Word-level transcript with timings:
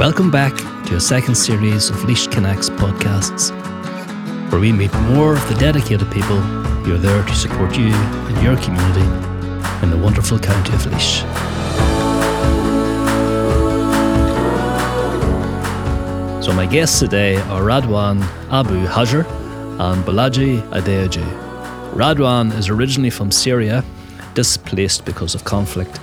Welcome 0.00 0.30
back 0.30 0.56
to 0.86 0.96
a 0.96 0.98
second 0.98 1.34
series 1.34 1.90
of 1.90 1.96
Laois 2.04 2.26
Connects 2.32 2.70
podcasts, 2.70 3.50
where 4.50 4.58
we 4.58 4.72
meet 4.72 4.90
more 5.12 5.34
of 5.34 5.46
the 5.46 5.54
dedicated 5.56 6.10
people 6.10 6.38
who 6.40 6.94
are 6.94 6.98
there 6.98 7.22
to 7.22 7.34
support 7.34 7.76
you 7.76 7.92
and 7.92 8.42
your 8.42 8.56
community 8.56 9.04
in 9.82 9.90
the 9.90 9.98
wonderful 10.02 10.38
county 10.38 10.72
of 10.72 10.86
Laois. 10.86 11.20
So 16.42 16.54
my 16.54 16.64
guests 16.64 16.98
today 16.98 17.36
are 17.52 17.60
Radwan 17.60 18.22
Abu 18.50 18.86
Hajar 18.86 19.26
and 19.78 20.02
Bolaji 20.06 20.62
Adeoju. 20.70 21.92
Radwan 21.92 22.56
is 22.56 22.70
originally 22.70 23.10
from 23.10 23.30
Syria, 23.30 23.84
displaced 24.32 25.04
because 25.04 25.34
of 25.34 25.44
conflict, 25.44 26.00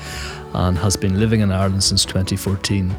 and 0.54 0.78
has 0.78 0.96
been 0.96 1.20
living 1.20 1.42
in 1.42 1.52
Ireland 1.52 1.84
since 1.84 2.06
2014. 2.06 2.96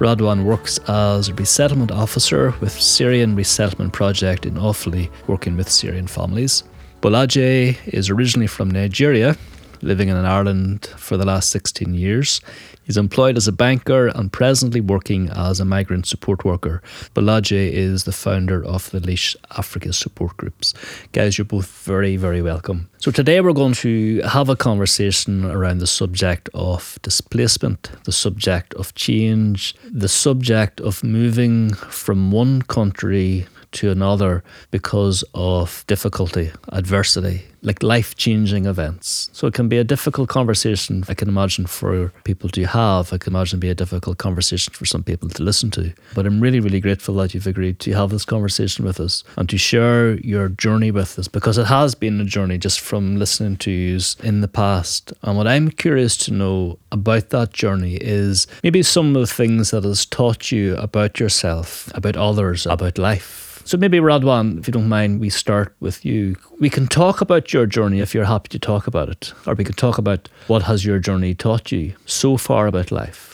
Radwan 0.00 0.44
works 0.44 0.78
as 0.88 1.28
a 1.28 1.34
resettlement 1.34 1.92
officer 1.92 2.54
with 2.62 2.72
Syrian 2.72 3.36
Resettlement 3.36 3.92
Project 3.92 4.46
in 4.46 4.54
Offaly, 4.54 5.10
working 5.26 5.58
with 5.58 5.68
Syrian 5.68 6.06
families. 6.06 6.64
Bolaji 7.02 7.76
is 7.86 8.08
originally 8.08 8.46
from 8.46 8.70
Nigeria, 8.70 9.36
living 9.82 10.08
in 10.08 10.16
Ireland 10.16 10.86
for 10.96 11.18
the 11.18 11.26
last 11.26 11.50
16 11.50 11.92
years. 11.92 12.40
He's 12.84 12.96
employed 12.96 13.36
as 13.36 13.46
a 13.46 13.52
banker 13.52 14.08
and 14.08 14.32
presently 14.32 14.80
working 14.80 15.28
as 15.30 15.60
a 15.60 15.64
migrant 15.64 16.06
support 16.06 16.44
worker. 16.44 16.82
Bolaji 17.14 17.72
is 17.72 18.04
the 18.04 18.12
founder 18.12 18.64
of 18.64 18.90
the 18.90 19.00
Laois 19.00 19.36
Africa 19.56 19.92
Support 19.92 20.36
Groups. 20.36 20.74
Guys, 21.12 21.38
you're 21.38 21.44
both 21.44 21.68
very, 21.84 22.16
very 22.16 22.42
welcome. 22.42 22.88
So, 22.98 23.10
today 23.10 23.40
we're 23.40 23.52
going 23.52 23.74
to 23.74 24.20
have 24.22 24.48
a 24.48 24.56
conversation 24.56 25.44
around 25.44 25.78
the 25.78 25.86
subject 25.86 26.48
of 26.54 26.98
displacement, 27.02 27.90
the 28.04 28.12
subject 28.12 28.74
of 28.74 28.94
change, 28.94 29.74
the 29.84 30.08
subject 30.08 30.80
of 30.80 31.04
moving 31.04 31.72
from 31.74 32.30
one 32.30 32.62
country 32.62 33.46
to 33.72 33.90
another 33.90 34.42
because 34.70 35.24
of 35.34 35.84
difficulty, 35.86 36.50
adversity, 36.72 37.44
like 37.62 37.82
life 37.82 38.16
changing 38.16 38.66
events. 38.66 39.30
So 39.32 39.46
it 39.46 39.54
can 39.54 39.68
be 39.68 39.78
a 39.78 39.84
difficult 39.84 40.28
conversation, 40.28 41.04
I 41.08 41.14
can 41.14 41.28
imagine, 41.28 41.66
for 41.66 42.12
people 42.24 42.48
to 42.50 42.64
have. 42.64 43.12
I 43.12 43.18
can 43.18 43.32
imagine 43.32 43.60
be 43.60 43.68
a 43.68 43.74
difficult 43.74 44.18
conversation 44.18 44.72
for 44.72 44.86
some 44.86 45.02
people 45.02 45.28
to 45.30 45.42
listen 45.42 45.70
to. 45.72 45.92
But 46.14 46.26
I'm 46.26 46.40
really, 46.40 46.60
really 46.60 46.80
grateful 46.80 47.14
that 47.16 47.34
you've 47.34 47.46
agreed 47.46 47.78
to 47.80 47.92
have 47.92 48.10
this 48.10 48.24
conversation 48.24 48.84
with 48.84 49.00
us 49.00 49.24
and 49.36 49.48
to 49.48 49.58
share 49.58 50.14
your 50.20 50.48
journey 50.48 50.90
with 50.90 51.18
us 51.18 51.28
because 51.28 51.58
it 51.58 51.66
has 51.66 51.94
been 51.94 52.20
a 52.20 52.24
journey 52.24 52.58
just 52.58 52.80
from 52.80 53.16
listening 53.16 53.56
to 53.58 53.70
you 53.70 53.90
in 54.22 54.40
the 54.40 54.48
past. 54.48 55.12
And 55.22 55.36
what 55.36 55.46
I'm 55.46 55.70
curious 55.70 56.16
to 56.18 56.32
know 56.32 56.78
about 56.92 57.30
that 57.30 57.52
journey 57.52 57.96
is 57.96 58.46
maybe 58.62 58.82
some 58.82 59.16
of 59.16 59.20
the 59.20 59.26
things 59.26 59.70
that 59.72 59.84
has 59.84 60.06
taught 60.06 60.52
you 60.52 60.76
about 60.76 61.18
yourself, 61.18 61.90
about 61.94 62.16
others, 62.16 62.66
about 62.66 62.98
life. 62.98 63.50
So 63.64 63.76
maybe 63.76 63.98
Radwan, 63.98 64.58
if 64.58 64.66
you 64.66 64.72
don't 64.72 64.88
mind, 64.88 65.20
we 65.20 65.30
start 65.30 65.76
with 65.80 66.04
you. 66.04 66.36
We 66.58 66.70
can 66.70 66.88
talk 66.88 67.20
about 67.20 67.49
your 67.52 67.66
journey 67.66 68.00
if 68.00 68.14
you're 68.14 68.24
happy 68.24 68.48
to 68.48 68.58
talk 68.58 68.86
about 68.86 69.08
it, 69.08 69.32
or 69.46 69.54
we 69.54 69.64
can 69.64 69.74
talk 69.74 69.98
about 69.98 70.28
what 70.46 70.62
has 70.62 70.84
your 70.84 70.98
journey 70.98 71.34
taught 71.34 71.72
you 71.72 71.94
so 72.06 72.36
far 72.36 72.66
about 72.66 72.90
life. 72.90 73.29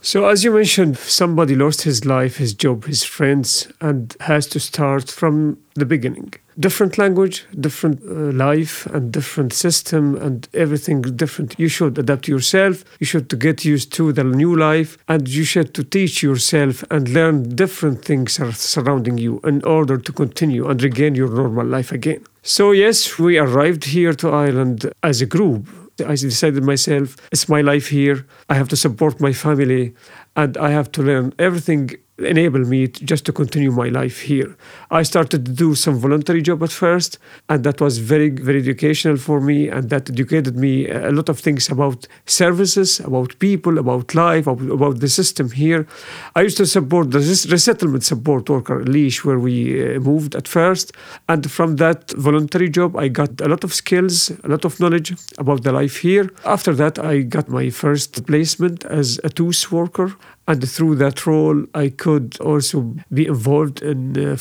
So, 0.00 0.28
as 0.28 0.44
you 0.44 0.52
mentioned, 0.52 0.96
somebody 0.96 1.56
lost 1.56 1.82
his 1.82 2.04
life, 2.04 2.36
his 2.36 2.54
job, 2.54 2.84
his 2.84 3.02
friends, 3.02 3.66
and 3.80 4.14
has 4.20 4.46
to 4.48 4.60
start 4.60 5.10
from 5.10 5.58
the 5.74 5.84
beginning. 5.84 6.34
Different 6.58 6.98
language, 6.98 7.44
different 7.58 8.00
uh, 8.04 8.32
life, 8.32 8.86
and 8.86 9.12
different 9.12 9.52
system, 9.52 10.16
and 10.16 10.48
everything 10.54 11.02
different. 11.02 11.56
You 11.58 11.68
should 11.68 11.98
adapt 11.98 12.28
yourself. 12.28 12.84
You 13.00 13.06
should 13.06 13.28
to 13.30 13.36
get 13.36 13.64
used 13.64 13.92
to 13.94 14.12
the 14.12 14.22
new 14.22 14.54
life, 14.54 14.98
and 15.08 15.28
you 15.28 15.42
should 15.42 15.74
to 15.74 15.82
teach 15.82 16.22
yourself 16.22 16.84
and 16.90 17.08
learn 17.08 17.56
different 17.56 18.04
things 18.04 18.40
surrounding 18.56 19.18
you 19.18 19.40
in 19.44 19.64
order 19.64 19.98
to 19.98 20.12
continue 20.12 20.68
and 20.68 20.80
regain 20.80 21.16
your 21.16 21.28
normal 21.28 21.66
life 21.66 21.90
again. 21.90 22.24
So 22.42 22.70
yes, 22.70 23.18
we 23.18 23.36
arrived 23.36 23.84
here 23.84 24.14
to 24.14 24.30
Ireland 24.30 24.90
as 25.02 25.20
a 25.20 25.26
group 25.26 25.68
I 26.00 26.14
decided 26.14 26.62
myself, 26.62 27.16
it's 27.32 27.48
my 27.48 27.60
life 27.60 27.88
here. 27.88 28.26
I 28.48 28.54
have 28.54 28.68
to 28.68 28.76
support 28.76 29.20
my 29.20 29.32
family 29.32 29.94
and 30.36 30.56
I 30.56 30.70
have 30.70 30.90
to 30.92 31.02
learn 31.02 31.34
everything 31.38 31.90
enable 32.18 32.60
me 32.60 32.88
to, 32.88 33.04
just 33.04 33.24
to 33.26 33.32
continue 33.32 33.70
my 33.70 33.88
life 33.88 34.20
here. 34.20 34.56
I 34.90 35.02
started 35.02 35.46
to 35.46 35.52
do 35.52 35.74
some 35.74 35.96
voluntary 35.98 36.42
job 36.42 36.62
at 36.62 36.70
first, 36.70 37.18
and 37.48 37.62
that 37.64 37.80
was 37.80 37.98
very, 37.98 38.30
very 38.30 38.58
educational 38.58 39.16
for 39.16 39.40
me, 39.40 39.68
and 39.68 39.90
that 39.90 40.10
educated 40.10 40.56
me 40.56 40.88
a 40.88 41.12
lot 41.12 41.28
of 41.28 41.38
things 41.38 41.68
about 41.70 42.06
services, 42.26 43.00
about 43.00 43.38
people, 43.38 43.78
about 43.78 44.14
life, 44.14 44.46
about, 44.46 45.00
the 45.00 45.08
system 45.08 45.50
here. 45.50 45.86
I 46.34 46.42
used 46.42 46.56
to 46.56 46.66
support 46.66 47.10
the 47.10 47.18
resettlement 47.18 48.04
support 48.04 48.48
worker 48.50 48.84
Laois, 48.84 49.24
where 49.24 49.38
we 49.38 49.96
uh, 49.96 50.00
moved 50.00 50.34
at 50.34 50.48
first, 50.48 50.92
and 51.28 51.48
from 51.50 51.76
that 51.76 52.10
voluntary 52.12 52.68
job, 52.68 52.96
I 52.96 53.08
got 53.08 53.40
a 53.40 53.48
lot 53.48 53.64
of 53.64 53.72
skills, 53.74 54.30
a 54.42 54.48
lot 54.48 54.64
of 54.64 54.80
knowledge 54.80 55.14
about 55.38 55.62
the 55.62 55.72
life 55.72 55.98
here. 55.98 56.30
After 56.44 56.74
that, 56.74 56.98
I 56.98 57.20
got 57.20 57.48
my 57.48 57.70
first 57.70 58.26
placement 58.26 58.84
as 58.86 59.18
a 59.22 59.28
TÚS 59.28 59.70
worker 59.70 60.16
and 60.48 60.66
through 60.66 60.94
that 60.96 61.26
role, 61.26 61.66
I 61.74 61.90
could 61.90 62.40
also 62.40 62.94
be 63.12 63.26
involved 63.26 63.82
in 63.82 64.16
uh, 64.16 64.36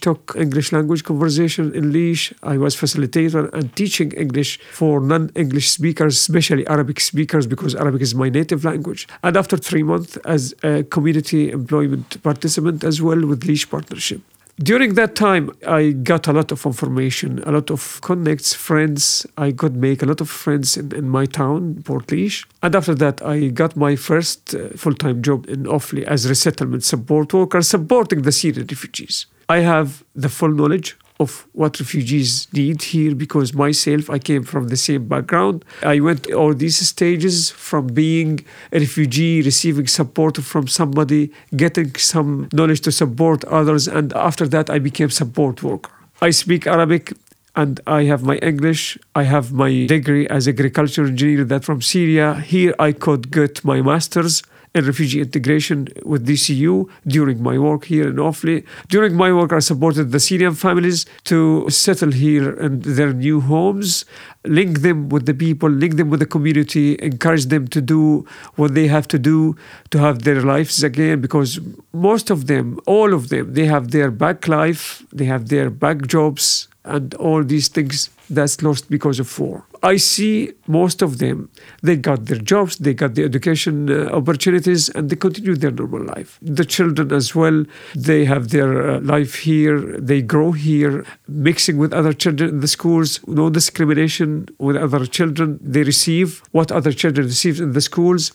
Talk 0.00 0.36
English 0.36 0.70
language 0.70 1.02
conversation 1.02 1.74
in 1.74 1.92
Laois. 1.92 2.32
I 2.44 2.56
was 2.56 2.76
facilitator 2.76 3.52
and 3.52 3.74
teaching 3.74 4.12
English 4.12 4.60
for 4.72 5.00
non-English 5.00 5.68
speakers, 5.68 6.14
especially 6.16 6.64
Arabic 6.68 7.00
speakers, 7.00 7.48
because 7.48 7.74
Arabic 7.74 8.00
is 8.00 8.14
my 8.14 8.28
native 8.28 8.64
language. 8.64 9.08
And 9.24 9.36
after 9.36 9.56
three 9.56 9.82
months 9.82 10.16
as 10.18 10.54
a 10.62 10.84
community 10.84 11.50
employment 11.50 12.22
participant 12.22 12.84
as 12.84 13.02
well 13.02 13.26
with 13.26 13.42
Laois 13.42 13.66
Partnership. 13.68 14.20
During 14.62 14.92
that 14.94 15.14
time, 15.14 15.50
I 15.66 15.92
got 15.92 16.28
a 16.28 16.34
lot 16.34 16.52
of 16.52 16.66
information, 16.66 17.42
a 17.46 17.50
lot 17.50 17.70
of 17.70 17.98
connects, 18.02 18.52
friends. 18.52 19.26
I 19.38 19.52
could 19.52 19.74
make 19.74 20.02
a 20.02 20.06
lot 20.06 20.20
of 20.20 20.28
friends 20.28 20.76
in, 20.76 20.94
in 20.94 21.08
my 21.08 21.24
town, 21.24 21.76
Portlaoise. 21.82 22.44
And 22.62 22.74
after 22.76 22.94
that, 22.96 23.22
I 23.24 23.48
got 23.48 23.74
my 23.74 23.96
first 23.96 24.54
uh, 24.54 24.68
full 24.76 24.92
time 24.92 25.22
job 25.22 25.48
in 25.48 25.64
Offaly 25.64 26.02
as 26.02 26.28
resettlement 26.28 26.84
support 26.84 27.32
worker, 27.32 27.62
supporting 27.62 28.20
the 28.20 28.32
Syrian 28.32 28.66
refugees. 28.66 29.24
I 29.48 29.60
have 29.60 30.04
the 30.14 30.28
full 30.28 30.52
knowledge 30.52 30.98
of 31.20 31.46
what 31.52 31.78
refugees 31.78 32.48
need 32.52 32.82
here 32.82 33.14
because 33.14 33.52
myself 33.54 34.08
I 34.10 34.18
came 34.18 34.42
from 34.42 34.68
the 34.68 34.76
same 34.76 35.06
background. 35.06 35.64
I 35.82 36.00
went 36.00 36.32
all 36.32 36.54
these 36.54 36.78
stages 36.94 37.50
from 37.50 37.88
being 37.88 38.44
a 38.72 38.78
refugee, 38.80 39.42
receiving 39.42 39.86
support 39.86 40.38
from 40.38 40.66
somebody, 40.66 41.30
getting 41.54 41.94
some 41.96 42.48
knowledge 42.52 42.80
to 42.86 42.92
support 42.92 43.44
others, 43.44 43.86
and 43.86 44.12
after 44.14 44.48
that 44.48 44.70
I 44.70 44.78
became 44.78 45.10
support 45.10 45.62
worker. 45.62 45.92
I 46.22 46.30
speak 46.30 46.66
Arabic 46.66 47.12
and 47.56 47.80
I 47.86 48.04
have 48.04 48.22
my 48.22 48.36
English. 48.36 48.98
I 49.14 49.24
have 49.24 49.52
my 49.52 49.86
degree 49.86 50.26
as 50.28 50.48
agriculture 50.48 51.06
engineer 51.06 51.44
that 51.44 51.64
from 51.64 51.82
Syria. 51.82 52.34
Here 52.54 52.74
I 52.78 52.92
could 52.92 53.30
get 53.30 53.64
my 53.64 53.82
master's 53.82 54.42
and 54.74 54.86
refugee 54.86 55.20
integration 55.20 55.88
with 56.04 56.26
DCU 56.26 56.88
during 57.06 57.42
my 57.42 57.58
work 57.58 57.86
here 57.86 58.08
in 58.08 58.16
Offaly. 58.16 58.64
During 58.88 59.14
my 59.14 59.32
work, 59.32 59.52
I 59.52 59.58
supported 59.58 60.12
the 60.12 60.20
Syrian 60.20 60.54
families 60.54 61.06
to 61.24 61.68
settle 61.70 62.12
here 62.12 62.50
in 62.60 62.80
their 62.80 63.12
new 63.12 63.40
homes, 63.40 64.04
link 64.44 64.80
them 64.82 65.08
with 65.08 65.26
the 65.26 65.34
people, 65.34 65.68
link 65.68 65.96
them 65.96 66.08
with 66.08 66.20
the 66.20 66.26
community, 66.26 66.96
encourage 67.00 67.46
them 67.46 67.66
to 67.68 67.80
do 67.80 68.26
what 68.54 68.74
they 68.74 68.86
have 68.86 69.08
to 69.08 69.18
do 69.18 69.56
to 69.90 69.98
have 69.98 70.22
their 70.22 70.40
lives 70.42 70.82
again. 70.84 71.20
Because 71.20 71.58
most 71.92 72.30
of 72.30 72.46
them, 72.46 72.78
all 72.86 73.12
of 73.12 73.28
them, 73.28 73.54
they 73.54 73.66
have 73.66 73.90
their 73.90 74.10
back 74.10 74.46
life, 74.46 75.04
they 75.12 75.24
have 75.24 75.48
their 75.48 75.68
back 75.68 76.06
jobs, 76.06 76.68
and 76.84 77.14
all 77.14 77.42
these 77.42 77.68
things 77.68 78.08
that's 78.30 78.62
lost 78.62 78.88
because 78.88 79.18
of 79.18 79.38
war. 79.38 79.64
I 79.82 79.96
see 79.96 80.52
most 80.66 81.00
of 81.02 81.18
them, 81.18 81.50
they 81.82 81.96
got 81.96 82.26
their 82.26 82.38
jobs, 82.38 82.76
they 82.76 82.94
got 82.94 83.14
the 83.14 83.24
education 83.24 83.90
uh, 83.90 84.10
opportunities, 84.10 84.88
and 84.90 85.08
they 85.08 85.16
continue 85.16 85.56
their 85.56 85.70
normal 85.70 86.04
life. 86.04 86.38
The 86.42 86.64
children 86.64 87.12
as 87.12 87.34
well, 87.34 87.64
they 87.94 88.24
have 88.26 88.50
their 88.50 88.90
uh, 88.90 89.00
life 89.00 89.36
here, 89.36 89.80
they 89.98 90.20
grow 90.20 90.52
here, 90.52 91.04
mixing 91.28 91.78
with 91.78 91.92
other 91.94 92.12
children 92.12 92.50
in 92.50 92.60
the 92.60 92.68
schools, 92.68 93.20
no 93.26 93.48
discrimination 93.48 94.48
with 94.58 94.76
other 94.76 95.06
children. 95.06 95.58
They 95.62 95.82
receive 95.82 96.42
what 96.52 96.70
other 96.70 96.92
children 96.92 97.26
receive 97.26 97.60
in 97.60 97.72
the 97.72 97.80
schools. 97.80 98.32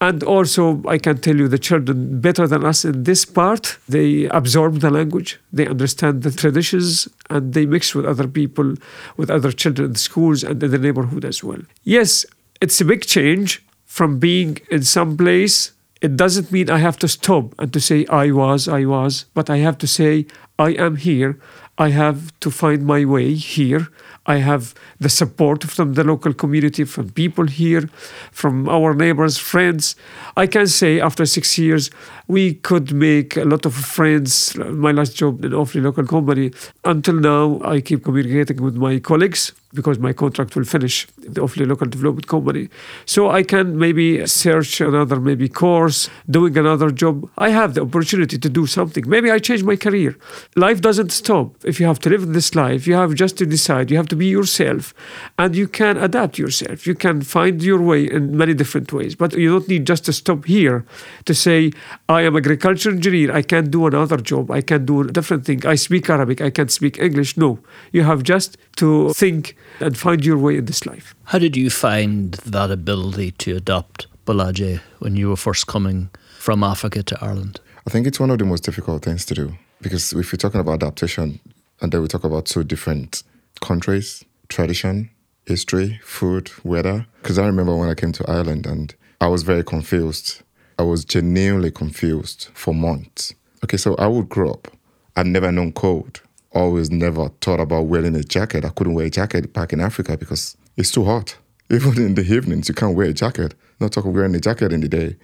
And 0.00 0.22
also, 0.22 0.82
I 0.86 0.98
can 0.98 1.18
tell 1.18 1.36
you 1.36 1.48
the 1.48 1.58
children 1.58 2.20
better 2.20 2.46
than 2.46 2.64
us 2.64 2.84
in 2.84 3.04
this 3.04 3.24
part. 3.24 3.78
They 3.88 4.24
absorb 4.26 4.80
the 4.80 4.90
language, 4.90 5.40
they 5.52 5.66
understand 5.66 6.22
the 6.22 6.30
traditions, 6.30 7.08
and 7.30 7.54
they 7.54 7.64
mix 7.64 7.94
with 7.94 8.04
other 8.04 8.28
people, 8.28 8.74
with 9.16 9.30
other 9.30 9.52
children 9.52 9.90
in 9.90 9.94
schools 9.94 10.42
and 10.44 10.62
in 10.62 10.70
the 10.70 10.78
neighborhood 10.78 11.24
as 11.24 11.42
well. 11.42 11.60
Yes, 11.84 12.26
it's 12.60 12.80
a 12.80 12.84
big 12.84 13.06
change 13.06 13.62
from 13.86 14.18
being 14.18 14.58
in 14.70 14.82
some 14.82 15.16
place. 15.16 15.72
It 16.00 16.16
doesn't 16.16 16.52
mean 16.52 16.68
I 16.68 16.78
have 16.78 16.98
to 16.98 17.08
stop 17.08 17.54
and 17.58 17.72
to 17.72 17.80
say 17.80 18.04
I 18.06 18.30
was, 18.30 18.68
I 18.68 18.84
was, 18.84 19.24
but 19.32 19.48
I 19.48 19.58
have 19.58 19.78
to 19.78 19.86
say 19.86 20.26
I 20.58 20.70
am 20.70 20.96
here 20.96 21.38
I 21.76 21.88
have 21.90 22.38
to 22.40 22.50
find 22.50 22.86
my 22.86 23.04
way 23.04 23.34
here. 23.34 23.88
I 24.26 24.36
have 24.36 24.74
the 25.00 25.08
support 25.08 25.64
from 25.64 25.94
the 25.94 26.04
local 26.04 26.32
community, 26.32 26.84
from 26.84 27.10
people 27.10 27.46
here, 27.46 27.90
from 28.30 28.68
our 28.68 28.94
neighbors, 28.94 29.36
friends. 29.38 29.96
I 30.36 30.46
can 30.46 30.66
say 30.66 31.00
after 31.00 31.26
six 31.26 31.58
years, 31.58 31.90
we 32.26 32.54
could 32.54 32.92
make 32.94 33.36
a 33.36 33.44
lot 33.44 33.66
of 33.66 33.74
friends. 33.74 34.56
My 34.56 34.92
last 34.92 35.16
job 35.16 35.44
in 35.44 35.52
Offaly 35.52 35.82
local 35.82 36.06
company. 36.06 36.52
Until 36.84 37.14
now, 37.14 37.60
I 37.64 37.80
keep 37.80 38.04
communicating 38.04 38.62
with 38.62 38.76
my 38.76 38.98
colleagues 38.98 39.52
because 39.74 39.98
my 39.98 40.12
contract 40.12 40.54
will 40.56 40.64
finish 40.64 41.06
the 41.18 41.40
Offaly 41.40 41.66
local 41.66 41.88
development 41.88 42.26
company. 42.26 42.70
So 43.04 43.30
I 43.30 43.42
can 43.42 43.76
maybe 43.76 44.24
search 44.26 44.80
another 44.80 45.20
maybe 45.20 45.48
course, 45.48 46.08
doing 46.30 46.56
another 46.56 46.90
job. 46.90 47.28
I 47.36 47.50
have 47.50 47.74
the 47.74 47.82
opportunity 47.82 48.38
to 48.38 48.48
do 48.48 48.66
something. 48.66 49.04
Maybe 49.06 49.30
I 49.30 49.38
change 49.38 49.64
my 49.64 49.76
career. 49.76 50.16
Life 50.56 50.80
doesn't 50.80 51.10
stop. 51.10 51.52
If 51.64 51.80
you 51.80 51.86
have 51.86 51.98
to 52.00 52.10
live 52.10 52.32
this 52.32 52.54
life, 52.54 52.86
you 52.86 52.94
have 52.94 53.14
just 53.14 53.38
to 53.38 53.46
decide. 53.46 53.90
You 53.90 53.96
have 53.96 54.08
to 54.08 54.16
be 54.16 54.26
yourself 54.26 54.94
and 55.38 55.56
you 55.56 55.66
can 55.66 55.96
adapt 55.96 56.38
yourself. 56.38 56.86
You 56.86 56.94
can 56.94 57.22
find 57.22 57.62
your 57.62 57.80
way 57.80 58.04
in 58.04 58.36
many 58.36 58.54
different 58.54 58.92
ways. 58.92 59.14
But 59.14 59.32
you 59.34 59.50
don't 59.52 59.68
need 59.68 59.86
just 59.86 60.04
to 60.06 60.12
stop 60.12 60.44
here 60.44 60.84
to 61.24 61.34
say, 61.34 61.72
I 62.08 62.22
am 62.22 62.36
agriculture 62.36 62.90
engineer. 62.90 63.34
I 63.34 63.42
can't 63.42 63.70
do 63.70 63.86
another 63.86 64.18
job. 64.18 64.50
I 64.50 64.60
can 64.60 64.84
do 64.84 65.00
a 65.00 65.10
different 65.10 65.46
thing. 65.46 65.66
I 65.66 65.76
speak 65.76 66.10
Arabic. 66.10 66.40
I 66.40 66.50
can't 66.50 66.70
speak 66.70 66.98
English. 66.98 67.36
No. 67.36 67.58
You 67.92 68.02
have 68.02 68.22
just 68.22 68.58
to 68.76 69.12
think 69.14 69.56
and 69.80 69.96
find 69.96 70.24
your 70.24 70.38
way 70.38 70.58
in 70.58 70.66
this 70.66 70.84
life. 70.86 71.14
How 71.24 71.38
did 71.38 71.56
you 71.56 71.70
find 71.70 72.34
that 72.44 72.70
ability 72.70 73.32
to 73.32 73.56
adopt 73.56 74.06
Bolaji 74.26 74.80
when 74.98 75.16
you 75.16 75.30
were 75.30 75.36
first 75.36 75.66
coming 75.66 76.10
from 76.38 76.62
Africa 76.62 77.02
to 77.02 77.18
Ireland? 77.24 77.60
I 77.86 77.90
think 77.90 78.06
it's 78.06 78.20
one 78.20 78.30
of 78.30 78.38
the 78.38 78.44
most 78.44 78.64
difficult 78.64 79.02
things 79.02 79.24
to 79.26 79.34
do 79.34 79.54
because 79.84 80.12
if 80.14 80.32
you're 80.32 80.38
talking 80.38 80.60
about 80.60 80.82
adaptation, 80.82 81.38
and 81.80 81.92
then 81.92 82.02
we 82.02 82.08
talk 82.08 82.24
about 82.24 82.46
two 82.46 82.64
different 82.64 83.22
countries, 83.60 84.24
tradition, 84.48 85.10
history, 85.46 86.00
food, 86.02 86.50
weather. 86.64 87.06
Because 87.22 87.38
I 87.38 87.46
remember 87.46 87.76
when 87.76 87.88
I 87.88 87.94
came 87.94 88.12
to 88.12 88.30
Ireland 88.30 88.66
and 88.66 88.94
I 89.20 89.28
was 89.28 89.42
very 89.42 89.64
confused. 89.64 90.42
I 90.78 90.82
was 90.82 91.04
genuinely 91.04 91.70
confused 91.70 92.48
for 92.54 92.74
months. 92.74 93.34
Okay, 93.62 93.76
so 93.76 93.94
I 93.96 94.06
would 94.06 94.28
grow 94.28 94.52
up. 94.52 94.68
I've 95.16 95.26
never 95.26 95.52
known 95.52 95.72
cold. 95.72 96.20
Always 96.52 96.90
never 96.90 97.28
thought 97.40 97.60
about 97.60 97.86
wearing 97.86 98.16
a 98.16 98.22
jacket. 98.22 98.64
I 98.64 98.70
couldn't 98.70 98.94
wear 98.94 99.06
a 99.06 99.10
jacket 99.10 99.52
back 99.52 99.72
in 99.72 99.80
Africa 99.80 100.16
because 100.16 100.56
it's 100.76 100.90
too 100.90 101.04
hot. 101.04 101.36
Even 101.70 101.96
in 101.98 102.14
the 102.14 102.22
evenings, 102.22 102.68
you 102.68 102.74
can't 102.74 102.96
wear 102.96 103.08
a 103.08 103.12
jacket. 103.12 103.54
Not 103.80 103.92
talk 103.92 104.04
of 104.04 104.14
wearing 104.14 104.34
a 104.34 104.40
jacket 104.40 104.72
in 104.72 104.80
the 104.80 104.88
day. 104.88 105.16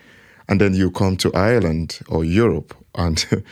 And 0.49 0.61
then 0.61 0.75
you 0.75 0.91
come 0.91 1.17
to 1.19 1.33
Ireland 1.35 2.01
or 2.09 2.25
Europe 2.25 2.75
and 2.95 3.25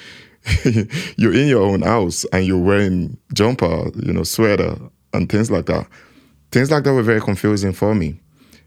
you're 1.16 1.34
in 1.34 1.48
your 1.48 1.62
own 1.62 1.82
house 1.82 2.24
and 2.32 2.46
you're 2.46 2.58
wearing 2.58 3.16
jumper, 3.34 3.90
you 3.96 4.12
know, 4.12 4.22
sweater 4.22 4.76
and 5.12 5.28
things 5.30 5.50
like 5.50 5.66
that. 5.66 5.86
Things 6.50 6.70
like 6.70 6.84
that 6.84 6.94
were 6.94 7.02
very 7.02 7.20
confusing 7.20 7.72
for 7.72 7.94
me. 7.94 8.20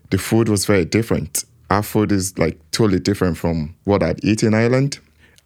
The 0.09 0.17
food 0.17 0.49
was 0.49 0.65
very 0.65 0.85
different. 0.85 1.45
Our 1.69 1.83
food 1.83 2.11
is 2.11 2.37
like 2.37 2.59
totally 2.71 2.99
different 2.99 3.37
from 3.37 3.75
what 3.85 4.03
I'd 4.03 4.23
eat 4.23 4.43
in 4.43 4.53
Ireland. 4.53 4.99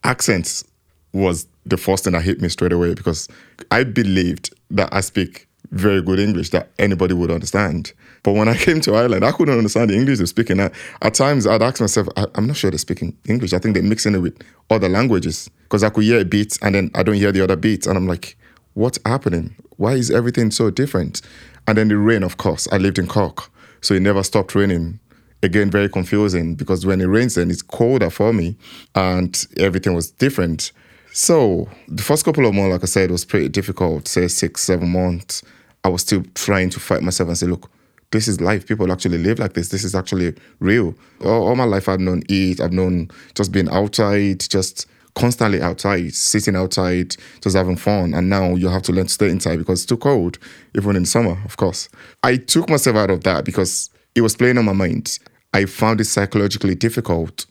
Accents 0.04 0.66
was 1.14 1.48
the 1.66 1.78
first 1.78 2.04
thing 2.04 2.14
that 2.14 2.24
hit 2.24 2.42
me 2.42 2.50
straight 2.50 2.74
away 2.74 2.94
because 2.94 3.28
I 3.72 3.84
believed 3.84 4.54
that 4.72 4.94
I 4.94 5.02
speak 5.02 5.48
very 5.72 6.02
good 6.02 6.20
English 6.20 6.50
that 6.50 6.70
anybody 6.78 7.14
would 7.14 7.32
understand. 7.32 7.94
But 8.26 8.34
when 8.34 8.48
I 8.48 8.58
came 8.58 8.82
to 8.82 8.96
Ireland, 8.96 9.24
I 9.24 9.32
couldn't 9.32 9.56
understand 9.56 9.92
the 9.92 9.96
English 9.96 10.18
they're 10.18 10.26
speaking. 10.26 10.60
At, 10.60 10.74
at 11.04 11.14
times, 11.14 11.46
I'd 11.46 11.62
ask 11.62 11.80
myself, 11.80 12.08
I, 12.18 12.26
am 12.34 12.48
not 12.48 12.58
sure 12.58 12.72
they're 12.72 12.80
speaking 12.80 13.16
English. 13.30 13.54
I 13.54 13.60
think 13.60 13.76
they're 13.76 13.84
mixing 13.84 14.16
it 14.16 14.20
with 14.20 14.36
other 14.72 14.90
languages 14.90 15.48
because 15.64 15.84
I 15.84 15.92
could 15.92 16.06
hear 16.06 16.20
a 16.20 16.26
beat 16.26 16.58
and 16.64 16.74
then 16.74 16.90
I 16.96 17.04
don't 17.04 17.16
hear 17.16 17.32
the 17.32 17.44
other 17.44 17.56
beats. 17.56 17.86
And 17.86 17.96
I'm 17.96 18.08
like, 18.08 18.36
what's 18.74 18.98
happening? 19.06 19.56
Why 19.78 19.94
is 19.94 20.10
everything 20.10 20.50
so 20.50 20.72
different? 20.72 21.22
And 21.68 21.78
then 21.78 21.88
the 21.88 21.98
rain, 21.98 22.24
of 22.24 22.38
course. 22.38 22.68
I 22.72 22.78
lived 22.78 22.98
in 22.98 23.08
Cork, 23.08 23.52
so 23.82 23.94
it 23.94 24.02
never 24.02 24.24
stopped 24.24 24.56
raining. 24.56 25.00
Again, 25.44 25.70
very 25.70 25.88
confusing 25.88 26.56
because 26.56 26.84
when 26.84 27.02
it 27.02 27.06
rains, 27.06 27.36
then 27.36 27.52
it's 27.52 27.62
colder 27.62 28.10
for 28.10 28.34
me 28.34 28.56
and 28.96 29.46
everything 29.58 29.94
was 29.94 30.10
different. 30.10 30.72
So 31.14 31.70
the 31.88 32.02
first 32.02 32.26
couple 32.26 32.48
of 32.48 32.56
months, 32.56 32.72
like 32.72 32.84
I 32.84 32.88
said, 32.88 33.12
was 33.12 33.24
pretty 33.24 33.50
difficult, 33.50 34.08
say 34.08 34.28
six, 34.28 34.64
seven 34.64 34.90
months. 34.90 35.44
I 35.84 35.90
was 35.90 36.02
still 36.02 36.24
trying 36.34 36.72
to 36.72 36.80
fight 36.80 37.04
myself 37.04 37.30
and 37.30 37.38
say, 37.38 37.46
look, 37.46 37.70
this 38.12 38.28
is 38.28 38.40
life. 38.42 38.68
People 38.68 38.92
actually 38.92 39.18
live 39.18 39.40
like 39.40 39.54
this. 39.54 39.70
This 39.70 39.84
is 39.84 39.96
actually 39.96 40.36
real. 40.60 40.96
All, 41.24 41.48
all 41.48 41.56
my 41.56 41.64
life, 41.66 41.90
I've 41.90 42.00
known 42.00 42.24
eat. 42.30 42.62
I've 42.62 42.74
known 42.74 43.10
just 43.34 43.52
being 43.52 43.70
outside, 43.70 44.42
just 44.42 44.88
constantly 45.16 45.62
outside, 45.62 46.14
sitting 46.14 46.56
outside, 46.56 47.16
just 47.42 47.56
having 47.56 47.78
fun. 47.78 48.14
And 48.14 48.30
now 48.30 48.56
you 48.56 48.68
have 48.70 48.84
to 48.84 48.92
learn 48.92 49.08
to 49.08 49.14
stay 49.14 49.30
inside 49.30 49.58
because 49.58 49.82
it's 49.82 49.90
too 49.90 49.98
cold, 49.98 50.38
even 50.76 50.96
in 50.96 51.06
summer, 51.06 51.38
of 51.46 51.58
course. 51.58 51.90
I 52.24 52.38
took 52.38 52.70
myself 52.70 52.96
out 52.96 53.10
of 53.10 53.24
that 53.24 53.46
because 53.46 53.90
it 54.14 54.22
was 54.22 54.36
playing 54.36 54.58
on 54.58 54.66
my 54.66 54.74
mind. 54.74 55.20
I 55.54 55.66
found 55.66 56.02
it 56.02 56.06
psychologically 56.06 56.76
difficult 56.76 57.46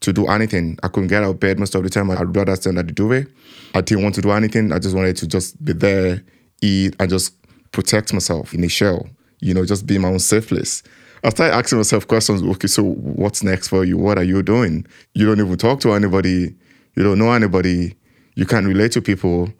to 0.00 0.12
do 0.12 0.26
anything. 0.26 0.78
I 0.82 0.88
couldn't 0.88 1.08
get 1.08 1.22
out 1.22 1.30
of 1.30 1.40
bed 1.40 1.58
most 1.58 1.74
of 1.74 1.82
the 1.82 1.88
time. 1.88 2.10
I'd 2.10 2.36
rather 2.36 2.54
stand 2.54 2.78
at 2.78 2.86
the 2.86 2.92
duvet. 2.92 3.28
I 3.74 3.80
didn't 3.80 4.04
want 4.04 4.14
to 4.16 4.20
do 4.20 4.30
anything. 4.30 4.72
I 4.72 4.78
just 4.78 4.94
wanted 4.94 5.16
to 5.16 5.26
just 5.26 5.62
be 5.64 5.72
there, 5.72 6.22
eat, 6.60 6.94
and 7.00 7.10
just 7.10 7.34
protect 7.72 8.12
myself 8.12 8.52
in 8.52 8.62
a 8.64 8.68
shell, 8.68 9.08
you 9.40 9.54
know, 9.54 9.64
just 9.64 9.86
be 9.86 9.98
my 9.98 10.08
own 10.08 10.18
place. 10.18 10.82
I 11.24 11.30
started 11.30 11.54
asking 11.54 11.78
myself 11.78 12.06
questions. 12.06 12.42
Okay, 12.42 12.68
so 12.68 12.82
what's 12.82 13.42
next 13.42 13.68
for 13.68 13.84
you? 13.84 13.96
What 13.96 14.18
are 14.18 14.24
you 14.24 14.42
doing? 14.42 14.86
You 15.14 15.26
don't 15.26 15.44
even 15.44 15.56
talk 15.56 15.80
to 15.80 15.92
anybody 15.92 16.54
you 16.96 17.02
don't 17.02 17.18
know 17.18 17.30
anybody, 17.32 17.94
you 18.34 18.46
can't 18.46 18.66
relate 18.66 18.92
to 18.92 19.02
people, 19.02 19.52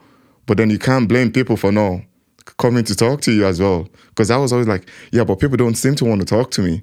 but 0.46 0.56
then 0.56 0.70
you 0.70 0.78
can't 0.78 1.08
blame 1.08 1.31
people 1.31 1.56
for 1.56 1.70
not 1.70 2.00
coming 2.56 2.84
to 2.84 2.94
talk 2.94 3.20
to 3.23 3.32
you 3.32 3.44
as 3.44 3.61
well. 3.61 3.88
Because 4.08 4.31
I 4.31 4.38
was 4.38 4.52
always 4.52 4.67
like, 4.67 4.88
yeah, 5.12 5.25
but 5.25 5.38
people 5.38 5.58
don't 5.58 5.75
seem 5.75 5.94
to 5.96 6.05
want 6.06 6.23
to 6.23 6.26
talk 6.26 6.50
to 6.52 6.62
me. 6.62 6.82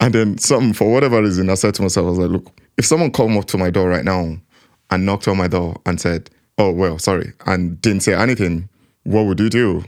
And 0.00 0.14
then 0.14 0.38
something, 0.38 0.72
for 0.72 0.90
whatever 0.90 1.22
reason, 1.22 1.50
I 1.50 1.54
said 1.54 1.74
to 1.74 1.82
myself, 1.82 2.06
I 2.06 2.10
was 2.10 2.18
like, 2.18 2.30
look, 2.30 2.60
if 2.78 2.86
someone 2.86 3.12
come 3.12 3.36
up 3.36 3.44
to 3.46 3.58
my 3.58 3.70
door 3.70 3.88
right 3.88 4.04
now 4.04 4.36
and 4.90 5.06
knocked 5.06 5.28
on 5.28 5.36
my 5.36 5.48
door 5.48 5.76
and 5.84 6.00
said, 6.00 6.30
oh, 6.58 6.70
well, 6.70 6.98
sorry, 6.98 7.32
and 7.44 7.80
didn't 7.82 8.02
say 8.02 8.14
anything, 8.14 8.68
what 9.04 9.26
would 9.26 9.40
you 9.40 9.50
do? 9.50 9.84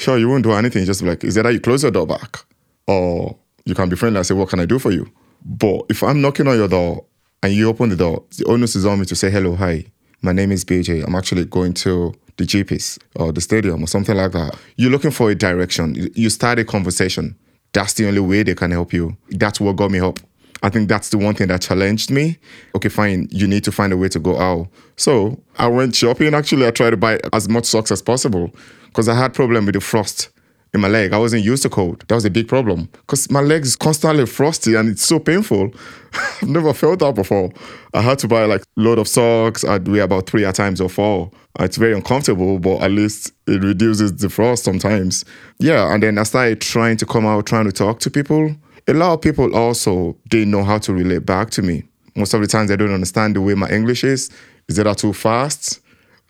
Sure, 0.00 0.16
you 0.16 0.30
won't 0.30 0.42
do 0.42 0.52
anything. 0.52 0.86
Just 0.86 1.02
like, 1.02 1.22
is 1.24 1.34
that 1.34 1.52
you 1.52 1.60
close 1.60 1.82
your 1.82 1.92
door 1.92 2.06
back? 2.06 2.38
Or 2.86 3.36
you 3.66 3.74
can 3.74 3.90
be 3.90 3.96
friendly 3.96 4.16
and 4.16 4.26
say, 4.26 4.32
what 4.32 4.48
can 4.48 4.58
I 4.58 4.64
do 4.64 4.78
for 4.78 4.90
you? 4.90 5.06
But 5.44 5.82
if 5.90 6.02
I'm 6.02 6.22
knocking 6.22 6.48
on 6.48 6.56
your 6.56 6.68
door 6.68 7.04
and 7.42 7.52
you 7.52 7.68
open 7.68 7.90
the 7.90 7.96
door, 7.96 8.24
the 8.38 8.46
onus 8.46 8.74
is 8.74 8.86
on 8.86 8.98
me 8.98 9.04
to 9.04 9.14
say, 9.14 9.30
hello, 9.30 9.54
hi, 9.56 9.84
my 10.22 10.32
name 10.32 10.52
is 10.52 10.64
BJ. 10.64 11.06
I'm 11.06 11.14
actually 11.14 11.44
going 11.44 11.74
to 11.74 12.14
the 12.38 12.44
GPs 12.44 12.98
or 13.16 13.30
the 13.30 13.42
stadium 13.42 13.84
or 13.84 13.86
something 13.86 14.16
like 14.16 14.32
that. 14.32 14.58
You're 14.76 14.90
looking 14.90 15.10
for 15.10 15.30
a 15.30 15.34
direction. 15.34 15.94
You 16.14 16.30
start 16.30 16.58
a 16.58 16.64
conversation. 16.64 17.36
That's 17.74 17.92
the 17.92 18.08
only 18.08 18.20
way 18.20 18.42
they 18.42 18.54
can 18.54 18.70
help 18.70 18.94
you. 18.94 19.18
That's 19.28 19.60
what 19.60 19.76
got 19.76 19.90
me 19.90 20.00
up. 20.00 20.18
I 20.62 20.70
think 20.70 20.88
that's 20.88 21.10
the 21.10 21.18
one 21.18 21.34
thing 21.34 21.48
that 21.48 21.60
challenged 21.60 22.10
me. 22.10 22.38
Okay, 22.74 22.88
fine, 22.88 23.28
you 23.30 23.46
need 23.46 23.64
to 23.64 23.72
find 23.72 23.92
a 23.92 23.98
way 23.98 24.08
to 24.08 24.18
go 24.18 24.38
out. 24.38 24.68
So 24.96 25.38
I 25.58 25.68
went 25.68 25.94
shopping. 25.94 26.32
Actually, 26.32 26.66
I 26.66 26.70
tried 26.70 26.90
to 26.90 26.96
buy 26.96 27.20
as 27.34 27.50
much 27.50 27.66
socks 27.66 27.92
as 27.92 28.00
possible 28.00 28.50
because 28.90 29.08
I 29.08 29.14
had 29.14 29.32
problem 29.34 29.66
with 29.66 29.74
the 29.74 29.80
frost 29.80 30.30
in 30.72 30.80
my 30.80 30.88
leg. 30.88 31.12
I 31.12 31.18
wasn't 31.18 31.44
used 31.44 31.62
to 31.64 31.68
cold. 31.68 32.04
That 32.08 32.14
was 32.14 32.24
a 32.24 32.30
big 32.30 32.48
problem 32.48 32.86
because 32.92 33.30
my 33.30 33.40
legs 33.40 33.68
is 33.68 33.76
constantly 33.76 34.26
frosty 34.26 34.74
and 34.74 34.88
it's 34.88 35.04
so 35.04 35.18
painful. 35.18 35.72
I've 36.42 36.48
never 36.48 36.72
felt 36.72 37.00
that 37.00 37.14
before. 37.14 37.50
I 37.94 38.02
had 38.02 38.18
to 38.20 38.28
buy 38.28 38.44
like 38.44 38.62
a 38.62 38.80
load 38.80 38.98
of 38.98 39.08
socks. 39.08 39.64
I'd 39.64 39.86
wear 39.88 40.02
about 40.02 40.28
three 40.28 40.44
at 40.44 40.56
times 40.56 40.80
or 40.80 40.88
four. 40.88 41.30
It's 41.58 41.76
very 41.76 41.94
uncomfortable, 41.94 42.58
but 42.58 42.82
at 42.82 42.90
least 42.90 43.32
it 43.46 43.62
reduces 43.62 44.14
the 44.16 44.28
frost 44.28 44.64
sometimes. 44.64 45.24
Yeah, 45.58 45.92
and 45.92 46.02
then 46.02 46.18
I 46.18 46.22
started 46.22 46.60
trying 46.60 46.96
to 46.98 47.06
come 47.06 47.26
out, 47.26 47.46
trying 47.46 47.64
to 47.66 47.72
talk 47.72 47.98
to 48.00 48.10
people. 48.10 48.54
A 48.86 48.92
lot 48.92 49.14
of 49.14 49.20
people 49.20 49.54
also 49.56 50.16
didn't 50.28 50.50
know 50.50 50.64
how 50.64 50.78
to 50.78 50.92
relate 50.92 51.26
back 51.26 51.50
to 51.50 51.62
me. 51.62 51.84
Most 52.16 52.34
of 52.34 52.40
the 52.40 52.46
times 52.46 52.68
they 52.68 52.76
don't 52.76 52.92
understand 52.92 53.36
the 53.36 53.40
way 53.40 53.54
my 53.54 53.68
English 53.70 54.04
is. 54.04 54.30
Is 54.68 54.78
it 54.78 54.98
too 54.98 55.12
fast 55.12 55.80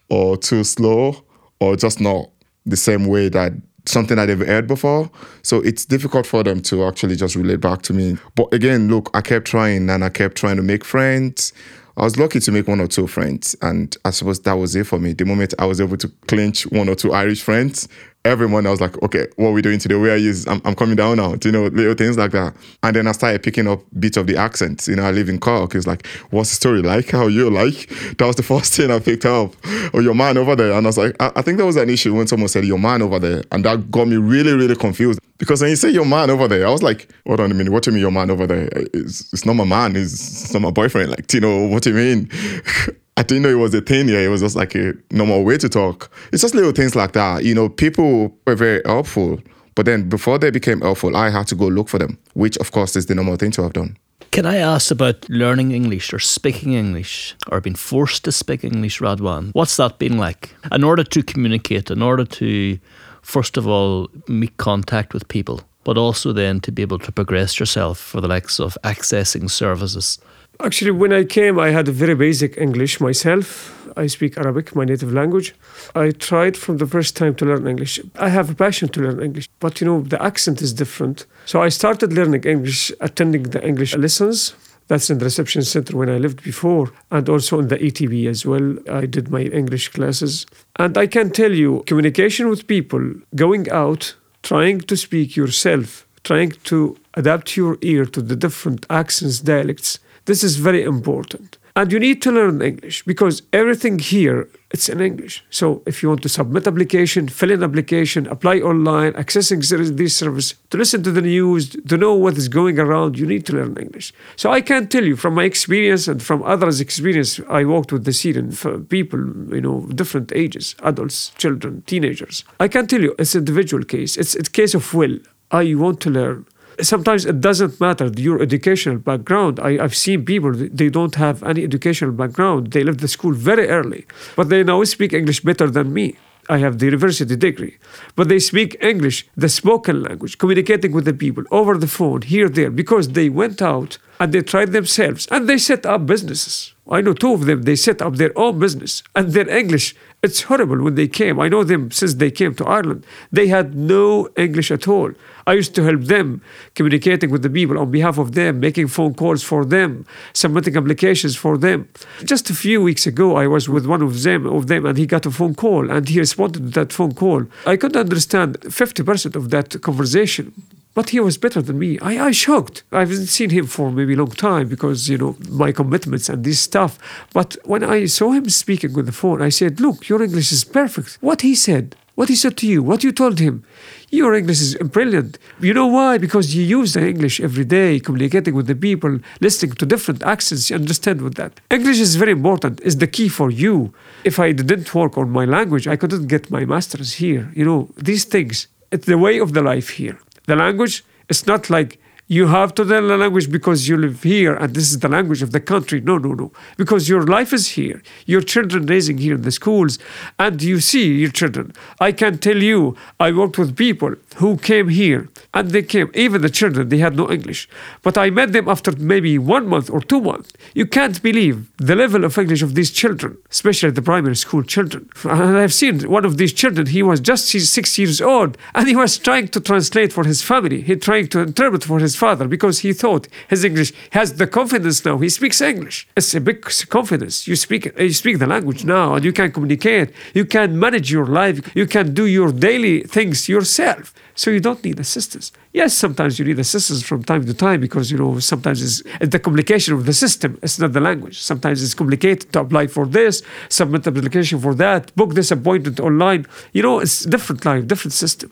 or 0.08 0.36
too 0.36 0.64
slow 0.64 1.24
or 1.60 1.76
just 1.76 2.00
not 2.00 2.30
the 2.66 2.76
same 2.76 3.06
way 3.06 3.28
that 3.28 3.52
something 3.86 4.16
that 4.16 4.26
they've 4.26 4.46
heard 4.46 4.66
before. 4.66 5.10
So 5.42 5.60
it's 5.60 5.84
difficult 5.84 6.26
for 6.26 6.42
them 6.42 6.60
to 6.62 6.84
actually 6.84 7.16
just 7.16 7.34
relate 7.36 7.60
back 7.60 7.82
to 7.82 7.92
me. 7.92 8.18
But 8.34 8.52
again, 8.52 8.88
look, 8.88 9.10
I 9.14 9.20
kept 9.20 9.46
trying 9.46 9.88
and 9.88 10.04
I 10.04 10.08
kept 10.10 10.36
trying 10.36 10.56
to 10.56 10.62
make 10.62 10.84
friends. 10.84 11.52
I 11.96 12.04
was 12.04 12.16
lucky 12.16 12.40
to 12.40 12.52
make 12.52 12.66
one 12.66 12.80
or 12.80 12.86
two 12.86 13.06
friends, 13.06 13.54
and 13.60 13.94
I 14.06 14.10
suppose 14.10 14.40
that 14.40 14.54
was 14.54 14.74
it 14.74 14.86
for 14.86 14.98
me. 14.98 15.12
The 15.12 15.26
moment 15.26 15.52
I 15.58 15.66
was 15.66 15.80
able 15.80 15.98
to 15.98 16.08
clinch 16.28 16.62
one 16.68 16.88
or 16.88 16.94
two 16.94 17.12
Irish 17.12 17.42
friends, 17.42 17.88
every 18.24 18.48
morning 18.48 18.68
I 18.68 18.70
was 18.70 18.80
like, 18.80 19.00
okay, 19.02 19.26
what 19.36 19.48
are 19.48 19.52
we 19.52 19.62
doing 19.62 19.78
today? 19.78 19.94
Where 19.94 20.12
are 20.12 20.16
you? 20.16 20.34
I'm, 20.46 20.60
I'm 20.64 20.74
coming 20.74 20.96
down 20.96 21.16
now. 21.16 21.34
You 21.42 21.52
know, 21.52 21.66
little 21.66 21.94
things 21.94 22.18
like 22.18 22.32
that. 22.32 22.54
And 22.82 22.94
then 22.94 23.06
I 23.06 23.12
started 23.12 23.42
picking 23.42 23.66
up 23.66 23.80
bits 23.98 24.16
of 24.16 24.26
the 24.26 24.36
accent. 24.36 24.86
You 24.86 24.96
know, 24.96 25.04
I 25.04 25.10
live 25.10 25.28
in 25.28 25.38
Cork. 25.40 25.74
It's 25.74 25.86
like, 25.86 26.06
what's 26.30 26.50
the 26.50 26.56
story 26.56 26.82
like? 26.82 27.10
How 27.10 27.28
you 27.28 27.50
like? 27.50 27.88
That 28.18 28.26
was 28.26 28.36
the 28.36 28.42
first 28.50 28.74
thing 28.74 28.90
I 28.90 28.98
picked 28.98 29.24
up. 29.24 29.54
Oh, 29.94 30.00
your 30.00 30.14
man 30.14 30.36
over 30.36 30.54
there. 30.54 30.72
And 30.72 30.86
I 30.86 30.88
was 30.88 30.98
like, 30.98 31.16
I, 31.20 31.32
I 31.36 31.42
think 31.42 31.56
there 31.56 31.66
was 31.66 31.76
an 31.76 31.88
issue 31.88 32.14
when 32.14 32.26
someone 32.26 32.48
said 32.48 32.64
your 32.64 32.78
man 32.78 33.02
over 33.02 33.18
there. 33.18 33.42
And 33.52 33.64
that 33.64 33.90
got 33.90 34.06
me 34.08 34.16
really, 34.16 34.52
really 34.52 34.76
confused. 34.76 35.20
Because 35.38 35.62
when 35.62 35.70
you 35.70 35.76
say 35.76 35.88
your 35.88 36.04
man 36.04 36.28
over 36.28 36.46
there, 36.46 36.66
I 36.66 36.70
was 36.70 36.82
like, 36.82 37.08
hold 37.26 37.40
on 37.40 37.50
a 37.50 37.54
minute, 37.54 37.72
what 37.72 37.82
do 37.82 37.90
you 37.90 37.94
mean 37.94 38.02
your 38.02 38.10
man 38.10 38.30
over 38.30 38.46
there? 38.46 38.68
It's, 38.92 39.32
it's 39.32 39.46
not 39.46 39.54
my 39.54 39.64
man, 39.64 39.96
it's, 39.96 40.42
it's 40.42 40.52
not 40.52 40.60
my 40.60 40.70
boyfriend. 40.70 41.10
Like, 41.10 41.32
you 41.32 41.40
know, 41.40 41.66
what 41.66 41.82
do 41.82 41.90
you 41.90 41.96
mean? 41.96 42.30
I 43.20 43.22
didn't 43.22 43.42
know 43.42 43.50
it 43.50 43.58
was 43.58 43.74
a 43.74 43.82
thing 43.82 44.08
here. 44.08 44.20
It 44.20 44.28
was 44.28 44.40
just 44.40 44.56
like 44.56 44.74
a 44.74 44.94
normal 45.10 45.44
way 45.44 45.58
to 45.58 45.68
talk. 45.68 46.10
It's 46.32 46.40
just 46.40 46.54
little 46.54 46.72
things 46.72 46.96
like 46.96 47.12
that. 47.12 47.44
You 47.44 47.54
know, 47.54 47.68
people 47.68 48.34
were 48.46 48.54
very 48.54 48.80
helpful. 48.86 49.38
But 49.74 49.84
then 49.84 50.08
before 50.08 50.38
they 50.38 50.50
became 50.50 50.80
helpful, 50.80 51.14
I 51.14 51.28
had 51.28 51.46
to 51.48 51.54
go 51.54 51.66
look 51.66 51.90
for 51.90 51.98
them, 51.98 52.16
which 52.32 52.56
of 52.56 52.72
course 52.72 52.96
is 52.96 53.04
the 53.06 53.14
normal 53.14 53.36
thing 53.36 53.50
to 53.50 53.62
have 53.62 53.74
done. 53.74 53.98
Can 54.30 54.46
I 54.46 54.56
ask 54.56 54.90
about 54.90 55.28
learning 55.28 55.72
English 55.72 56.14
or 56.14 56.18
speaking 56.18 56.72
English 56.72 57.36
or 57.50 57.60
being 57.60 57.76
forced 57.76 58.24
to 58.24 58.32
speak 58.32 58.64
English, 58.64 59.00
Radwan? 59.00 59.50
What's 59.52 59.76
that 59.76 59.98
been 59.98 60.16
like? 60.16 60.54
In 60.72 60.82
order 60.82 61.04
to 61.04 61.22
communicate, 61.22 61.90
in 61.90 62.00
order 62.00 62.24
to, 62.24 62.78
first 63.20 63.58
of 63.58 63.66
all, 63.66 64.08
make 64.28 64.56
contact 64.56 65.12
with 65.12 65.28
people, 65.28 65.60
but 65.84 65.98
also 65.98 66.32
then 66.32 66.58
to 66.60 66.72
be 66.72 66.80
able 66.80 67.00
to 67.00 67.12
progress 67.12 67.60
yourself 67.60 67.98
for 67.98 68.22
the 68.22 68.28
likes 68.28 68.58
of 68.58 68.78
accessing 68.82 69.50
services. 69.50 70.18
Actually, 70.62 70.90
when 70.90 71.12
I 71.12 71.24
came, 71.24 71.58
I 71.58 71.70
had 71.70 71.88
a 71.88 71.92
very 71.92 72.14
basic 72.14 72.58
English 72.58 73.00
myself. 73.00 73.74
I 73.96 74.06
speak 74.06 74.36
Arabic, 74.36 74.76
my 74.76 74.84
native 74.84 75.12
language. 75.12 75.54
I 75.94 76.10
tried 76.10 76.54
from 76.56 76.76
the 76.76 76.86
first 76.86 77.16
time 77.16 77.34
to 77.36 77.46
learn 77.46 77.66
English. 77.66 77.98
I 78.16 78.28
have 78.28 78.50
a 78.50 78.54
passion 78.54 78.88
to 78.90 79.00
learn 79.00 79.22
English, 79.22 79.48
but 79.58 79.80
you 79.80 79.86
know, 79.86 80.02
the 80.02 80.22
accent 80.22 80.60
is 80.60 80.74
different. 80.74 81.26
So 81.46 81.62
I 81.62 81.70
started 81.70 82.12
learning 82.12 82.44
English, 82.44 82.92
attending 83.00 83.44
the 83.44 83.66
English 83.66 83.96
lessons. 83.96 84.54
That's 84.88 85.08
in 85.08 85.18
the 85.18 85.24
reception 85.24 85.62
center 85.62 85.96
when 85.96 86.10
I 86.10 86.18
lived 86.18 86.42
before, 86.42 86.92
and 87.10 87.28
also 87.28 87.58
in 87.58 87.68
the 87.68 87.78
ETB 87.78 88.26
as 88.26 88.44
well. 88.44 88.76
I 88.90 89.06
did 89.06 89.30
my 89.30 89.42
English 89.42 89.88
classes. 89.88 90.46
And 90.76 90.98
I 90.98 91.06
can 91.06 91.30
tell 91.30 91.52
you, 91.52 91.84
communication 91.86 92.50
with 92.50 92.66
people, 92.66 93.14
going 93.34 93.70
out, 93.70 94.14
trying 94.42 94.80
to 94.82 94.96
speak 94.96 95.36
yourself, 95.36 96.06
trying 96.22 96.50
to 96.64 96.98
adapt 97.14 97.56
your 97.56 97.78
ear 97.80 98.04
to 98.04 98.20
the 98.20 98.36
different 98.36 98.84
accents, 98.90 99.40
dialects, 99.40 100.00
this 100.24 100.44
is 100.44 100.56
very 100.56 100.82
important. 100.82 101.58
And 101.76 101.92
you 101.92 101.98
need 101.98 102.20
to 102.22 102.32
learn 102.32 102.60
English 102.62 103.04
because 103.04 103.42
everything 103.52 103.98
here 103.98 104.48
it's 104.70 104.88
in 104.88 105.00
English. 105.00 105.44
So 105.50 105.82
if 105.84 106.02
you 106.02 106.08
want 106.08 106.22
to 106.22 106.28
submit 106.28 106.66
application, 106.66 107.28
fill 107.28 107.50
in 107.50 107.62
application, 107.62 108.26
apply 108.28 108.58
online, 108.58 109.14
accessing 109.14 109.66
this 109.96 110.16
service, 110.16 110.54
to 110.70 110.76
listen 110.76 111.02
to 111.02 111.10
the 111.10 111.22
news, 111.22 111.70
to 111.70 111.96
know 111.96 112.14
what 112.14 112.36
is 112.36 112.48
going 112.48 112.78
around, 112.78 113.18
you 113.18 113.26
need 113.26 113.46
to 113.46 113.54
learn 113.54 113.76
English. 113.76 114.12
So 114.36 114.52
I 114.52 114.60
can 114.60 114.86
tell 114.86 115.04
you 115.04 115.16
from 115.16 115.34
my 115.34 115.44
experience 115.44 116.06
and 116.06 116.22
from 116.22 116.42
others' 116.44 116.80
experience, 116.80 117.40
I 117.48 117.64
worked 117.64 117.92
with 117.92 118.04
the 118.04 118.12
Syrian 118.12 118.52
people, 118.86 119.20
you 119.52 119.60
know, 119.60 119.86
different 119.94 120.32
ages, 120.32 120.76
adults, 120.82 121.32
children, 121.36 121.82
teenagers. 121.86 122.44
I 122.60 122.68
can 122.68 122.86
tell 122.86 123.00
you 123.00 123.14
it's 123.18 123.34
an 123.34 123.40
individual 123.40 123.84
case. 123.84 124.16
It's 124.16 124.36
a 124.36 124.42
case 124.42 124.74
of 124.74 124.94
will. 124.94 125.18
I 125.50 125.74
want 125.74 126.00
to 126.02 126.10
learn 126.10 126.46
sometimes 126.82 127.26
it 127.26 127.40
doesn't 127.40 127.80
matter 127.80 128.10
your 128.16 128.40
educational 128.42 128.98
background. 128.98 129.60
I, 129.60 129.72
have 129.78 129.94
seen 129.94 130.24
people 130.24 130.52
they 130.52 130.88
don't 130.88 131.14
have 131.14 131.42
any 131.42 131.64
educational 131.64 132.12
background. 132.12 132.72
They 132.72 132.84
left 132.84 133.00
the 133.00 133.08
school 133.08 133.32
very 133.32 133.68
early, 133.68 134.06
but 134.36 134.48
they 134.48 134.62
now 134.62 134.82
speak 134.84 135.12
English 135.12 135.40
better 135.40 135.68
than 135.70 135.92
me. 135.92 136.16
I 136.48 136.58
have 136.58 136.78
the 136.78 136.86
university 136.86 137.36
degree, 137.36 137.78
but 138.16 138.28
they 138.28 138.40
speak 138.40 138.76
English, 138.82 139.28
the 139.36 139.48
spoken 139.48 140.02
language, 140.02 140.38
communicating 140.38 140.90
with 140.92 141.04
the 141.04 141.14
people 141.14 141.44
over 141.52 141.78
the 141.78 141.86
phone, 141.86 142.22
here, 142.22 142.48
there, 142.48 142.70
because 142.70 143.10
they 143.10 143.28
went 143.28 143.62
out 143.62 143.98
and 144.18 144.32
they 144.32 144.42
tried 144.42 144.72
themselves 144.72 145.28
and 145.30 145.48
they 145.48 145.58
set 145.58 145.86
up 145.86 146.06
businesses. 146.06 146.74
I 146.90 147.00
know 147.00 147.12
two 147.12 147.32
of 147.32 147.46
them, 147.46 147.62
they 147.62 147.76
set 147.76 148.02
up 148.02 148.16
their 148.16 148.36
own 148.36 148.58
business 148.58 149.02
and 149.14 149.32
their 149.32 149.48
English, 149.48 149.94
it's 150.22 150.42
horrible 150.42 150.82
when 150.82 150.96
they 150.96 151.06
came. 151.06 151.38
I 151.38 151.48
know 151.48 151.62
them 151.62 151.90
since 151.92 152.14
they 152.14 152.30
came 152.32 152.54
to 152.56 152.64
Ireland. 152.66 153.06
They 153.30 153.46
had 153.46 153.76
no 153.76 154.28
English 154.36 154.72
at 154.72 154.88
all. 154.88 155.12
I 155.46 155.54
used 155.54 155.74
to 155.76 155.84
help 155.84 156.02
them 156.02 156.42
communicating 156.74 157.30
with 157.30 157.42
the 157.42 157.48
people 157.48 157.78
on 157.78 157.90
behalf 157.90 158.18
of 158.18 158.34
them, 158.34 158.60
making 158.60 158.88
phone 158.88 159.14
calls 159.14 159.42
for 159.42 159.64
them, 159.64 160.04
submitting 160.32 160.76
applications 160.76 161.36
for 161.36 161.56
them. 161.56 161.88
Just 162.24 162.50
a 162.50 162.54
few 162.54 162.82
weeks 162.82 163.06
ago, 163.06 163.36
I 163.36 163.46
was 163.46 163.68
with 163.68 163.86
one 163.86 164.02
of 164.02 164.22
them, 164.22 164.46
of 164.46 164.66
them, 164.66 164.84
and 164.84 164.98
he 164.98 165.06
got 165.06 165.26
a 165.26 165.30
phone 165.30 165.54
call, 165.54 165.90
and 165.90 166.08
he 166.08 166.18
responded 166.18 166.62
to 166.64 166.70
that 166.80 166.92
phone 166.92 167.14
call. 167.14 167.46
I 167.66 167.76
couldn't 167.76 168.00
understand 168.00 168.60
50% 168.62 169.36
of 169.36 169.50
that 169.50 169.80
conversation. 169.80 170.52
But 170.94 171.10
he 171.10 171.20
was 171.20 171.38
better 171.38 171.62
than 171.62 171.78
me. 171.78 171.98
I, 172.00 172.26
I 172.26 172.30
shocked. 172.32 172.82
I 172.90 173.00
haven't 173.00 173.26
seen 173.26 173.50
him 173.50 173.66
for 173.66 173.90
maybe 173.90 174.14
a 174.14 174.16
long 174.16 174.30
time 174.30 174.68
because, 174.68 175.08
you 175.08 175.18
know, 175.18 175.36
my 175.48 175.70
commitments 175.70 176.28
and 176.28 176.44
this 176.44 176.58
stuff. 176.60 176.98
But 177.32 177.56
when 177.64 177.84
I 177.84 178.06
saw 178.06 178.32
him 178.32 178.48
speaking 178.48 178.96
on 178.98 179.04
the 179.04 179.12
phone, 179.12 179.40
I 179.40 179.50
said, 179.50 179.80
Look, 179.80 180.08
your 180.08 180.22
English 180.22 180.50
is 180.50 180.64
perfect. 180.64 181.18
What 181.20 181.42
he 181.42 181.54
said, 181.54 181.94
what 182.16 182.28
he 182.28 182.36
said 182.36 182.56
to 182.58 182.66
you, 182.66 182.82
what 182.82 183.04
you 183.04 183.12
told 183.12 183.38
him, 183.38 183.64
your 184.10 184.34
English 184.34 184.60
is 184.60 184.74
brilliant. 184.74 185.38
You 185.60 185.72
know 185.72 185.86
why? 185.86 186.18
Because 186.18 186.54
you 186.54 186.64
use 186.64 186.92
the 186.94 187.06
English 187.06 187.40
every 187.40 187.64
day, 187.64 188.00
communicating 188.00 188.54
with 188.54 188.66
the 188.66 188.74
people, 188.74 189.20
listening 189.40 189.74
to 189.76 189.86
different 189.86 190.22
accents, 190.24 190.68
you 190.68 190.76
understand 190.76 191.22
with 191.22 191.36
that. 191.36 191.60
English 191.70 192.00
is 192.00 192.16
very 192.16 192.32
important, 192.32 192.80
it's 192.82 192.96
the 192.96 193.06
key 193.06 193.28
for 193.28 193.50
you. 193.50 193.94
If 194.24 194.40
I 194.40 194.52
didn't 194.52 194.92
work 194.94 195.16
on 195.16 195.30
my 195.30 195.44
language, 195.44 195.86
I 195.86 195.96
couldn't 195.96 196.26
get 196.26 196.50
my 196.50 196.64
master's 196.64 197.14
here. 197.14 197.52
You 197.54 197.64
know, 197.64 197.88
these 197.96 198.24
things, 198.24 198.66
it's 198.90 199.06
the 199.06 199.16
way 199.16 199.38
of 199.38 199.52
the 199.52 199.62
life 199.62 199.90
here. 199.90 200.18
The 200.50 200.56
language 200.56 201.04
It's 201.28 201.46
not 201.46 201.70
like 201.70 202.00
you 202.26 202.48
have 202.48 202.74
to 202.74 202.82
learn 202.82 203.06
the 203.06 203.16
language 203.16 203.50
because 203.52 203.86
you 203.88 203.96
live 203.96 204.24
here 204.24 204.54
and 204.54 204.74
this 204.74 204.90
is 204.90 204.98
the 204.98 205.08
language 205.08 205.42
of 205.42 205.52
the 205.52 205.60
country. 205.60 206.00
No, 206.00 206.18
no, 206.18 206.32
no. 206.32 206.50
Because 206.76 207.08
your 207.08 207.22
life 207.22 207.52
is 207.52 207.68
here. 207.68 208.02
Your 208.26 208.40
children 208.40 208.86
raising 208.86 209.18
here 209.18 209.36
in 209.36 209.42
the 209.42 209.52
schools 209.52 210.00
and 210.40 210.60
you 210.60 210.80
see 210.80 211.06
your 211.22 211.30
children. 211.30 211.72
I 212.00 212.10
can 212.10 212.38
tell 212.38 212.60
you, 212.60 212.96
I 213.20 213.30
worked 213.30 213.58
with 213.58 213.76
people 213.76 214.16
who 214.40 214.56
came 214.56 214.88
here 214.88 215.28
and 215.52 215.70
they 215.70 215.82
came, 215.82 216.10
even 216.14 216.40
the 216.42 216.50
children, 216.50 216.88
they 216.88 216.98
had 216.98 217.16
no 217.16 217.30
English. 217.30 217.68
But 218.02 218.16
I 218.16 218.30
met 218.30 218.52
them 218.52 218.68
after 218.68 218.92
maybe 218.92 219.38
one 219.38 219.66
month 219.66 219.90
or 219.90 220.00
two 220.00 220.20
months. 220.20 220.52
You 220.74 220.86
can't 220.86 221.20
believe 221.22 221.56
the 221.76 221.96
level 221.96 222.24
of 222.24 222.38
English 222.38 222.62
of 222.62 222.74
these 222.74 222.90
children, 222.90 223.36
especially 223.50 223.90
the 223.90 224.02
primary 224.02 224.36
school 224.36 224.62
children. 224.62 225.08
And 225.24 225.58
I've 225.58 225.74
seen 225.74 226.00
one 226.08 226.24
of 226.24 226.36
these 226.36 226.52
children, 226.52 226.86
he 226.86 227.02
was 227.02 227.20
just 227.20 227.48
six 227.48 227.98
years 227.98 228.20
old 228.20 228.56
and 228.74 228.88
he 228.88 228.96
was 228.96 229.18
trying 229.18 229.48
to 229.48 229.60
translate 229.60 230.12
for 230.12 230.24
his 230.24 230.42
family. 230.42 230.80
He 230.82 230.96
trying 230.96 231.28
to 231.28 231.40
interpret 231.40 231.84
for 231.84 231.98
his 231.98 232.16
father 232.16 232.46
because 232.48 232.80
he 232.80 232.92
thought 232.92 233.28
his 233.48 233.64
English 233.64 233.92
has 234.10 234.34
the 234.34 234.46
confidence 234.46 235.04
now. 235.04 235.18
He 235.18 235.28
speaks 235.28 235.60
English. 235.60 236.08
It's 236.16 236.34
a 236.34 236.40
big 236.40 236.60
confidence. 236.88 237.46
You 237.46 237.56
speak 237.56 237.86
uh, 237.86 238.02
you 238.02 238.12
speak 238.12 238.38
the 238.38 238.46
language 238.46 238.84
now 238.84 239.14
and 239.14 239.24
you 239.24 239.32
can 239.32 239.50
communicate. 239.52 240.08
You 240.34 240.44
can 240.44 240.78
manage 240.78 241.10
your 241.10 241.26
life. 241.26 241.58
You 241.74 241.86
can 241.86 242.14
do 242.14 242.26
your 242.26 242.52
daily 242.52 243.02
things 243.02 243.48
yourself. 243.48 244.14
So 244.40 244.50
you 244.50 244.60
don't 244.60 244.82
need 244.82 244.98
assistance. 244.98 245.52
Yes, 245.74 245.92
sometimes 245.92 246.38
you 246.38 246.46
need 246.46 246.58
assistance 246.58 247.02
from 247.02 247.22
time 247.22 247.44
to 247.44 247.52
time 247.52 247.78
because 247.82 248.10
you 248.10 248.16
know 248.16 248.38
sometimes 248.38 248.78
it's, 248.82 249.02
it's 249.20 249.32
the 249.32 249.38
complication 249.38 249.92
of 249.92 250.06
the 250.06 250.14
system. 250.14 250.58
It's 250.62 250.78
not 250.78 250.94
the 250.94 251.00
language. 251.10 251.38
Sometimes 251.38 251.82
it's 251.82 251.92
complicated 251.92 252.50
to 252.54 252.60
apply 252.60 252.86
for 252.86 253.04
this, 253.04 253.42
submit 253.68 254.06
application 254.06 254.58
for 254.58 254.74
that, 254.76 255.14
book 255.14 255.34
this 255.34 255.50
appointment 255.50 256.00
online. 256.00 256.46
You 256.72 256.82
know, 256.82 257.00
it's 257.00 257.26
different 257.26 257.66
life, 257.66 257.86
different 257.86 258.14
system. 258.14 258.50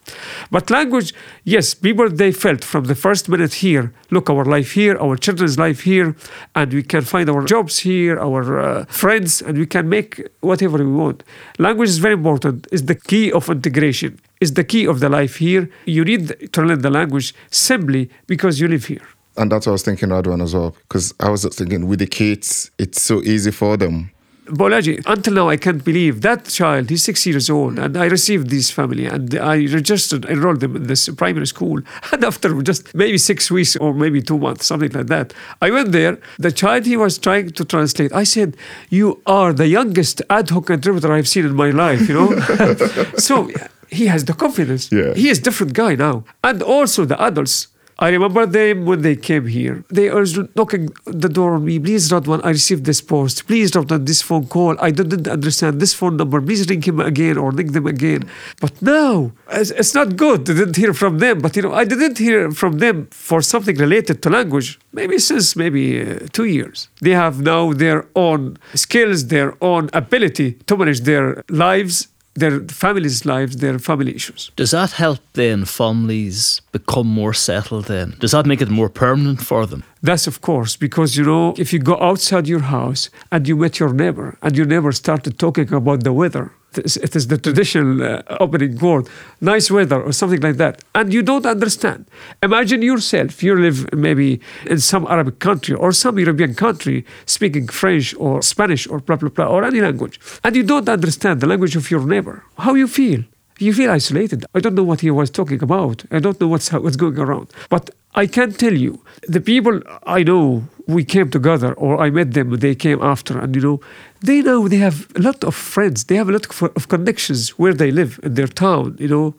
But 0.50 0.68
language, 0.68 1.14
yes, 1.44 1.72
people 1.72 2.10
they 2.10 2.32
felt 2.32 2.62
from 2.64 2.84
the 2.84 2.94
first 2.94 3.30
minute 3.30 3.54
here. 3.54 3.90
Look, 4.10 4.28
our 4.28 4.44
life 4.44 4.72
here, 4.72 4.98
our 4.98 5.16
children's 5.16 5.58
life 5.58 5.80
here, 5.80 6.14
and 6.54 6.70
we 6.70 6.82
can 6.82 7.00
find 7.00 7.30
our 7.30 7.46
jobs 7.46 7.78
here, 7.78 8.20
our 8.20 8.42
uh, 8.60 8.84
friends, 9.02 9.40
and 9.40 9.56
we 9.56 9.64
can 9.64 9.88
make 9.88 10.10
whatever 10.40 10.76
we 10.76 10.92
want. 11.04 11.22
Language 11.58 11.88
is 11.88 11.96
very 11.96 12.16
important. 12.22 12.66
It's 12.70 12.82
the 12.82 12.94
key 12.94 13.32
of 13.32 13.48
integration 13.48 14.20
is 14.40 14.54
the 14.54 14.64
key 14.64 14.86
of 14.86 15.00
the 15.00 15.08
life 15.08 15.36
here. 15.36 15.68
You 15.84 16.04
need 16.04 16.52
to 16.52 16.62
learn 16.62 16.80
the 16.82 16.90
language 16.90 17.34
simply 17.50 18.10
because 18.26 18.60
you 18.60 18.68
live 18.68 18.86
here. 18.86 19.06
And 19.36 19.52
that's 19.52 19.66
what 19.66 19.72
I 19.72 19.74
was 19.74 19.82
thinking, 19.82 20.08
Radwan, 20.08 20.42
as 20.42 20.54
well. 20.54 20.74
Because 20.88 21.14
I 21.20 21.30
was 21.30 21.44
thinking 21.44 21.86
with 21.86 22.00
the 22.00 22.06
kids, 22.06 22.70
it's 22.78 23.00
so 23.00 23.22
easy 23.22 23.52
for 23.52 23.76
them. 23.76 24.10
Bolaji, 24.48 25.02
until 25.06 25.34
now, 25.34 25.48
I 25.50 25.58
can't 25.58 25.84
believe 25.84 26.22
that 26.22 26.46
child, 26.46 26.88
he's 26.88 27.02
six 27.02 27.26
years 27.26 27.50
old, 27.50 27.78
and 27.78 27.96
I 27.96 28.06
received 28.06 28.48
this 28.48 28.70
family 28.70 29.04
and 29.04 29.34
I 29.34 29.66
registered, 29.66 30.24
enrolled 30.24 30.60
them 30.60 30.74
in 30.74 30.86
this 30.86 31.08
primary 31.10 31.46
school. 31.46 31.82
And 32.12 32.24
after 32.24 32.62
just 32.62 32.94
maybe 32.94 33.18
six 33.18 33.50
weeks 33.50 33.76
or 33.76 33.92
maybe 33.92 34.22
two 34.22 34.38
months, 34.38 34.66
something 34.66 34.90
like 34.92 35.08
that, 35.08 35.34
I 35.60 35.70
went 35.70 35.92
there. 35.92 36.18
The 36.38 36.50
child 36.50 36.86
he 36.86 36.96
was 36.96 37.18
trying 37.18 37.50
to 37.50 37.64
translate, 37.64 38.12
I 38.14 38.24
said, 38.24 38.56
You 38.88 39.20
are 39.26 39.52
the 39.52 39.68
youngest 39.68 40.22
ad 40.30 40.48
hoc 40.50 40.70
interpreter 40.70 41.12
I've 41.12 41.28
seen 41.28 41.44
in 41.44 41.54
my 41.54 41.70
life, 41.70 42.08
you 42.08 42.14
know? 42.14 42.38
so, 43.18 43.50
he 43.90 44.06
has 44.06 44.24
the 44.24 44.34
confidence. 44.34 44.90
Yeah. 44.92 45.14
He 45.14 45.28
is 45.28 45.38
different 45.38 45.72
guy 45.72 45.94
now. 45.94 46.24
And 46.42 46.62
also 46.62 47.04
the 47.04 47.20
adults. 47.22 47.68
I 48.00 48.10
remember 48.10 48.46
them 48.46 48.84
when 48.86 49.02
they 49.02 49.16
came 49.16 49.48
here. 49.48 49.82
They 49.90 50.08
were 50.08 50.24
knocking 50.54 50.90
the 51.04 51.28
door 51.28 51.54
on 51.54 51.64
me. 51.64 51.80
Please, 51.80 52.08
Radwan, 52.10 52.40
I 52.44 52.50
received 52.50 52.84
this 52.84 53.00
post. 53.00 53.48
Please, 53.48 53.72
Radwan, 53.72 54.06
this 54.06 54.22
phone 54.22 54.46
call. 54.46 54.76
I 54.80 54.92
didn't 54.92 55.26
understand 55.26 55.80
this 55.80 55.94
phone 55.94 56.16
number. 56.16 56.40
Please 56.40 56.68
ring 56.68 56.80
him 56.80 57.00
again 57.00 57.36
or 57.36 57.50
ring 57.50 57.72
them 57.72 57.88
again. 57.88 58.30
But 58.60 58.80
now, 58.80 59.32
it's 59.50 59.94
not 59.96 60.16
good. 60.16 60.48
I 60.48 60.54
didn't 60.54 60.76
hear 60.76 60.94
from 60.94 61.18
them. 61.18 61.40
But, 61.40 61.56
you 61.56 61.62
know, 61.62 61.74
I 61.74 61.84
didn't 61.84 62.18
hear 62.18 62.52
from 62.52 62.78
them 62.78 63.08
for 63.10 63.42
something 63.42 63.74
related 63.76 64.22
to 64.22 64.30
language, 64.30 64.78
maybe 64.92 65.18
since 65.18 65.56
maybe 65.56 66.00
uh, 66.00 66.18
two 66.30 66.44
years. 66.44 66.88
They 67.00 67.14
have 67.24 67.40
now 67.40 67.72
their 67.72 68.06
own 68.14 68.58
skills, 68.74 69.26
their 69.26 69.56
own 69.60 69.90
ability 69.92 70.52
to 70.68 70.76
manage 70.76 71.00
their 71.00 71.42
lives 71.48 72.06
their 72.38 72.60
families' 72.84 73.24
lives, 73.24 73.56
their 73.56 73.78
family 73.78 74.14
issues. 74.14 74.50
Does 74.56 74.70
that 74.70 74.92
help 74.92 75.20
then 75.32 75.64
families 75.64 76.60
become 76.72 77.06
more 77.06 77.34
settled 77.34 77.86
then? 77.86 78.16
Does 78.18 78.32
that 78.32 78.46
make 78.46 78.60
it 78.60 78.70
more 78.70 78.88
permanent 78.88 79.40
for 79.42 79.66
them? 79.66 79.82
That's 80.02 80.26
of 80.26 80.40
course, 80.40 80.76
because 80.76 81.16
you 81.16 81.24
know, 81.24 81.54
if 81.58 81.72
you 81.72 81.80
go 81.80 81.96
outside 82.00 82.46
your 82.46 82.64
house 82.76 83.10
and 83.32 83.46
you 83.48 83.56
met 83.56 83.78
your 83.80 83.92
neighbor 83.92 84.38
and 84.42 84.56
your 84.56 84.66
neighbor 84.66 84.92
started 84.92 85.38
talking 85.38 85.72
about 85.72 86.04
the 86.04 86.12
weather, 86.12 86.52
it 86.76 87.16
is 87.16 87.26
the 87.28 87.38
traditional 87.38 88.02
uh, 88.02 88.22
opening 88.40 88.78
word, 88.78 89.08
nice 89.40 89.70
weather 89.70 90.00
or 90.02 90.12
something 90.12 90.40
like 90.40 90.56
that, 90.56 90.82
and 90.94 91.12
you 91.12 91.22
don't 91.22 91.46
understand. 91.46 92.06
Imagine 92.42 92.82
yourself, 92.82 93.42
you 93.42 93.56
live 93.56 93.92
maybe 93.92 94.40
in 94.66 94.78
some 94.78 95.06
Arabic 95.06 95.38
country 95.38 95.74
or 95.74 95.92
some 95.92 96.18
European 96.18 96.54
country 96.54 97.04
speaking 97.26 97.68
French 97.68 98.14
or 98.18 98.42
Spanish 98.42 98.86
or 98.86 99.00
blah, 99.00 99.16
blah, 99.16 99.30
blah, 99.30 99.46
or 99.46 99.64
any 99.64 99.80
language, 99.80 100.20
and 100.44 100.54
you 100.54 100.62
don't 100.62 100.88
understand 100.88 101.40
the 101.40 101.46
language 101.46 101.76
of 101.76 101.90
your 101.90 102.04
neighbor. 102.04 102.44
How 102.58 102.74
you 102.74 102.86
feel? 102.86 103.24
You 103.58 103.72
feel 103.74 103.90
isolated. 103.90 104.44
I 104.54 104.60
don't 104.60 104.76
know 104.76 104.84
what 104.84 105.00
he 105.00 105.10
was 105.10 105.30
talking 105.30 105.60
about. 105.62 106.04
I 106.12 106.20
don't 106.20 106.40
know 106.40 106.46
what's, 106.46 106.72
what's 106.72 106.94
going 106.94 107.18
around. 107.18 107.48
But 107.68 107.90
I 108.14 108.26
can 108.26 108.52
tell 108.52 108.74
you, 108.74 109.00
the 109.28 109.40
people 109.40 109.80
I 110.04 110.22
know, 110.22 110.64
we 110.86 111.04
came 111.04 111.30
together, 111.30 111.74
or 111.74 112.00
I 112.00 112.10
met 112.10 112.32
them, 112.32 112.50
they 112.56 112.74
came 112.74 113.02
after, 113.02 113.38
and 113.38 113.54
you 113.54 113.60
know, 113.60 113.80
they 114.22 114.40
know 114.42 114.68
they 114.68 114.78
have 114.78 115.06
a 115.14 115.20
lot 115.20 115.44
of 115.44 115.54
friends, 115.54 116.04
they 116.04 116.16
have 116.16 116.28
a 116.28 116.32
lot 116.32 116.46
of 116.62 116.88
connections 116.88 117.50
where 117.58 117.74
they 117.74 117.90
live 117.90 118.18
in 118.22 118.34
their 118.34 118.46
town, 118.46 118.96
you 118.98 119.08
know. 119.08 119.34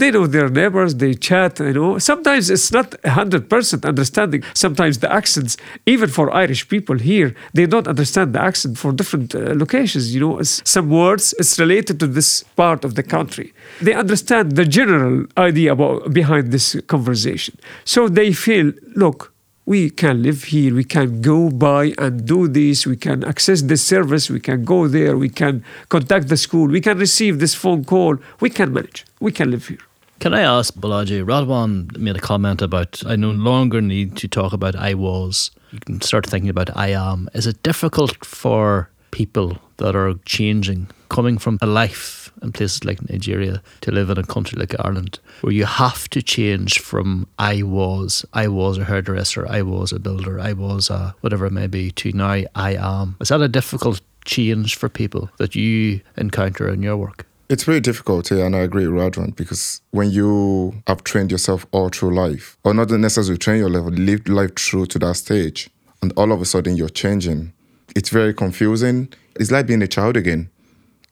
They 0.00 0.10
know 0.10 0.26
their 0.26 0.48
neighbors, 0.48 0.94
they 0.94 1.12
chat, 1.12 1.60
you 1.60 1.74
know. 1.74 1.98
Sometimes 1.98 2.48
it's 2.48 2.72
not 2.72 2.92
100% 3.02 3.84
understanding. 3.84 4.42
Sometimes 4.54 5.00
the 5.00 5.12
accents, 5.12 5.58
even 5.84 6.08
for 6.08 6.34
Irish 6.34 6.66
people 6.70 6.96
here, 6.96 7.34
they 7.52 7.66
don't 7.66 7.86
understand 7.86 8.32
the 8.32 8.40
accent 8.40 8.78
for 8.78 8.92
different 8.92 9.34
uh, 9.34 9.52
locations, 9.54 10.14
you 10.14 10.20
know. 10.20 10.38
It's, 10.38 10.62
some 10.64 10.88
words, 10.88 11.34
it's 11.38 11.58
related 11.58 12.00
to 12.00 12.06
this 12.06 12.44
part 12.56 12.82
of 12.86 12.94
the 12.94 13.02
country. 13.02 13.52
They 13.82 13.92
understand 13.92 14.56
the 14.56 14.64
general 14.64 15.26
idea 15.36 15.72
about 15.72 16.14
behind 16.14 16.50
this 16.50 16.80
conversation. 16.86 17.58
So 17.84 18.08
they 18.08 18.32
feel, 18.32 18.72
look, 18.96 19.34
we 19.66 19.90
can 19.90 20.22
live 20.22 20.44
here, 20.44 20.74
we 20.74 20.84
can 20.84 21.20
go 21.20 21.50
by 21.50 21.92
and 21.98 22.24
do 22.24 22.48
this, 22.48 22.86
we 22.86 22.96
can 22.96 23.22
access 23.24 23.60
this 23.60 23.82
service, 23.82 24.30
we 24.30 24.40
can 24.40 24.64
go 24.64 24.88
there, 24.88 25.18
we 25.18 25.28
can 25.28 25.62
contact 25.90 26.28
the 26.28 26.38
school, 26.38 26.68
we 26.68 26.80
can 26.80 26.96
receive 26.96 27.38
this 27.38 27.54
phone 27.54 27.84
call, 27.84 28.16
we 28.40 28.48
can 28.48 28.72
manage, 28.72 29.04
we 29.20 29.30
can 29.30 29.50
live 29.50 29.68
here. 29.68 29.89
Can 30.20 30.34
I 30.34 30.42
ask 30.42 30.74
Bolaji? 30.74 31.24
Radwan 31.24 31.96
made 31.96 32.14
a 32.14 32.20
comment 32.20 32.60
about 32.60 33.02
I 33.06 33.16
no 33.16 33.30
longer 33.30 33.80
need 33.80 34.18
to 34.18 34.28
talk 34.28 34.52
about 34.52 34.76
I 34.76 34.92
was. 34.92 35.50
You 35.72 35.78
can 35.80 36.02
start 36.02 36.26
thinking 36.26 36.50
about 36.50 36.76
I 36.76 36.88
am. 36.88 37.30
Is 37.32 37.46
it 37.46 37.62
difficult 37.62 38.22
for 38.22 38.90
people 39.12 39.56
that 39.78 39.96
are 39.96 40.12
changing, 40.26 40.88
coming 41.08 41.38
from 41.38 41.58
a 41.62 41.66
life 41.66 42.30
in 42.42 42.52
places 42.52 42.84
like 42.84 43.08
Nigeria 43.08 43.62
to 43.80 43.90
live 43.90 44.10
in 44.10 44.18
a 44.18 44.22
country 44.22 44.60
like 44.60 44.74
Ireland, 44.78 45.20
where 45.40 45.54
you 45.54 45.64
have 45.64 46.06
to 46.10 46.20
change 46.20 46.80
from 46.80 47.26
I 47.38 47.62
was, 47.62 48.26
I 48.34 48.48
was 48.48 48.76
a 48.76 48.84
hairdresser, 48.84 49.46
I 49.48 49.62
was 49.62 49.90
a 49.90 49.98
builder, 49.98 50.38
I 50.38 50.52
was 50.52 50.90
a 50.90 51.14
whatever 51.22 51.46
it 51.46 51.52
may 51.52 51.66
be, 51.66 51.92
to 51.92 52.12
now 52.12 52.42
I 52.54 52.74
am. 52.78 53.16
Is 53.22 53.30
that 53.30 53.40
a 53.40 53.48
difficult 53.48 54.02
change 54.26 54.76
for 54.76 54.90
people 54.90 55.30
that 55.38 55.54
you 55.54 56.02
encounter 56.18 56.68
in 56.68 56.82
your 56.82 56.98
work? 56.98 57.26
It's 57.50 57.64
very 57.64 57.80
difficult, 57.80 58.30
yeah, 58.30 58.46
and 58.46 58.54
I 58.54 58.60
agree 58.60 58.86
with 58.86 59.02
Radwan 59.02 59.34
because 59.34 59.80
when 59.90 60.12
you 60.12 60.72
have 60.86 61.02
trained 61.02 61.32
yourself 61.32 61.66
all 61.72 61.88
through 61.88 62.14
life, 62.14 62.56
or 62.62 62.72
not 62.72 62.90
necessarily 62.90 63.38
train 63.38 63.58
your 63.58 63.68
level, 63.68 63.90
lived 63.90 64.28
life 64.28 64.54
through 64.54 64.86
to 64.86 65.00
that 65.00 65.16
stage, 65.16 65.68
and 66.00 66.12
all 66.16 66.30
of 66.30 66.40
a 66.40 66.44
sudden 66.44 66.76
you're 66.76 66.88
changing, 66.88 67.52
it's 67.96 68.08
very 68.08 68.32
confusing. 68.32 69.12
It's 69.34 69.50
like 69.50 69.66
being 69.66 69.82
a 69.82 69.88
child 69.88 70.16
again 70.16 70.48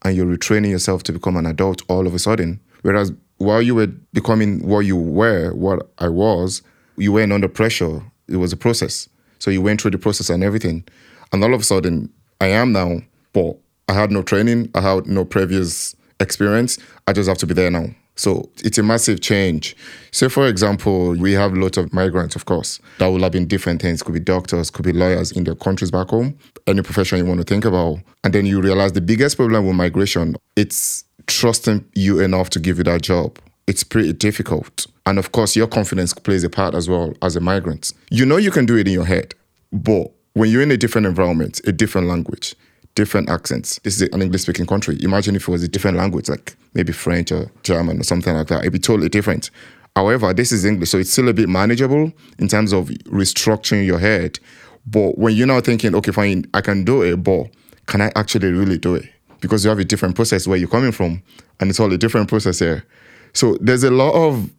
and 0.02 0.16
you're 0.16 0.26
retraining 0.26 0.70
yourself 0.70 1.02
to 1.04 1.12
become 1.12 1.36
an 1.36 1.44
adult 1.44 1.82
all 1.88 2.06
of 2.06 2.14
a 2.14 2.20
sudden. 2.20 2.60
Whereas 2.82 3.12
while 3.38 3.60
you 3.60 3.74
were 3.74 3.88
becoming 4.12 4.64
what 4.64 4.86
you 4.86 4.96
were, 4.96 5.52
what 5.54 5.90
I 5.98 6.08
was, 6.08 6.62
you 6.96 7.10
weren't 7.10 7.32
under 7.32 7.48
pressure. 7.48 8.00
It 8.28 8.36
was 8.36 8.52
a 8.52 8.56
process. 8.56 9.08
So 9.40 9.50
you 9.50 9.60
went 9.60 9.80
through 9.80 9.90
the 9.90 9.98
process 9.98 10.30
and 10.30 10.44
everything. 10.44 10.84
And 11.32 11.42
all 11.42 11.52
of 11.52 11.62
a 11.62 11.64
sudden, 11.64 12.12
I 12.40 12.46
am 12.46 12.70
now, 12.70 13.00
but 13.32 13.56
I 13.88 13.94
had 13.94 14.12
no 14.12 14.22
training, 14.22 14.70
I 14.76 14.82
had 14.82 15.06
no 15.08 15.24
previous 15.24 15.96
experience. 16.20 16.78
I 17.06 17.12
just 17.12 17.28
have 17.28 17.38
to 17.38 17.46
be 17.46 17.54
there 17.54 17.70
now. 17.70 17.86
So 18.18 18.50
it's 18.64 18.78
a 18.78 18.82
massive 18.82 19.20
change. 19.20 19.76
So, 20.10 20.28
for 20.28 20.48
example, 20.48 21.14
we 21.14 21.32
have 21.34 21.54
lots 21.54 21.78
of 21.78 21.92
migrants, 21.92 22.34
of 22.34 22.46
course, 22.46 22.80
that 22.98 23.06
will 23.06 23.22
have 23.22 23.30
been 23.30 23.46
different 23.46 23.80
things. 23.80 24.02
Could 24.02 24.14
be 24.14 24.20
doctors, 24.20 24.70
could 24.70 24.84
be 24.84 24.92
lawyers 24.92 25.30
in 25.30 25.44
their 25.44 25.54
countries 25.54 25.92
back 25.92 26.08
home, 26.08 26.36
any 26.66 26.82
profession 26.82 27.18
you 27.18 27.26
want 27.26 27.38
to 27.38 27.44
think 27.44 27.64
about. 27.64 27.98
And 28.24 28.34
then 28.34 28.44
you 28.44 28.60
realize 28.60 28.92
the 28.92 29.00
biggest 29.00 29.36
problem 29.36 29.66
with 29.66 29.76
migration, 29.76 30.34
it's 30.56 31.04
trusting 31.28 31.84
you 31.94 32.18
enough 32.18 32.50
to 32.50 32.58
give 32.58 32.78
you 32.78 32.84
that 32.84 33.02
job. 33.02 33.38
It's 33.68 33.84
pretty 33.84 34.12
difficult. 34.14 34.86
And 35.06 35.18
of 35.18 35.30
course, 35.30 35.54
your 35.54 35.68
confidence 35.68 36.12
plays 36.12 36.42
a 36.42 36.50
part 36.50 36.74
as 36.74 36.88
well 36.88 37.14
as 37.22 37.36
a 37.36 37.40
migrant. 37.40 37.92
You 38.10 38.26
know 38.26 38.36
you 38.36 38.50
can 38.50 38.66
do 38.66 38.76
it 38.76 38.88
in 38.88 38.94
your 38.94 39.04
head, 39.04 39.34
but 39.72 40.10
when 40.32 40.50
you're 40.50 40.62
in 40.62 40.72
a 40.72 40.76
different 40.76 41.06
environment, 41.06 41.60
a 41.66 41.72
different 41.72 42.08
language, 42.08 42.56
different 42.98 43.30
accents. 43.30 43.78
This 43.84 44.00
is 44.00 44.08
an 44.12 44.22
English 44.22 44.42
speaking 44.42 44.66
country. 44.66 44.98
Imagine 45.02 45.36
if 45.36 45.42
it 45.46 45.52
was 45.52 45.62
a 45.62 45.68
different 45.68 45.96
language, 45.96 46.28
like 46.28 46.56
maybe 46.74 46.92
French 46.92 47.30
or 47.30 47.48
German 47.62 48.00
or 48.00 48.02
something 48.02 48.34
like 48.34 48.48
that. 48.48 48.62
It'd 48.62 48.72
be 48.72 48.80
totally 48.80 49.08
different. 49.08 49.52
However, 49.94 50.34
this 50.34 50.50
is 50.50 50.64
English, 50.64 50.90
so 50.90 50.98
it's 50.98 51.12
still 51.12 51.28
a 51.28 51.32
bit 51.32 51.48
manageable 51.48 52.12
in 52.40 52.48
terms 52.48 52.72
of 52.72 52.88
restructuring 53.04 53.86
your 53.86 54.00
head. 54.00 54.40
But 54.84 55.16
when 55.16 55.36
you're 55.36 55.46
now 55.46 55.60
thinking, 55.60 55.94
okay, 55.94 56.10
fine, 56.10 56.46
I 56.52 56.60
can 56.60 56.84
do 56.84 57.02
it, 57.02 57.22
but 57.22 57.46
can 57.86 58.00
I 58.00 58.10
actually 58.16 58.50
really 58.50 58.78
do 58.78 58.96
it? 58.96 59.08
Because 59.40 59.64
you 59.64 59.68
have 59.68 59.78
a 59.78 59.84
different 59.84 60.16
process 60.16 60.48
where 60.48 60.58
you're 60.58 60.68
coming 60.68 60.90
from, 60.90 61.22
and 61.60 61.70
it's 61.70 61.78
all 61.78 61.92
a 61.92 61.98
different 61.98 62.28
process 62.28 62.58
here. 62.58 62.84
So 63.32 63.56
there's 63.60 63.84
a 63.84 63.92
lot 63.92 64.14
of 64.14 64.50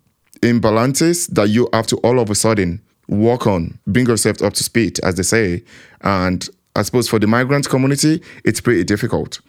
imbalances 0.42 1.28
that 1.34 1.50
you 1.50 1.68
have 1.74 1.88
to 1.88 1.98
all 1.98 2.20
of 2.20 2.30
a 2.30 2.36
sudden 2.36 2.82
work 3.10 3.48
on, 3.48 3.78
bring 3.86 4.06
yourself 4.06 4.42
up 4.42 4.54
to 4.54 4.64
speed, 4.64 4.98
as 5.04 5.16
they 5.16 5.24
say, 5.24 5.62
and 6.02 6.48
I 6.76 6.84
suppose 6.84 7.10
for 7.10 7.20
the 7.20 7.28
migrant 7.28 7.68
community, 7.70 8.22
it's 8.44 8.62
pretty 8.62 8.84
difficult. 8.84 9.42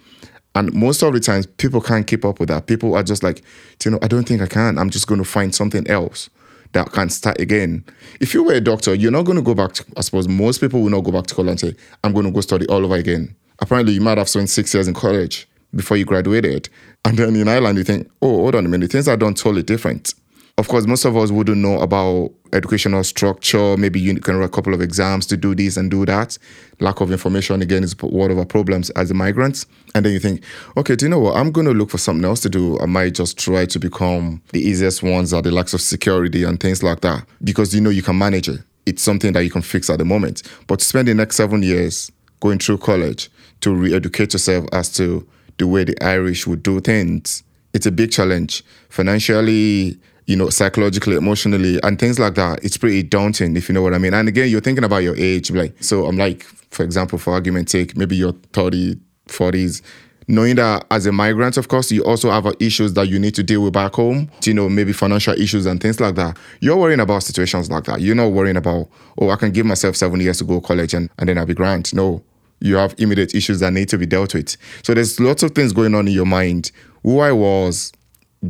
And 0.55 0.73
most 0.75 1.03
of 1.03 1.13
the 1.13 1.21
times, 1.21 1.47
people 1.47 1.81
can't 1.81 2.07
keep 2.07 2.25
up 2.25 2.41
with 2.41 2.49
that. 2.49 2.67
People 2.67 2.95
are 2.97 3.03
just 3.03 3.23
like, 3.23 3.43
you 3.85 3.91
know, 3.93 3.99
I 4.03 4.09
don't 4.09 4.27
think 4.27 4.43
I 4.43 4.47
can. 4.47 4.79
I'm 4.79 4.91
just 4.91 5.07
going 5.07 5.21
to 5.21 5.25
find 5.25 5.55
something 5.55 5.89
else 5.89 6.29
that 6.73 6.91
can 6.93 7.09
start 7.09 7.41
again. 7.41 7.85
If 8.21 8.35
you 8.35 8.43
were 8.43 8.55
a 8.55 8.61
doctor, 8.61 8.95
you're 8.95 9.13
not 9.13 9.25
going 9.25 9.37
to 9.37 9.43
go 9.43 9.55
back 9.55 9.73
to, 9.75 9.85
I 9.97 10.01
suppose 10.01 10.29
most 10.29 10.61
people 10.61 10.83
will 10.83 10.91
not 10.91 11.03
go 11.03 11.13
back 11.13 11.27
to 11.29 11.35
college 11.35 11.51
and 11.51 11.61
say, 11.61 11.77
I'm 12.03 12.13
going 12.13 12.27
to 12.27 12.33
go 12.33 12.41
study 12.41 12.67
all 12.67 12.85
over 12.85 12.97
again. 12.97 13.35
Apparently, 13.61 13.93
you 13.93 14.01
might 14.01 14.19
have 14.19 14.29
spent 14.29 14.49
six 14.49 14.73
years 14.75 14.89
in 14.89 14.95
college 14.95 15.49
before 15.75 15.97
you 15.97 16.05
graduated. 16.05 16.69
And 17.05 17.17
then 17.17 17.37
in 17.37 17.49
Ireland, 17.49 17.79
you 17.79 17.85
think, 17.85 18.11
oh, 18.23 18.39
hold 18.43 18.55
on 18.55 18.67
a 18.67 18.69
minute, 18.69 18.91
things 18.91 19.09
are 19.09 19.17
done 19.17 19.35
totally 19.35 19.63
different. 19.63 20.15
Of 20.59 20.69
course, 20.69 20.87
most 20.87 21.05
of 21.05 21.17
us 21.17 21.31
wouldn't 21.31 21.59
know 21.59 21.81
about 21.81 22.33
educational 22.53 23.03
structure. 23.05 23.77
Maybe 23.77 24.01
you 24.01 24.15
can 24.21 24.37
write 24.37 24.47
a 24.47 24.49
couple 24.51 24.75
of 24.75 24.81
exams 24.81 25.27
to 25.27 25.37
do 25.37 25.55
this 25.55 25.77
and 25.77 25.91
do 25.91 26.05
that. 26.07 26.37
Lack 26.81 27.01
of 27.01 27.11
information, 27.13 27.63
again, 27.63 27.83
is 27.83 27.97
one 28.01 28.31
of 28.31 28.39
our 28.39 28.45
problems 28.45 28.91
as 28.91 29.11
a 29.11 29.15
migrants. 29.15 29.67
And 29.95 30.05
then 30.05 30.13
you 30.13 30.19
think, 30.19 30.43
okay, 30.77 30.97
do 30.97 31.07
you 31.07 31.09
know 31.09 31.21
what? 31.21 31.37
I'm 31.37 31.51
going 31.51 31.67
to 31.67 31.73
look 31.73 31.91
for 31.91 31.99
something 31.99 32.25
else 32.25 32.41
to 32.41 32.51
do. 32.51 32.79
I 32.81 32.87
might 32.87 33.15
just 33.15 33.39
try 33.39 33.65
to 33.67 33.79
become 33.79 34.43
the 34.53 34.61
easiest 34.61 35.03
ones 35.03 35.33
are 35.33 35.43
the 35.43 35.51
lacks 35.51 35.73
of 35.73 35.81
security 35.81 36.45
and 36.45 36.61
things 36.61 36.83
like 36.83 37.01
that 37.01 37.25
because 37.43 37.75
you 37.75 37.81
know 37.81 37.91
you 37.91 38.03
can 38.03 38.19
manage 38.19 38.49
it. 38.49 38.61
It's 38.87 39.03
something 39.03 39.33
that 39.35 39.45
you 39.45 39.51
can 39.51 39.63
fix 39.63 39.89
at 39.89 39.99
the 39.99 40.05
moment. 40.05 40.43
But 40.67 40.83
spend 40.83 41.09
the 41.09 41.15
next 41.15 41.37
seven 41.37 41.63
years 41.63 42.11
going 42.41 42.59
through 42.59 42.79
college 42.79 43.31
to 43.61 43.75
re 43.75 43.95
educate 43.95 44.33
yourself 44.33 44.67
as 44.73 44.91
to 44.95 45.27
the 45.59 45.67
way 45.67 45.85
the 45.85 46.03
Irish 46.03 46.47
would 46.47 46.63
do 46.63 46.81
things, 46.81 47.43
it's 47.73 47.87
a 47.87 47.93
big 47.93 48.11
challenge 48.11 48.65
financially 48.89 49.99
you 50.31 50.37
know, 50.37 50.49
psychologically, 50.49 51.17
emotionally, 51.17 51.81
and 51.83 51.99
things 51.99 52.21
like 52.21 52.37
that. 52.37 52.65
It's 52.65 52.77
pretty 52.77 53.03
daunting, 53.03 53.57
if 53.57 53.69
you 53.69 53.73
know 53.73 53.83
what 53.83 53.95
I 53.95 53.99
mean. 53.99 54.15
And 54.15 54.29
again, 54.29 54.49
you're 54.49 54.61
thinking 54.61 54.85
about 54.85 54.99
your 54.99 55.17
age. 55.17 55.51
Like, 55.51 55.75
so 55.83 56.07
I'm 56.07 56.17
like, 56.17 56.45
for 56.71 56.85
example, 56.85 57.19
for 57.19 57.33
argument's 57.33 57.73
sake, 57.73 57.97
maybe 57.97 58.15
you're 58.15 58.37
30, 58.53 58.95
40s. 59.27 59.83
Knowing 60.29 60.55
that 60.55 60.87
as 60.93 61.07
a 61.07 61.11
migrant, 61.11 61.57
of 61.57 61.67
course, 61.67 61.91
you 61.91 62.05
also 62.05 62.31
have 62.31 62.47
issues 62.61 62.95
that 62.95 63.09
you 63.09 63.19
need 63.19 63.35
to 63.35 63.43
deal 63.43 63.65
with 63.65 63.73
back 63.73 63.95
home, 63.95 64.31
you 64.45 64.55
know, 64.55 64.69
maybe 64.69 64.93
financial 64.93 65.35
issues 65.35 65.67
and 65.67 65.81
things 65.81 65.99
like 65.99 66.15
that. 66.15 66.39
You're 66.61 66.77
worrying 66.77 67.01
about 67.01 67.25
situations 67.25 67.69
like 67.69 67.83
that. 67.85 68.01
You're 68.01 68.15
not 68.15 68.29
worrying 68.29 68.57
about, 68.57 68.89
oh, 69.19 69.31
I 69.31 69.35
can 69.37 69.51
give 69.51 69.67
myself 69.67 69.97
seven 69.97 70.21
years 70.21 70.39
to 70.39 70.45
go 70.45 70.61
to 70.61 70.65
college 70.65 70.95
and, 70.95 71.11
and 71.19 71.29
then 71.29 71.39
I'll 71.39 71.47
be 71.47 71.55
grand. 71.55 71.93
No, 71.93 72.23
you 72.61 72.77
have 72.77 72.95
immediate 72.99 73.35
issues 73.35 73.59
that 73.59 73.73
need 73.73 73.89
to 73.89 73.99
be 73.99 74.07
dealt 74.07 74.35
with. 74.35 74.57
So 74.85 74.95
there's 74.95 75.19
lots 75.19 75.43
of 75.43 75.57
things 75.57 75.73
going 75.73 75.97
on 75.97 76.07
in 76.07 76.15
your 76.15 76.27
mind. 76.27 76.71
Who 77.03 77.19
I 77.19 77.33
was 77.33 77.91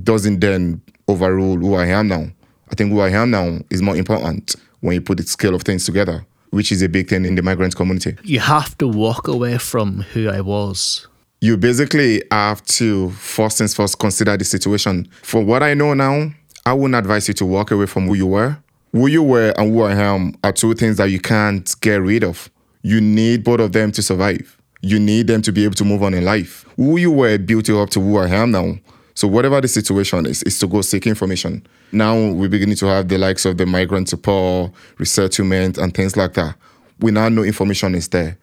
doesn't 0.04 0.40
then 0.40 0.82
overrule 1.10 1.56
who 1.56 1.74
I 1.74 1.86
am 1.86 2.08
now. 2.08 2.26
I 2.70 2.74
think 2.74 2.92
who 2.92 3.00
I 3.00 3.10
am 3.10 3.30
now 3.30 3.58
is 3.70 3.82
more 3.82 3.96
important 3.96 4.54
when 4.80 4.94
you 4.94 5.00
put 5.00 5.18
the 5.18 5.24
scale 5.24 5.54
of 5.54 5.62
things 5.62 5.84
together, 5.84 6.24
which 6.50 6.72
is 6.72 6.82
a 6.82 6.88
big 6.88 7.08
thing 7.08 7.24
in 7.24 7.34
the 7.34 7.42
migrant 7.42 7.74
community. 7.76 8.16
You 8.22 8.40
have 8.40 8.76
to 8.78 8.88
walk 8.88 9.28
away 9.28 9.58
from 9.58 10.02
who 10.12 10.28
I 10.28 10.40
was. 10.40 11.06
You 11.40 11.56
basically 11.56 12.22
have 12.30 12.62
to 12.64 13.10
first 13.10 13.58
things 13.58 13.74
first 13.74 13.98
consider 13.98 14.36
the 14.36 14.44
situation. 14.44 15.08
For 15.22 15.42
what 15.42 15.62
I 15.62 15.74
know 15.74 15.94
now, 15.94 16.32
I 16.66 16.74
wouldn't 16.74 16.94
advise 16.94 17.28
you 17.28 17.34
to 17.34 17.46
walk 17.46 17.70
away 17.70 17.86
from 17.86 18.06
who 18.06 18.14
you 18.14 18.26
were. 18.26 18.58
Who 18.92 19.06
you 19.06 19.22
were 19.22 19.54
and 19.56 19.72
who 19.72 19.82
I 19.82 19.94
am 19.94 20.34
are 20.44 20.52
two 20.52 20.74
things 20.74 20.98
that 20.98 21.10
you 21.10 21.20
can't 21.20 21.74
get 21.80 22.02
rid 22.02 22.24
of. 22.24 22.50
You 22.82 23.00
need 23.00 23.44
both 23.44 23.60
of 23.60 23.72
them 23.72 23.92
to 23.92 24.02
survive. 24.02 24.56
You 24.82 24.98
need 24.98 25.26
them 25.26 25.42
to 25.42 25.52
be 25.52 25.64
able 25.64 25.74
to 25.74 25.84
move 25.84 26.02
on 26.02 26.14
in 26.14 26.24
life. 26.24 26.64
Who 26.76 26.96
you 26.96 27.10
were 27.10 27.38
built 27.38 27.68
you 27.68 27.78
up 27.80 27.90
to 27.90 28.00
who 28.00 28.16
I 28.18 28.28
am 28.28 28.50
now. 28.50 28.78
So 29.20 29.28
whatever 29.28 29.60
the 29.60 29.68
situation 29.68 30.24
is, 30.24 30.42
is 30.44 30.58
to 30.60 30.66
go 30.66 30.80
seek 30.80 31.06
information. 31.06 31.66
Now 31.92 32.14
we're 32.16 32.48
beginning 32.48 32.76
to 32.76 32.86
have 32.86 33.08
the 33.08 33.18
likes 33.18 33.44
of 33.44 33.58
the 33.58 33.66
migrant 33.66 34.08
support, 34.08 34.72
resettlement, 34.96 35.76
and 35.76 35.92
things 35.92 36.16
like 36.16 36.32
that. 36.32 36.56
We 37.00 37.10
now 37.10 37.28
know 37.28 37.42
information 37.42 37.94
is 37.94 38.08
there. 38.08 38.38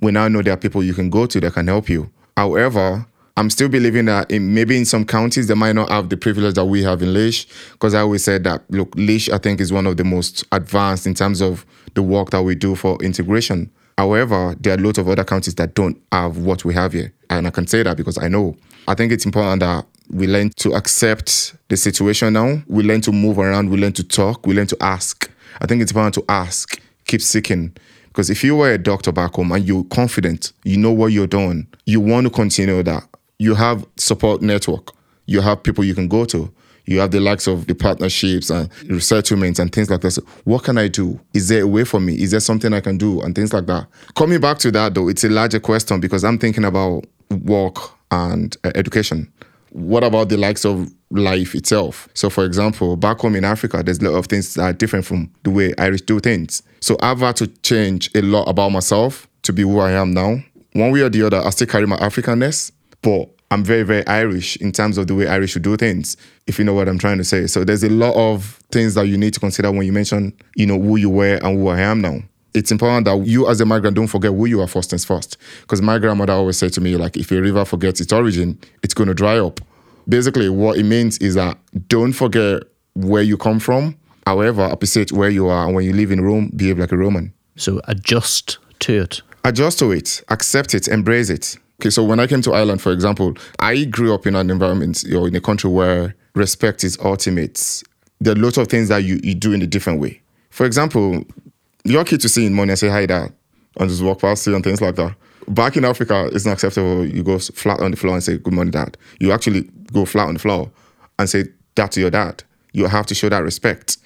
We 0.00 0.12
now 0.12 0.28
know 0.28 0.40
there 0.40 0.54
are 0.54 0.56
people 0.56 0.84
you 0.84 0.94
can 0.94 1.10
go 1.10 1.26
to 1.26 1.40
that 1.40 1.54
can 1.54 1.66
help 1.66 1.88
you. 1.88 2.12
However, 2.36 3.04
I'm 3.36 3.50
still 3.50 3.68
believing 3.68 4.04
that 4.04 4.30
in, 4.30 4.54
maybe 4.54 4.76
in 4.76 4.84
some 4.84 5.04
counties 5.04 5.48
they 5.48 5.54
might 5.54 5.74
not 5.74 5.90
have 5.90 6.10
the 6.10 6.16
privilege 6.16 6.54
that 6.54 6.66
we 6.66 6.84
have 6.84 7.02
in 7.02 7.12
Laois. 7.12 7.46
Because 7.72 7.94
I 7.94 8.02
always 8.02 8.22
said 8.22 8.44
that 8.44 8.62
look, 8.70 8.94
Laois 8.94 9.34
I 9.34 9.38
think 9.38 9.60
is 9.60 9.72
one 9.72 9.88
of 9.88 9.96
the 9.96 10.04
most 10.04 10.44
advanced 10.52 11.08
in 11.08 11.14
terms 11.14 11.40
of 11.40 11.66
the 11.94 12.02
work 12.02 12.30
that 12.30 12.42
we 12.42 12.54
do 12.54 12.76
for 12.76 13.02
integration. 13.02 13.68
However, 13.98 14.54
there 14.60 14.74
are 14.74 14.80
lots 14.80 14.98
of 14.98 15.08
other 15.08 15.24
counties 15.24 15.56
that 15.56 15.74
don't 15.74 16.00
have 16.12 16.38
what 16.38 16.64
we 16.64 16.72
have 16.74 16.92
here. 16.92 17.12
And 17.28 17.48
I 17.48 17.50
can 17.50 17.66
say 17.66 17.82
that 17.82 17.96
because 17.96 18.16
I 18.16 18.28
know. 18.28 18.56
I 18.86 18.94
think 18.94 19.12
it's 19.12 19.26
important 19.26 19.60
that 19.60 19.86
we 20.10 20.26
learn 20.26 20.50
to 20.56 20.74
accept 20.74 21.54
the 21.68 21.76
situation 21.76 22.32
now. 22.32 22.62
We 22.66 22.82
learn 22.82 23.00
to 23.02 23.12
move 23.12 23.38
around. 23.38 23.70
We 23.70 23.78
learn 23.78 23.92
to 23.94 24.04
talk. 24.04 24.46
We 24.46 24.54
learn 24.54 24.66
to 24.68 24.76
ask. 24.80 25.30
I 25.60 25.66
think 25.66 25.82
it's 25.82 25.92
important 25.92 26.14
to 26.14 26.24
ask, 26.28 26.80
keep 27.06 27.22
seeking. 27.22 27.76
Because 28.08 28.28
if 28.28 28.42
you 28.42 28.56
were 28.56 28.72
a 28.72 28.78
doctor 28.78 29.12
back 29.12 29.34
home 29.34 29.52
and 29.52 29.64
you're 29.64 29.84
confident, 29.84 30.52
you 30.64 30.76
know 30.76 30.90
what 30.90 31.08
you're 31.08 31.28
doing, 31.28 31.66
you 31.86 32.00
want 32.00 32.26
to 32.26 32.30
continue 32.30 32.82
that. 32.82 33.04
You 33.38 33.54
have 33.54 33.86
support 33.96 34.42
network. 34.42 34.90
You 35.26 35.40
have 35.40 35.62
people 35.62 35.84
you 35.84 35.94
can 35.94 36.08
go 36.08 36.24
to. 36.26 36.52
You 36.86 36.98
have 36.98 37.12
the 37.12 37.20
likes 37.20 37.46
of 37.46 37.68
the 37.68 37.74
partnerships 37.74 38.50
and 38.50 38.68
resettlements 38.88 39.60
and 39.60 39.72
things 39.72 39.90
like 39.90 40.00
that. 40.00 40.18
What 40.44 40.64
can 40.64 40.76
I 40.76 40.88
do? 40.88 41.20
Is 41.34 41.48
there 41.48 41.62
a 41.62 41.66
way 41.66 41.84
for 41.84 42.00
me? 42.00 42.20
Is 42.20 42.32
there 42.32 42.40
something 42.40 42.72
I 42.72 42.80
can 42.80 42.98
do? 42.98 43.20
And 43.20 43.34
things 43.34 43.52
like 43.52 43.66
that. 43.66 43.86
Coming 44.16 44.40
back 44.40 44.58
to 44.58 44.72
that 44.72 44.94
though, 44.94 45.08
it's 45.08 45.22
a 45.22 45.28
larger 45.28 45.60
question 45.60 46.00
because 46.00 46.24
I'm 46.24 46.38
thinking 46.38 46.64
about 46.64 47.04
work 47.30 47.76
and 48.10 48.56
uh, 48.64 48.72
education 48.74 49.32
what 49.70 50.04
about 50.04 50.28
the 50.28 50.36
likes 50.36 50.64
of 50.64 50.90
life 51.10 51.54
itself? 51.54 52.08
So, 52.14 52.30
for 52.30 52.44
example, 52.44 52.96
back 52.96 53.18
home 53.20 53.36
in 53.36 53.44
Africa, 53.44 53.82
there's 53.82 53.98
a 53.98 54.10
lot 54.10 54.18
of 54.18 54.26
things 54.26 54.54
that 54.54 54.62
are 54.62 54.72
different 54.72 55.06
from 55.06 55.30
the 55.42 55.50
way 55.50 55.74
Irish 55.78 56.02
do 56.02 56.20
things. 56.20 56.62
So, 56.80 56.96
I've 57.00 57.20
had 57.20 57.36
to 57.36 57.46
change 57.46 58.10
a 58.14 58.22
lot 58.22 58.44
about 58.44 58.70
myself 58.70 59.28
to 59.42 59.52
be 59.52 59.62
who 59.62 59.78
I 59.78 59.92
am 59.92 60.12
now. 60.12 60.42
One 60.72 60.92
way 60.92 61.00
or 61.00 61.08
the 61.08 61.22
other, 61.22 61.38
I 61.38 61.50
still 61.50 61.66
carry 61.66 61.86
my 61.86 61.96
Africanness, 61.96 62.70
but 63.02 63.28
I'm 63.50 63.64
very, 63.64 63.82
very 63.82 64.06
Irish 64.06 64.56
in 64.56 64.70
terms 64.70 64.98
of 64.98 65.08
the 65.08 65.14
way 65.14 65.26
Irish 65.26 65.52
should 65.52 65.62
do 65.62 65.76
things, 65.76 66.16
if 66.46 66.58
you 66.58 66.64
know 66.64 66.74
what 66.74 66.88
I'm 66.88 66.98
trying 66.98 67.18
to 67.18 67.24
say. 67.24 67.46
So, 67.46 67.64
there's 67.64 67.84
a 67.84 67.90
lot 67.90 68.14
of 68.14 68.60
things 68.70 68.94
that 68.94 69.06
you 69.06 69.16
need 69.16 69.34
to 69.34 69.40
consider 69.40 69.70
when 69.70 69.86
you 69.86 69.92
mention, 69.92 70.32
you 70.56 70.66
know, 70.66 70.80
who 70.80 70.96
you 70.96 71.10
were 71.10 71.36
and 71.42 71.58
who 71.58 71.68
I 71.68 71.80
am 71.80 72.00
now 72.00 72.20
it's 72.54 72.72
important 72.72 73.04
that 73.06 73.26
you 73.26 73.48
as 73.48 73.60
a 73.60 73.66
migrant 73.66 73.96
don't 73.96 74.06
forget 74.06 74.32
who 74.32 74.46
you 74.46 74.60
are 74.60 74.66
first 74.66 74.90
things 74.90 75.04
first. 75.04 75.36
Because 75.62 75.80
my 75.80 75.98
grandmother 75.98 76.32
always 76.32 76.58
said 76.58 76.72
to 76.74 76.80
me, 76.80 76.96
like, 76.96 77.16
if 77.16 77.30
a 77.30 77.40
river 77.40 77.64
forgets 77.64 78.00
its 78.00 78.12
origin, 78.12 78.58
it's 78.82 78.94
going 78.94 79.08
to 79.08 79.14
dry 79.14 79.38
up. 79.38 79.60
Basically, 80.08 80.48
what 80.48 80.78
it 80.78 80.84
means 80.84 81.18
is 81.18 81.34
that 81.34 81.58
don't 81.88 82.12
forget 82.12 82.62
where 82.94 83.22
you 83.22 83.36
come 83.36 83.60
from. 83.60 83.96
However, 84.26 84.64
appreciate 84.64 85.12
where 85.12 85.30
you 85.30 85.48
are. 85.48 85.66
And 85.66 85.74
when 85.74 85.84
you 85.84 85.92
live 85.92 86.10
in 86.10 86.20
Rome, 86.20 86.50
behave 86.54 86.78
like 86.78 86.92
a 86.92 86.96
Roman. 86.96 87.32
So 87.56 87.80
adjust 87.84 88.58
to 88.80 89.02
it. 89.02 89.22
Adjust 89.44 89.78
to 89.78 89.90
it, 89.90 90.22
accept 90.28 90.74
it, 90.74 90.86
embrace 90.88 91.30
it. 91.30 91.56
Okay, 91.80 91.88
so 91.90 92.04
when 92.04 92.20
I 92.20 92.26
came 92.26 92.42
to 92.42 92.52
Ireland, 92.52 92.82
for 92.82 92.92
example, 92.92 93.34
I 93.58 93.84
grew 93.84 94.12
up 94.12 94.26
in 94.26 94.34
an 94.34 94.50
environment, 94.50 95.02
you 95.02 95.14
know, 95.14 95.24
in 95.24 95.34
a 95.34 95.40
country 95.40 95.70
where 95.70 96.14
respect 96.34 96.84
is 96.84 96.98
ultimate. 97.02 97.82
There 98.20 98.34
are 98.34 98.36
lots 98.36 98.58
of 98.58 98.68
things 98.68 98.88
that 98.88 99.04
you, 99.04 99.18
you 99.22 99.34
do 99.34 99.52
in 99.52 99.62
a 99.62 99.66
different 99.66 99.98
way. 99.98 100.20
For 100.50 100.66
example, 100.66 101.24
you're 101.84 102.04
kid 102.04 102.20
to 102.20 102.28
see 102.28 102.46
in 102.46 102.54
money 102.54 102.70
and 102.70 102.78
say 102.78 102.88
hi 102.88 103.06
dad 103.06 103.32
and 103.78 103.90
just 103.90 104.02
walk 104.02 104.20
past 104.20 104.46
you 104.46 104.54
and 104.54 104.64
things 104.64 104.80
like 104.80 104.96
that. 104.96 105.14
Back 105.48 105.76
in 105.76 105.84
Africa, 105.84 106.28
it's 106.32 106.44
not 106.44 106.52
acceptable. 106.54 107.04
You 107.04 107.22
go 107.22 107.38
flat 107.38 107.80
on 107.80 107.90
the 107.90 107.96
floor 107.96 108.14
and 108.14 108.22
say 108.22 108.38
good 108.38 108.52
morning, 108.52 108.70
dad. 108.70 108.96
You 109.18 109.32
actually 109.32 109.62
go 109.92 110.04
flat 110.04 110.28
on 110.28 110.34
the 110.34 110.40
floor 110.40 110.70
and 111.18 111.28
say 111.28 111.44
that 111.74 111.92
to 111.92 112.00
your 112.00 112.10
dad. 112.10 112.44
You 112.72 112.86
have 112.86 113.06
to 113.06 113.14
show 113.14 113.28
that 113.28 113.42
respect. 113.42 113.96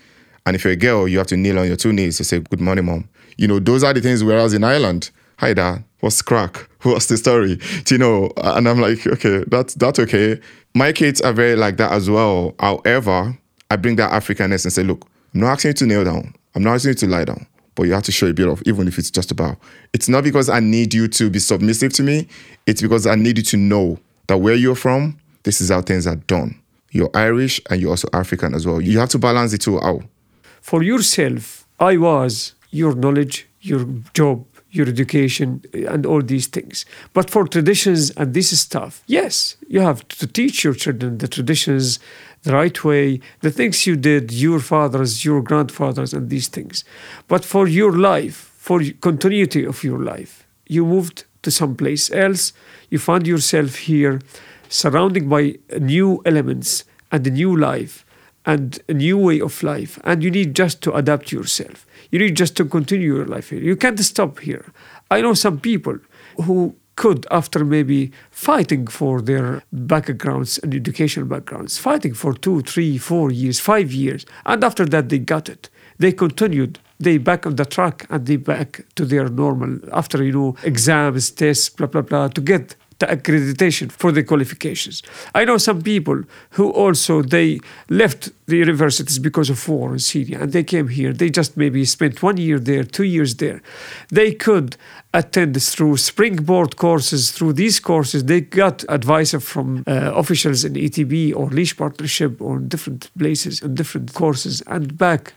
And 0.46 0.54
if 0.56 0.64
you're 0.64 0.74
a 0.74 0.76
girl, 0.76 1.08
you 1.08 1.18
have 1.18 1.26
to 1.28 1.36
kneel 1.36 1.58
on 1.58 1.66
your 1.66 1.76
two 1.76 1.92
knees 1.92 2.16
to 2.18 2.24
say 2.24 2.40
good 2.40 2.60
morning, 2.60 2.86
mom. 2.86 3.08
You 3.36 3.48
know, 3.48 3.58
those 3.58 3.82
are 3.82 3.92
the 3.92 4.00
things. 4.00 4.22
Whereas 4.22 4.54
in 4.54 4.64
Ireland, 4.64 5.10
hi 5.38 5.54
dad, 5.54 5.84
what's 6.00 6.22
crack? 6.22 6.68
What's 6.84 7.06
the 7.06 7.16
story? 7.16 7.58
you 7.88 7.96
know, 7.96 8.30
and 8.36 8.68
I'm 8.68 8.78
like, 8.78 9.06
okay, 9.06 9.42
that's 9.48 9.72
that's 9.74 9.98
okay. 10.00 10.38
My 10.74 10.92
kids 10.92 11.22
are 11.22 11.32
very 11.32 11.56
like 11.56 11.78
that 11.78 11.92
as 11.92 12.10
well. 12.10 12.54
However, 12.60 13.38
I 13.70 13.76
bring 13.76 13.96
that 13.96 14.12
Africanness 14.12 14.64
and 14.64 14.72
say, 14.72 14.82
look, 14.82 15.06
I'm 15.32 15.40
not 15.40 15.52
asking 15.52 15.70
you 15.70 15.74
to 15.74 15.86
kneel 15.86 16.04
down. 16.04 16.34
I'm 16.54 16.62
not 16.62 16.74
asking 16.74 16.90
you 16.90 16.94
to 16.96 17.06
lie 17.06 17.24
down 17.24 17.46
but 17.74 17.84
you 17.84 17.92
have 17.92 18.04
to 18.04 18.12
show 18.12 18.26
a 18.28 18.32
bit 18.32 18.48
of, 18.48 18.62
even 18.66 18.88
if 18.88 18.98
it's 18.98 19.10
just 19.10 19.30
about. 19.30 19.58
It's 19.92 20.08
not 20.08 20.24
because 20.24 20.48
I 20.48 20.60
need 20.60 20.94
you 20.94 21.08
to 21.08 21.30
be 21.30 21.38
submissive 21.38 21.92
to 21.94 22.02
me. 22.02 22.28
It's 22.66 22.82
because 22.82 23.06
I 23.06 23.14
need 23.14 23.38
you 23.38 23.44
to 23.44 23.56
know 23.56 23.98
that 24.26 24.38
where 24.38 24.54
you're 24.54 24.74
from, 24.74 25.18
this 25.42 25.60
is 25.60 25.70
how 25.70 25.82
things 25.82 26.06
are 26.06 26.16
done. 26.16 26.60
You're 26.90 27.10
Irish 27.14 27.60
and 27.68 27.80
you're 27.80 27.90
also 27.90 28.08
African 28.12 28.54
as 28.54 28.66
well. 28.66 28.80
You 28.80 28.98
have 29.00 29.08
to 29.10 29.18
balance 29.18 29.52
the 29.52 29.58
two 29.58 29.80
out. 29.80 30.02
For 30.60 30.82
yourself, 30.82 31.66
I 31.78 31.96
was 31.96 32.54
your 32.70 32.94
knowledge, 32.94 33.48
your 33.60 33.84
job, 34.14 34.46
your 34.70 34.88
education, 34.88 35.62
and 35.72 36.06
all 36.06 36.22
these 36.22 36.46
things. 36.46 36.84
But 37.12 37.30
for 37.30 37.46
traditions 37.46 38.10
and 38.10 38.34
this 38.34 38.58
stuff, 38.58 39.02
yes, 39.06 39.56
you 39.68 39.80
have 39.80 40.06
to 40.08 40.26
teach 40.26 40.64
your 40.64 40.74
children 40.74 41.18
the 41.18 41.28
traditions, 41.28 41.98
the 42.44 42.52
right 42.52 42.84
way, 42.84 43.20
the 43.40 43.50
things 43.50 43.86
you 43.86 43.96
did, 43.96 44.30
your 44.32 44.60
fathers, 44.60 45.24
your 45.24 45.42
grandfathers, 45.42 46.14
and 46.14 46.30
these 46.30 46.48
things. 46.48 46.84
But 47.26 47.44
for 47.44 47.66
your 47.66 47.92
life, 47.92 48.36
for 48.56 48.80
continuity 49.00 49.64
of 49.64 49.82
your 49.82 49.98
life, 49.98 50.46
you 50.66 50.86
moved 50.86 51.24
to 51.42 51.50
someplace 51.50 52.10
else, 52.10 52.52
you 52.90 52.98
found 52.98 53.26
yourself 53.26 53.74
here, 53.74 54.20
surrounded 54.68 55.28
by 55.28 55.56
new 55.78 56.22
elements 56.24 56.84
and 57.10 57.26
a 57.26 57.30
new 57.30 57.56
life 57.56 58.04
and 58.46 58.78
a 58.88 58.92
new 58.92 59.16
way 59.16 59.40
of 59.40 59.62
life, 59.62 59.98
and 60.04 60.22
you 60.22 60.30
need 60.30 60.54
just 60.54 60.82
to 60.82 60.92
adapt 60.92 61.32
yourself. 61.32 61.86
You 62.10 62.18
need 62.18 62.36
just 62.36 62.56
to 62.58 62.64
continue 62.64 63.14
your 63.14 63.26
life 63.26 63.50
here. 63.50 63.60
You 63.60 63.76
can't 63.76 63.98
stop 64.00 64.40
here. 64.40 64.66
I 65.10 65.22
know 65.22 65.34
some 65.34 65.60
people 65.60 65.98
who 66.42 66.76
could, 66.96 67.26
after 67.30 67.64
maybe 67.64 68.12
fighting 68.30 68.86
for 68.86 69.20
their 69.20 69.62
backgrounds 69.72 70.58
and 70.58 70.74
educational 70.74 71.26
backgrounds, 71.26 71.78
fighting 71.78 72.14
for 72.14 72.34
two, 72.34 72.60
three, 72.62 72.98
four 72.98 73.30
years, 73.30 73.60
five 73.60 73.92
years, 73.92 74.24
and 74.46 74.62
after 74.62 74.84
that 74.86 75.08
they 75.08 75.18
got 75.18 75.48
it. 75.48 75.68
They 75.98 76.12
continued. 76.12 76.78
They 77.00 77.18
back 77.18 77.46
on 77.46 77.56
the 77.56 77.64
track 77.64 78.06
and 78.10 78.26
they 78.26 78.36
back 78.36 78.84
to 78.94 79.04
their 79.04 79.28
normal 79.28 79.78
after 79.92 80.22
you 80.22 80.32
know 80.32 80.56
exams, 80.62 81.30
tests, 81.30 81.68
blah 81.68 81.86
blah 81.86 82.02
blah 82.02 82.28
to 82.28 82.40
get 82.40 82.76
the 82.98 83.06
accreditation 83.06 83.90
for 83.90 84.12
the 84.12 84.22
qualifications. 84.22 85.02
I 85.34 85.44
know 85.44 85.58
some 85.58 85.82
people 85.82 86.22
who 86.50 86.70
also 86.70 87.22
they 87.22 87.60
left 87.88 88.30
the 88.46 88.56
universities 88.56 89.18
because 89.18 89.50
of 89.50 89.68
war 89.68 89.92
in 89.92 89.98
Syria 89.98 90.40
and 90.42 90.52
they 90.52 90.64
came 90.64 90.88
here. 90.88 91.12
They 91.12 91.30
just 91.30 91.56
maybe 91.56 91.84
spent 91.84 92.22
one 92.22 92.36
year 92.36 92.58
there, 92.58 92.84
two 92.84 93.04
years 93.04 93.36
there. 93.36 93.62
They 94.08 94.32
could 94.32 94.76
attend 95.12 95.60
through 95.62 95.96
springboard 95.96 96.76
courses, 96.76 97.30
through 97.30 97.54
these 97.54 97.80
courses. 97.80 98.24
They 98.24 98.40
got 98.40 98.84
advice 98.88 99.34
from 99.34 99.84
uh, 99.86 100.12
officials 100.14 100.64
in 100.64 100.74
ETB 100.74 101.34
or 101.34 101.50
Laois 101.50 101.74
Partnership 101.76 102.40
or 102.40 102.58
different 102.58 103.10
places 103.18 103.62
and 103.62 103.76
different 103.76 104.12
courses 104.12 104.62
and 104.66 104.96
back 104.98 105.34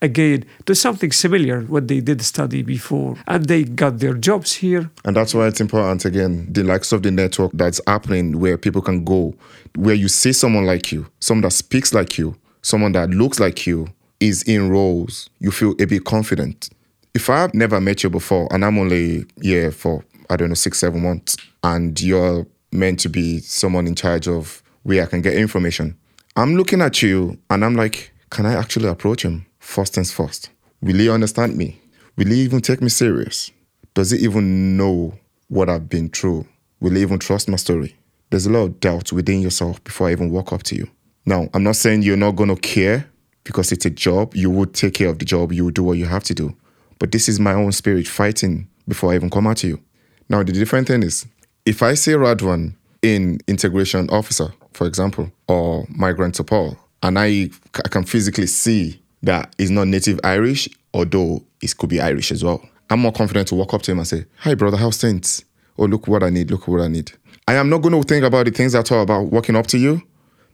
again 0.00 0.44
to 0.66 0.74
something 0.74 1.12
similar 1.12 1.62
what 1.62 1.88
they 1.88 2.00
did 2.00 2.22
study 2.22 2.62
before. 2.62 3.16
And 3.26 3.44
they 3.46 3.64
got 3.64 3.98
their 3.98 4.14
jobs 4.14 4.52
here. 4.54 4.90
And 5.04 5.16
that's 5.16 5.34
why 5.34 5.46
it's 5.46 5.60
important 5.60 6.04
again 6.04 6.52
the 6.52 6.62
likes 6.62 6.92
of 6.92 7.02
the 7.02 7.10
network 7.10 7.52
that's 7.54 7.80
happening 7.86 8.38
where 8.38 8.56
people 8.56 8.82
can 8.82 9.04
go 9.04 9.34
where 9.76 9.94
you 9.94 10.08
see 10.08 10.32
someone 10.32 10.66
like 10.66 10.92
you 10.92 11.06
someone 11.20 11.42
that 11.42 11.52
speaks 11.52 11.92
like 11.92 12.18
you 12.18 12.36
someone 12.62 12.92
that 12.92 13.10
looks 13.10 13.40
like 13.40 13.66
you 13.66 13.88
is 14.20 14.42
in 14.42 14.68
roles. 14.68 15.30
You 15.38 15.50
feel 15.50 15.74
a 15.80 15.86
bit 15.86 16.04
confident. 16.04 16.70
If 17.14 17.28
i've 17.30 17.52
never 17.54 17.80
met 17.80 18.04
you 18.04 18.10
before 18.10 18.46
and 18.52 18.64
i'm 18.64 18.78
only 18.78 19.24
here 19.42 19.72
for 19.72 20.04
i 20.30 20.36
don't 20.36 20.50
know 20.50 20.54
six 20.54 20.78
seven 20.78 21.02
months 21.02 21.36
and 21.64 22.00
you're 22.00 22.46
meant 22.70 23.00
to 23.00 23.08
be 23.08 23.40
someone 23.40 23.88
in 23.88 23.96
charge 23.96 24.28
of 24.28 24.62
where 24.84 25.02
i 25.02 25.06
can 25.06 25.20
get 25.20 25.34
information 25.34 25.96
i'm 26.36 26.54
looking 26.54 26.80
at 26.80 27.02
you 27.02 27.36
and 27.50 27.64
i'm 27.64 27.74
like 27.74 28.12
can 28.30 28.46
i 28.46 28.52
actually 28.52 28.88
approach 28.88 29.24
him 29.24 29.44
First 29.68 29.94
things 29.94 30.10
first, 30.10 30.48
will 30.80 30.96
he 30.96 31.10
understand 31.10 31.54
me? 31.58 31.78
Will 32.16 32.28
he 32.28 32.40
even 32.40 32.62
take 32.62 32.80
me 32.80 32.88
serious? 32.88 33.52
Does 33.92 34.12
he 34.12 34.18
even 34.24 34.78
know 34.78 35.12
what 35.48 35.68
I've 35.68 35.90
been 35.90 36.08
through? 36.08 36.46
Will 36.80 36.92
he 36.92 37.02
even 37.02 37.18
trust 37.18 37.50
my 37.50 37.58
story? 37.58 37.94
There's 38.30 38.46
a 38.46 38.50
lot 38.50 38.60
of 38.60 38.80
doubt 38.80 39.12
within 39.12 39.42
yourself 39.42 39.84
before 39.84 40.08
I 40.08 40.12
even 40.12 40.30
walk 40.30 40.54
up 40.54 40.62
to 40.64 40.74
you. 40.74 40.88
Now, 41.26 41.50
I'm 41.52 41.64
not 41.64 41.76
saying 41.76 42.00
you're 42.00 42.16
not 42.16 42.34
going 42.34 42.48
to 42.48 42.56
care 42.56 43.10
because 43.44 43.70
it's 43.70 43.84
a 43.84 43.90
job. 43.90 44.34
You 44.34 44.50
would 44.50 44.72
take 44.72 44.94
care 44.94 45.10
of 45.10 45.18
the 45.18 45.26
job, 45.26 45.52
you 45.52 45.66
would 45.66 45.74
do 45.74 45.84
what 45.84 45.98
you 45.98 46.06
have 46.06 46.24
to 46.24 46.34
do. 46.34 46.56
But 46.98 47.12
this 47.12 47.28
is 47.28 47.38
my 47.38 47.52
own 47.52 47.72
spirit 47.72 48.08
fighting 48.08 48.68
before 48.88 49.12
I 49.12 49.16
even 49.16 49.28
come 49.28 49.46
out 49.46 49.58
to 49.58 49.68
you. 49.68 49.82
Now, 50.30 50.42
the 50.42 50.52
different 50.52 50.88
thing 50.88 51.02
is 51.02 51.26
if 51.66 51.82
I 51.82 51.92
say 51.92 52.12
Radwan 52.12 52.74
in 53.02 53.38
integration 53.46 54.08
officer, 54.08 54.50
for 54.72 54.86
example, 54.86 55.30
or 55.46 55.84
migrant 55.90 56.36
support, 56.36 56.78
and 57.02 57.18
I, 57.18 57.50
I 57.74 57.88
can 57.90 58.04
physically 58.04 58.46
see 58.46 59.02
that 59.22 59.54
is 59.58 59.70
not 59.70 59.88
native 59.88 60.20
Irish, 60.24 60.68
although 60.94 61.44
it 61.60 61.76
could 61.76 61.90
be 61.90 62.00
Irish 62.00 62.32
as 62.32 62.44
well. 62.44 62.62
I'm 62.90 63.00
more 63.00 63.12
confident 63.12 63.48
to 63.48 63.54
walk 63.54 63.74
up 63.74 63.82
to 63.82 63.92
him 63.92 63.98
and 63.98 64.06
say, 64.06 64.24
Hi, 64.38 64.54
brother, 64.54 64.76
how's 64.76 64.96
things? 64.96 65.44
oh, 65.78 65.84
look 65.86 66.08
what 66.08 66.22
I 66.22 66.30
need, 66.30 66.50
look 66.50 66.68
what 66.68 66.80
I 66.80 66.88
need. 66.88 67.12
I 67.46 67.54
am 67.54 67.70
not 67.70 67.78
going 67.78 67.98
to 67.98 68.06
think 68.06 68.24
about 68.24 68.44
the 68.44 68.50
things 68.50 68.74
at 68.74 68.92
all 68.92 69.02
about 69.02 69.26
walking 69.32 69.56
up 69.56 69.66
to 69.68 69.78
you 69.78 70.02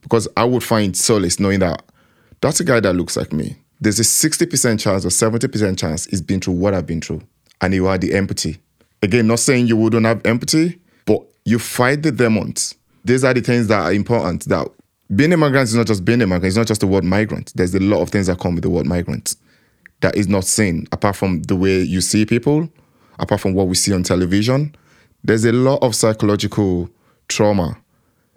because 0.03 0.29
I 0.37 0.45
would 0.45 0.63
find 0.63 0.97
solace 0.97 1.41
knowing 1.41 1.61
that 1.61 1.83
that's 2.41 2.61
a 2.61 2.65
guy 2.65 2.81
that 2.81 2.93
looks 2.93 3.17
like 3.17 3.33
me. 3.33 3.57
There's 3.81 3.99
a 3.99 4.03
60% 4.03 4.79
chance 4.79 5.05
or 5.05 5.09
70% 5.09 5.79
chance 5.79 6.05
he's 6.07 6.23
been 6.23 6.41
through 6.41 6.55
what 6.55 6.75
I've 6.75 6.87
been 6.87 7.01
through. 7.01 7.23
And 7.61 7.75
you 7.75 7.87
are 7.87 7.99
the 7.99 8.15
empathy. 8.15 8.59
Again, 9.03 9.27
not 9.27 9.41
saying 9.41 9.67
you 9.67 9.77
wouldn't 9.77 10.07
have 10.07 10.25
empathy, 10.25 10.79
but 11.07 11.23
you 11.45 11.59
fight 11.59 12.03
the 12.03 12.13
demons. 12.13 12.75
These 13.05 13.25
are 13.25 13.35
the 13.35 13.41
things 13.41 13.67
that 13.69 13.81
are 13.81 13.93
important. 13.93 14.45
That 14.49 14.69
being 15.15 15.33
a 15.33 15.37
migrant 15.37 15.69
is 15.69 15.75
not 15.75 15.87
just 15.87 16.05
being 16.05 16.23
a 16.23 16.27
migrant, 16.27 16.47
it's 16.47 16.57
not 16.57 16.67
just 16.67 16.81
the 16.81 16.87
word 16.87 17.05
migrant. 17.05 17.53
There's 17.55 17.75
a 17.75 17.81
lot 17.81 18.01
of 18.01 18.11
things 18.11 18.27
that 18.27 18.39
come 18.39 18.55
with 18.55 18.65
the 18.65 18.71
word 18.71 18.87
migrant 18.87 19.37
that 20.01 20.17
is 20.17 20.29
not 20.29 20.45
seen, 20.45 20.87
apart 20.93 21.17
from 21.17 21.43
the 21.43 21.57
way 21.57 21.81
you 21.81 22.01
see 22.01 22.27
people, 22.27 22.69
apart 23.19 23.41
from 23.41 23.55
what 23.55 23.69
we 23.69 23.75
see 23.75 23.93
on 23.93 24.03
television. 24.03 24.75
There's 25.23 25.45
a 25.45 25.53
lot 25.53 25.83
of 25.83 25.95
psychological 25.95 26.91
trauma 27.29 27.79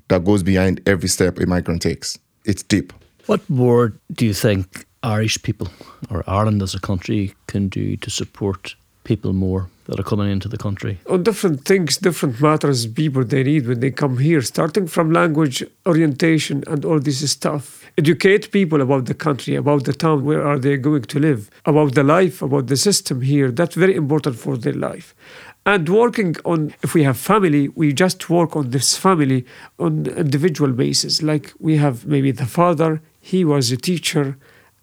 that 0.08 0.24
goes 0.24 0.44
behind 0.44 0.82
every 0.88 1.10
step 1.10 1.40
a 1.40 1.46
migrant 1.46 1.82
takes. 1.82 2.18
It's 2.46 2.64
deep. 2.64 2.94
What 3.26 3.50
more 3.50 3.94
do 4.14 4.26
you 4.26 4.34
think 4.34 4.86
Irish 5.04 5.42
people 5.42 5.68
or 6.10 6.24
Ireland 6.28 6.62
as 6.62 6.74
a 6.74 6.80
country 6.80 7.34
can 7.48 7.68
do 7.68 7.98
to 7.98 8.10
support 8.10 8.76
people 9.08 9.34
more 9.34 9.70
that 9.86 10.00
are 10.00 10.10
coming 10.12 10.30
into 10.30 10.50
the 10.50 10.58
country? 10.58 11.00
On 11.10 11.24
different 11.24 11.66
things, 11.66 11.98
different 11.98 12.42
matters, 12.42 12.86
people 12.86 13.24
they 13.24 13.44
need 13.44 13.68
when 13.68 13.80
they 13.80 13.92
come 13.92 14.18
here, 14.18 14.42
starting 14.42 14.86
from 14.88 15.12
language 15.12 15.64
orientation 15.86 16.64
and 16.68 16.86
all 16.86 17.00
this 17.00 17.20
stuff. 17.32 17.64
Educate 17.98 18.52
people 18.52 18.82
about 18.82 19.06
the 19.06 19.16
country, 19.16 19.56
about 19.56 19.86
the 19.86 19.94
town, 19.94 20.24
where 20.26 20.46
are 20.46 20.60
they 20.60 20.78
going 20.78 21.06
to 21.14 21.20
live, 21.20 21.50
about 21.66 21.96
the 21.96 22.04
life, 22.04 22.42
about 22.42 22.68
the 22.68 22.78
system 22.78 23.22
here. 23.22 23.50
That's 23.50 23.76
very 23.76 23.96
important 23.96 24.36
for 24.38 24.58
their 24.58 24.80
life 24.90 25.16
and 25.68 25.90
working 25.90 26.34
on 26.46 26.74
if 26.82 26.94
we 26.94 27.04
have 27.04 27.18
family 27.18 27.68
we 27.82 27.92
just 27.92 28.30
work 28.30 28.56
on 28.56 28.70
this 28.70 28.96
family 29.06 29.46
on 29.78 30.06
individual 30.26 30.72
basis 30.72 31.22
like 31.22 31.46
we 31.60 31.76
have 31.76 32.06
maybe 32.06 32.32
the 32.32 32.46
father 32.46 33.02
he 33.20 33.44
was 33.44 33.70
a 33.70 33.78
teacher 33.90 34.38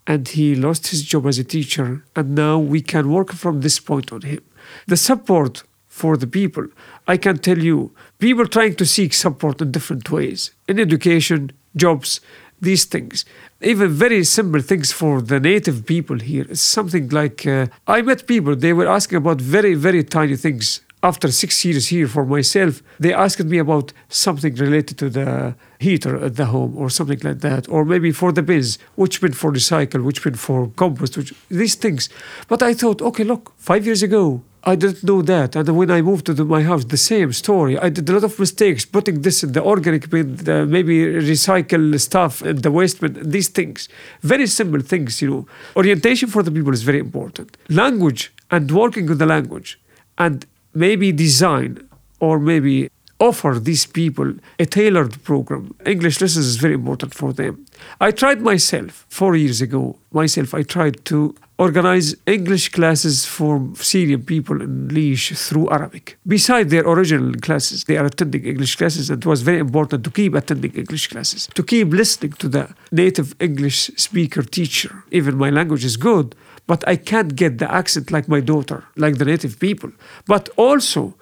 and 0.07 0.27
he 0.27 0.55
lost 0.55 0.87
his 0.87 1.03
job 1.03 1.25
as 1.25 1.39
a 1.39 1.43
teacher 1.43 2.03
and 2.15 2.35
now 2.35 2.57
we 2.57 2.81
can 2.81 3.11
work 3.11 3.31
from 3.33 3.61
this 3.61 3.79
point 3.79 4.11
on 4.11 4.21
him. 4.21 4.43
The 4.87 4.97
support 4.97 5.63
for 5.99 6.17
the 6.17 6.27
people 6.39 6.65
i 7.07 7.15
can 7.25 7.37
tell 7.37 7.59
you 7.69 7.77
people 8.19 8.45
trying 8.55 8.75
to 8.75 8.85
seek 8.85 9.13
support 9.13 9.61
in 9.61 9.71
different 9.71 10.09
ways 10.15 10.51
in 10.67 10.77
education 10.77 11.51
jobs 11.83 12.19
these 12.61 12.85
things. 12.85 13.25
Even 13.61 13.89
very 13.89 14.23
simple 14.23 14.61
things 14.61 14.91
for 14.91 15.21
the 15.21 15.39
native 15.39 15.85
people 15.85 16.19
here. 16.19 16.45
It's 16.49 16.61
something 16.61 17.09
like 17.09 17.45
uh, 17.45 17.67
i 17.87 18.01
met 18.01 18.27
people 18.27 18.55
they 18.55 18.73
were 18.73 18.89
asking 18.97 19.17
about 19.17 19.39
very 19.41 19.73
very 19.87 20.03
tiny 20.03 20.37
things 20.45 20.81
after 21.05 21.31
six 21.31 21.63
years 21.63 21.85
here 21.87 22.07
for 22.07 22.25
myself, 22.25 22.81
they 22.99 23.13
asked 23.13 23.45
me 23.53 23.59
about 23.59 23.93
something 24.09 24.53
related 24.55 24.97
to 24.97 25.07
the 25.17 25.55
heater 25.79 26.15
at 26.25 26.35
the 26.35 26.45
home 26.45 26.75
or 26.75 26.89
something 26.89 27.21
like 27.27 27.41
that, 27.41 27.69
or 27.69 27.85
maybe 27.85 28.11
for 28.11 28.31
the 28.31 28.41
bins, 28.41 28.79
which 28.95 29.21
bin 29.21 29.33
for 29.33 29.51
recycle, 29.51 30.03
which 30.03 30.23
bin 30.23 30.33
for 30.33 30.59
compost, 30.81 31.15
which, 31.17 31.31
these 31.61 31.75
things. 31.75 32.09
But 32.47 32.63
I 32.63 32.73
thought, 32.73 33.03
okay, 33.09 33.23
look, 33.23 33.53
five 33.57 33.85
years 33.85 34.01
ago, 34.01 34.41
I 34.63 34.73
didn't 34.75 35.03
know 35.03 35.21
that. 35.21 35.55
And 35.55 35.77
when 35.77 35.91
I 35.91 36.01
moved 36.01 36.25
to 36.25 36.33
the, 36.33 36.43
my 36.43 36.63
house, 36.63 36.85
the 36.85 36.97
same 36.97 37.31
story. 37.33 37.77
I 37.77 37.89
did 37.89 38.09
a 38.09 38.13
lot 38.13 38.23
of 38.23 38.39
mistakes 38.39 38.83
putting 38.83 39.21
this 39.21 39.43
in 39.43 39.51
the 39.51 39.63
organic 39.63 40.09
bin, 40.09 40.37
the 40.37 40.65
maybe 40.65 40.95
recycle 41.33 41.99
stuff 41.99 42.41
in 42.41 42.57
the 42.65 42.71
waste 42.71 42.99
bin, 43.01 43.13
these 43.35 43.49
things. 43.49 43.87
Very 44.21 44.47
simple 44.47 44.81
things, 44.81 45.21
you 45.21 45.29
know. 45.29 45.45
Orientation 45.75 46.29
for 46.29 46.41
the 46.41 46.51
people 46.51 46.73
is 46.73 46.81
very 46.81 47.01
important. 47.07 47.57
Language 47.69 48.33
and 48.49 48.71
working 48.71 49.05
with 49.05 49.19
the 49.19 49.27
language 49.27 49.79
and 50.17 50.47
maybe 50.75 51.11
design 51.11 51.87
or 52.19 52.39
maybe 52.39 52.89
offer 53.19 53.59
these 53.59 53.85
people 53.85 54.33
a 54.59 54.65
tailored 54.65 55.23
program. 55.23 55.73
English 55.85 56.19
lessons 56.21 56.45
is 56.45 56.57
very 56.57 56.73
important 56.73 57.13
for 57.13 57.31
them. 57.33 57.65
I 58.01 58.11
tried 58.11 58.41
myself 58.41 59.05
four 59.09 59.35
years 59.35 59.61
ago. 59.61 59.97
Myself, 60.11 60.53
I 60.53 60.63
tried 60.63 61.05
to 61.05 61.33
organize 61.57 62.15
English 62.25 62.69
classes 62.69 63.25
for 63.25 63.53
Syrian 63.75 64.23
people 64.23 64.61
in 64.61 64.89
Laois 64.89 65.33
through 65.47 65.69
Arabic. 65.71 66.17
Beside 66.27 66.69
their 66.69 66.83
original 66.83 67.33
classes, 67.39 67.85
they 67.85 67.95
are 67.95 68.05
attending 68.05 68.43
English 68.43 68.75
classes, 68.75 69.09
and 69.09 69.23
it 69.23 69.25
was 69.25 69.41
very 69.41 69.59
important 69.59 70.03
to 70.03 70.11
keep 70.11 70.35
attending 70.35 70.73
English 70.73 71.07
classes, 71.07 71.47
to 71.53 71.63
keep 71.63 71.93
listening 71.93 72.33
to 72.33 72.49
the 72.49 72.67
native 72.91 73.33
English 73.39 73.91
speaker 73.95 74.43
teacher. 74.43 75.03
Even 75.11 75.37
my 75.37 75.49
language 75.49 75.85
is 75.85 75.95
good, 75.95 76.35
but 76.67 76.87
I 76.87 76.95
can't 76.95 77.35
get 77.35 77.57
the 77.57 77.71
accent 77.71 78.11
like 78.11 78.27
my 78.27 78.39
daughter, 78.39 78.83
like 78.95 79.17
the 79.17 79.25
native 79.25 79.59
people. 79.59 79.91
But 80.27 80.49
also, 80.57 81.15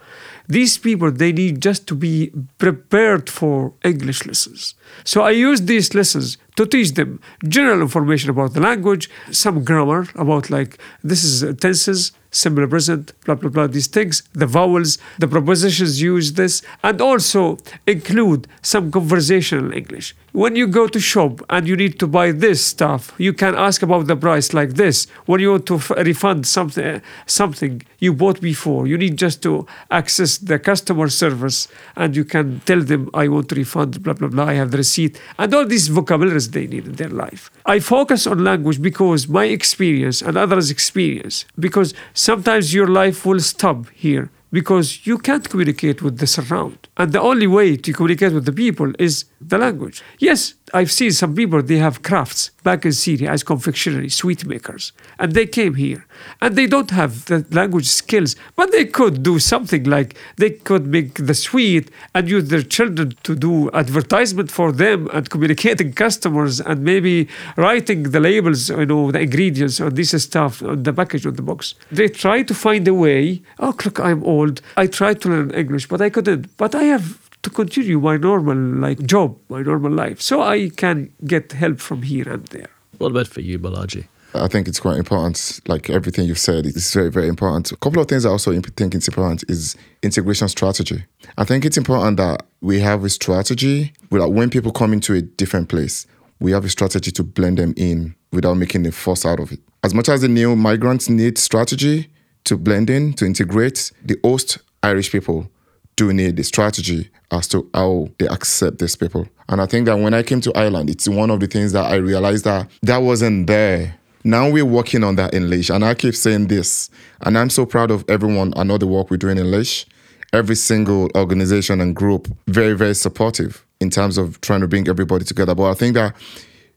these 0.47 0.77
people 0.77 1.11
they 1.11 1.31
need 1.31 1.61
just 1.61 1.87
to 1.87 1.95
be 1.95 2.31
prepared 2.57 3.29
for 3.29 3.73
English 3.83 4.25
lessons. 4.25 4.75
So 5.03 5.21
I 5.21 5.31
use 5.31 5.61
these 5.61 5.93
lessons 5.93 6.37
to 6.55 6.65
teach 6.65 6.93
them 6.93 7.19
general 7.47 7.81
information 7.81 8.29
about 8.29 8.53
the 8.53 8.59
language, 8.59 9.09
some 9.31 9.63
grammar 9.63 10.07
about 10.15 10.49
like 10.49 10.77
this 11.03 11.23
is 11.23 11.57
tenses, 11.57 12.11
simple 12.33 12.67
present, 12.67 13.13
blah 13.25 13.35
blah 13.35 13.49
blah, 13.49 13.67
these 13.67 13.87
things, 13.87 14.23
the 14.33 14.45
vowels, 14.45 14.97
the 15.19 15.27
prepositions 15.27 16.01
use 16.01 16.33
this, 16.33 16.61
and 16.83 16.99
also 16.99 17.57
include 17.87 18.47
some 18.61 18.91
conversational 18.91 19.71
English. 19.71 20.15
When 20.31 20.55
you 20.55 20.65
go 20.65 20.87
to 20.87 20.99
shop 20.99 21.41
and 21.49 21.67
you 21.67 21.75
need 21.75 21.99
to 21.99 22.07
buy 22.07 22.31
this 22.31 22.65
stuff, 22.65 23.13
you 23.19 23.33
can 23.33 23.53
ask 23.53 23.83
about 23.83 24.07
the 24.07 24.15
price 24.15 24.51
like 24.51 24.73
this. 24.73 25.05
When 25.27 25.39
you 25.39 25.51
want 25.51 25.67
to 25.67 25.77
refund 26.03 26.47
something 26.47 27.01
something 27.27 27.83
you 27.99 28.13
bought 28.13 28.41
before, 28.41 28.87
you 28.87 28.97
need 28.97 29.15
just 29.17 29.43
to 29.43 29.67
access 29.91 30.39
the 30.39 30.57
customer 30.57 31.07
service 31.09 31.67
and 31.95 32.15
you 32.15 32.25
can 32.25 32.61
tell 32.61 32.81
them 32.81 33.11
I 33.13 33.27
want 33.27 33.49
to 33.49 33.55
refund 33.55 34.01
blah 34.01 34.13
blah 34.13 34.29
blah. 34.29 34.45
I 34.45 34.55
have 34.55 34.71
the 34.71 34.77
receipt 34.77 35.19
and 35.37 35.53
all 35.53 35.65
these 35.65 35.87
vocabularies 35.87 36.42
they 36.51 36.67
need 36.67 36.85
in 36.85 36.93
their 36.93 37.09
life. 37.09 37.49
I 37.65 37.79
focus 37.79 38.27
on 38.27 38.43
language 38.43 38.81
because 38.81 39.27
my 39.27 39.45
experience 39.45 40.21
and 40.21 40.37
others' 40.37 40.71
experience 40.71 41.45
because 41.59 41.93
sometimes 42.13 42.73
your 42.73 42.87
life 42.87 43.25
will 43.25 43.39
stop 43.39 43.89
here 43.89 44.29
because 44.53 45.07
you 45.07 45.17
can't 45.17 45.49
communicate 45.49 46.01
with 46.01 46.19
the 46.19 46.27
surround. 46.27 46.87
And 46.95 47.11
the 47.11 47.19
only 47.19 47.47
way 47.47 47.75
to 47.75 47.91
communicate 47.91 48.33
with 48.33 48.45
the 48.45 48.53
people 48.53 48.93
is 48.99 49.25
the 49.41 49.57
language. 49.57 50.03
Yes, 50.19 50.53
I've 50.75 50.91
seen 50.91 51.11
some 51.11 51.35
people, 51.35 51.61
they 51.61 51.77
have 51.77 52.01
crafts 52.01 52.49
back 52.63 52.83
in 52.83 52.93
Syria 52.93 53.31
as 53.31 53.43
confectionery, 53.43 54.09
sweet 54.09 54.45
makers, 54.45 54.91
and 55.19 55.33
they 55.33 55.45
came 55.45 55.75
here. 55.75 56.05
And 56.41 56.55
they 56.55 56.65
don't 56.65 56.89
have 56.89 57.25
the 57.25 57.45
language 57.51 57.87
skills, 57.87 58.35
but 58.55 58.71
they 58.71 58.85
could 58.85 59.21
do 59.21 59.37
something 59.37 59.83
like 59.83 60.15
they 60.37 60.49
could 60.49 60.87
make 60.87 61.25
the 61.25 61.35
sweet 61.35 61.91
and 62.15 62.27
use 62.27 62.49
their 62.49 62.63
children 62.63 63.13
to 63.23 63.35
do 63.35 63.69
advertisement 63.71 64.49
for 64.49 64.71
them 64.71 65.09
and 65.13 65.29
communicating 65.29 65.93
customers 65.93 66.59
and 66.59 66.83
maybe 66.83 67.27
writing 67.55 68.03
the 68.03 68.19
labels, 68.19 68.69
you 68.69 68.85
know, 68.85 69.11
the 69.11 69.21
ingredients 69.21 69.79
on 69.79 69.93
this 69.93 70.11
stuff 70.23 70.63
on 70.63 70.83
the 70.83 70.93
package 70.93 71.27
on 71.27 71.35
the 71.35 71.41
box. 71.41 71.75
They 71.91 72.07
try 72.07 72.41
to 72.43 72.53
find 72.53 72.87
a 72.87 72.93
way. 72.93 73.43
Oh, 73.59 73.75
look, 73.85 73.99
I'm 73.99 74.23
old. 74.23 74.61
I 74.75 74.87
tried 74.87 75.21
to 75.21 75.29
learn 75.29 75.51
English, 75.51 75.87
but 75.87 76.01
I 76.01 76.09
couldn't. 76.09 76.57
But 76.57 76.73
I 76.73 76.83
have 76.83 77.22
to 77.43 77.49
continue 77.49 77.99
my 77.99 78.17
normal 78.17 78.57
like 78.57 78.99
job, 79.05 79.37
my 79.49 79.61
normal 79.61 79.91
life. 79.91 80.21
So 80.21 80.41
I 80.41 80.69
can 80.69 81.13
get 81.25 81.51
help 81.51 81.79
from 81.79 82.01
here 82.01 82.27
and 82.27 82.45
there. 82.47 82.69
What 82.97 83.11
about 83.11 83.27
for 83.27 83.41
you, 83.41 83.59
Bolaji? 83.59 84.05
I 84.35 84.47
think 84.47 84.67
it's 84.67 84.79
quite 84.79 84.97
important. 84.97 85.59
Like 85.67 85.89
everything 85.89 86.25
you've 86.25 86.39
said, 86.39 86.65
it's 86.65 86.93
very, 86.93 87.11
very 87.11 87.27
important. 87.27 87.71
A 87.71 87.77
couple 87.77 88.01
of 88.01 88.07
things 88.07 88.25
I 88.25 88.29
also 88.29 88.51
think 88.51 88.95
it's 88.95 89.07
important 89.07 89.43
is 89.47 89.75
integration 90.01 90.49
strategy. 90.49 91.03
I 91.37 91.43
think 91.43 91.65
it's 91.65 91.77
important 91.77 92.17
that 92.17 92.43
we 92.61 92.79
have 92.79 93.03
a 93.03 93.09
strategy 93.09 93.93
without 94.09 94.31
when 94.33 94.49
people 94.49 94.71
come 94.71 94.91
into 94.91 95.13
a 95.13 95.21
different 95.21 95.69
place, 95.69 96.07
we 96.39 96.51
have 96.51 96.65
a 96.65 96.69
strategy 96.69 97.11
to 97.11 97.23
blend 97.23 97.59
them 97.59 97.73
in 97.77 98.15
without 98.31 98.55
making 98.55 98.87
a 98.87 98.91
fuss 98.91 99.25
out 99.25 99.39
of 99.39 99.51
it. 99.51 99.59
As 99.83 99.93
much 99.93 100.09
as 100.09 100.21
the 100.21 100.27
new 100.27 100.55
migrants 100.55 101.09
need 101.09 101.37
strategy 101.37 102.09
to 102.45 102.57
blend 102.57 102.89
in, 102.89 103.13
to 103.13 103.25
integrate, 103.25 103.91
the 104.03 104.17
host 104.23 104.57
Irish 104.81 105.11
people 105.11 105.47
do 105.95 106.13
need 106.13 106.37
the 106.37 106.43
strategy 106.43 107.09
as 107.31 107.47
to 107.49 107.69
how 107.73 108.09
they 108.19 108.27
accept 108.27 108.79
these 108.79 108.95
people. 108.95 109.27
And 109.49 109.61
I 109.61 109.65
think 109.65 109.85
that 109.87 109.97
when 109.97 110.13
I 110.13 110.23
came 110.23 110.41
to 110.41 110.53
Ireland, 110.57 110.89
it's 110.89 111.07
one 111.07 111.29
of 111.29 111.39
the 111.39 111.47
things 111.47 111.71
that 111.73 111.91
I 111.91 111.95
realized 111.95 112.45
that 112.45 112.69
that 112.83 112.97
wasn't 112.97 113.47
there. 113.47 113.95
Now 114.23 114.49
we're 114.49 114.65
working 114.65 115.03
on 115.03 115.15
that 115.17 115.33
in 115.33 115.49
Laois. 115.49 115.69
And 115.69 115.83
I 115.83 115.95
keep 115.95 116.15
saying 116.15 116.47
this. 116.47 116.89
And 117.21 117.37
I'm 117.37 117.49
so 117.49 117.65
proud 117.65 117.91
of 117.91 118.05
everyone. 118.07 118.53
I 118.55 118.63
know 118.63 118.77
the 118.77 118.87
work 118.87 119.11
we're 119.11 119.17
doing 119.17 119.37
in 119.37 119.51
Laois. 119.51 119.85
Every 120.31 120.55
single 120.55 121.09
organization 121.15 121.81
and 121.81 121.95
group, 121.95 122.27
very, 122.47 122.73
very 122.73 122.95
supportive 122.95 123.65
in 123.79 123.89
terms 123.89 124.17
of 124.17 124.39
trying 124.41 124.61
to 124.61 124.67
bring 124.67 124.87
everybody 124.87 125.25
together. 125.25 125.53
But 125.53 125.69
I 125.69 125.73
think 125.73 125.93
that 125.95 126.15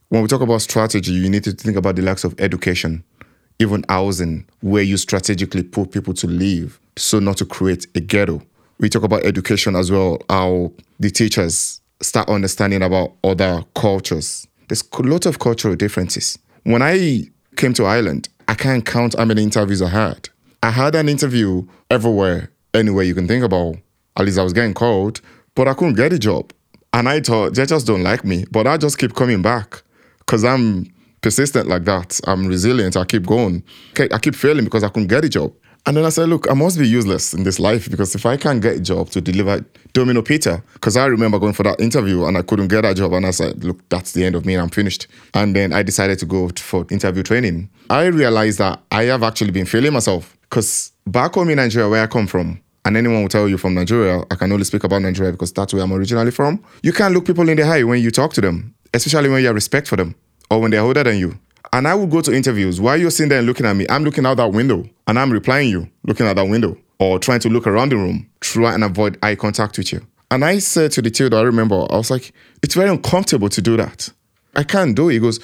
when 0.08 0.22
we 0.22 0.28
talk 0.28 0.40
about 0.40 0.60
strategy, 0.60 1.12
you 1.12 1.30
need 1.30 1.44
to 1.44 1.52
think 1.52 1.76
about 1.76 1.96
the 1.96 2.02
likes 2.02 2.24
of 2.24 2.38
education, 2.38 3.04
even 3.58 3.84
housing, 3.88 4.44
where 4.60 4.82
you 4.82 4.96
strategically 4.96 5.62
put 5.62 5.92
people 5.92 6.14
to 6.14 6.26
live 6.26 6.78
so 6.96 7.18
not 7.18 7.36
to 7.38 7.44
create 7.44 7.86
a 7.94 8.00
ghetto 8.00 8.42
we 8.78 8.88
talk 8.88 9.02
about 9.02 9.24
education 9.24 9.76
as 9.76 9.90
well, 9.90 10.18
how 10.28 10.72
the 11.00 11.10
teachers 11.10 11.80
start 12.00 12.28
understanding 12.28 12.82
about 12.82 13.14
other 13.24 13.64
cultures. 13.74 14.46
There's 14.68 14.84
a 14.92 15.02
lot 15.02 15.26
of 15.26 15.38
cultural 15.38 15.76
differences. 15.76 16.38
When 16.64 16.82
I 16.82 17.28
came 17.56 17.72
to 17.74 17.84
Ireland, 17.84 18.28
I 18.48 18.54
can't 18.54 18.84
count 18.84 19.14
how 19.16 19.24
many 19.24 19.42
interviews 19.42 19.80
I 19.82 19.88
had. 19.88 20.28
I 20.62 20.70
had 20.70 20.94
an 20.94 21.08
interview 21.08 21.66
everywhere, 21.90 22.50
anywhere 22.74 23.04
you 23.04 23.14
can 23.14 23.28
think 23.28 23.44
about. 23.44 23.76
At 24.16 24.24
least 24.24 24.38
I 24.38 24.42
was 24.42 24.52
getting 24.52 24.74
called, 24.74 25.20
but 25.54 25.68
I 25.68 25.74
couldn't 25.74 25.94
get 25.94 26.12
a 26.12 26.18
job. 26.18 26.52
And 26.92 27.08
I 27.08 27.20
thought 27.20 27.54
they 27.54 27.66
just 27.66 27.86
don't 27.86 28.02
like 28.02 28.24
me. 28.24 28.44
But 28.50 28.66
I 28.66 28.76
just 28.76 28.98
keep 28.98 29.14
coming 29.14 29.42
back 29.42 29.82
because 30.18 30.44
I'm 30.44 30.86
persistent 31.20 31.68
like 31.68 31.84
that. 31.84 32.20
I'm 32.26 32.46
resilient. 32.46 32.96
I 32.96 33.04
keep 33.04 33.26
going. 33.26 33.62
I 33.98 34.18
keep 34.18 34.34
failing 34.34 34.64
because 34.64 34.82
I 34.84 34.88
couldn't 34.88 35.08
get 35.08 35.24
a 35.24 35.28
job. 35.28 35.52
And 35.86 35.96
then 35.96 36.04
I 36.04 36.08
said, 36.08 36.28
look, 36.28 36.50
I 36.50 36.54
must 36.54 36.78
be 36.78 36.88
useless 36.88 37.32
in 37.32 37.44
this 37.44 37.60
life 37.60 37.88
because 37.88 38.16
if 38.16 38.26
I 38.26 38.36
can't 38.36 38.60
get 38.60 38.76
a 38.76 38.80
job 38.80 39.08
to 39.10 39.20
deliver 39.20 39.64
Domino 39.92 40.20
Pizza, 40.20 40.60
because 40.74 40.96
I 40.96 41.06
remember 41.06 41.38
going 41.38 41.52
for 41.52 41.62
that 41.62 41.80
interview 41.80 42.24
and 42.24 42.36
I 42.36 42.42
couldn't 42.42 42.68
get 42.68 42.84
a 42.84 42.92
job. 42.92 43.12
And 43.12 43.24
I 43.24 43.30
said, 43.30 43.62
look, 43.62 43.88
that's 43.88 44.10
the 44.10 44.24
end 44.24 44.34
of 44.34 44.44
me 44.44 44.54
and 44.54 44.62
I'm 44.62 44.68
finished. 44.68 45.06
And 45.32 45.54
then 45.54 45.72
I 45.72 45.84
decided 45.84 46.18
to 46.18 46.26
go 46.26 46.48
for 46.56 46.86
interview 46.90 47.22
training. 47.22 47.70
I 47.88 48.06
realized 48.06 48.58
that 48.58 48.82
I 48.90 49.04
have 49.04 49.22
actually 49.22 49.52
been 49.52 49.64
failing 49.64 49.92
myself 49.92 50.36
because 50.42 50.90
back 51.06 51.34
home 51.34 51.50
in 51.50 51.56
Nigeria, 51.56 51.88
where 51.88 52.02
I 52.02 52.08
come 52.08 52.26
from, 52.26 52.60
and 52.84 52.96
anyone 52.96 53.22
will 53.22 53.28
tell 53.28 53.48
you 53.48 53.56
from 53.56 53.74
Nigeria, 53.74 54.24
I 54.30 54.34
can 54.34 54.50
only 54.50 54.64
speak 54.64 54.82
about 54.82 55.02
Nigeria 55.02 55.32
because 55.32 55.52
that's 55.52 55.72
where 55.72 55.82
I'm 55.82 55.92
originally 55.92 56.32
from. 56.32 56.62
You 56.82 56.92
can't 56.92 57.14
look 57.14 57.26
people 57.26 57.48
in 57.48 57.56
the 57.56 57.62
eye 57.62 57.84
when 57.84 58.00
you 58.00 58.10
talk 58.10 58.32
to 58.34 58.40
them, 58.40 58.74
especially 58.92 59.28
when 59.28 59.40
you 59.40 59.46
have 59.46 59.54
respect 59.54 59.86
for 59.86 59.96
them 59.96 60.16
or 60.50 60.60
when 60.60 60.72
they're 60.72 60.82
older 60.82 61.04
than 61.04 61.18
you. 61.18 61.38
And 61.72 61.86
I 61.86 61.94
would 61.94 62.10
go 62.10 62.20
to 62.22 62.32
interviews 62.34 62.80
while 62.80 62.96
you're 62.96 63.10
sitting 63.10 63.28
there 63.28 63.38
and 63.38 63.46
looking 63.46 63.66
at 63.66 63.74
me. 63.74 63.86
I'm 63.88 64.04
looking 64.04 64.24
out 64.24 64.36
that 64.38 64.52
window 64.52 64.88
and 65.06 65.18
I'm 65.18 65.32
replying 65.32 65.68
you, 65.70 65.88
looking 66.04 66.26
out 66.26 66.36
that 66.36 66.48
window, 66.48 66.76
or 66.98 67.18
trying 67.18 67.40
to 67.40 67.48
look 67.48 67.66
around 67.66 67.90
the 67.90 67.96
room, 67.96 68.28
try 68.40 68.74
and 68.74 68.84
avoid 68.84 69.18
eye 69.22 69.34
contact 69.34 69.78
with 69.78 69.92
you. 69.92 70.06
And 70.30 70.44
I 70.44 70.58
said 70.58 70.92
to 70.92 71.02
the 71.02 71.10
tutor, 71.10 71.36
I 71.36 71.42
remember, 71.42 71.86
I 71.90 71.96
was 71.96 72.10
like, 72.10 72.32
it's 72.62 72.74
very 72.74 72.90
uncomfortable 72.90 73.48
to 73.48 73.62
do 73.62 73.76
that. 73.76 74.08
I 74.54 74.62
can't 74.62 74.96
do 74.96 75.08
it. 75.08 75.14
He 75.14 75.18
goes, 75.18 75.38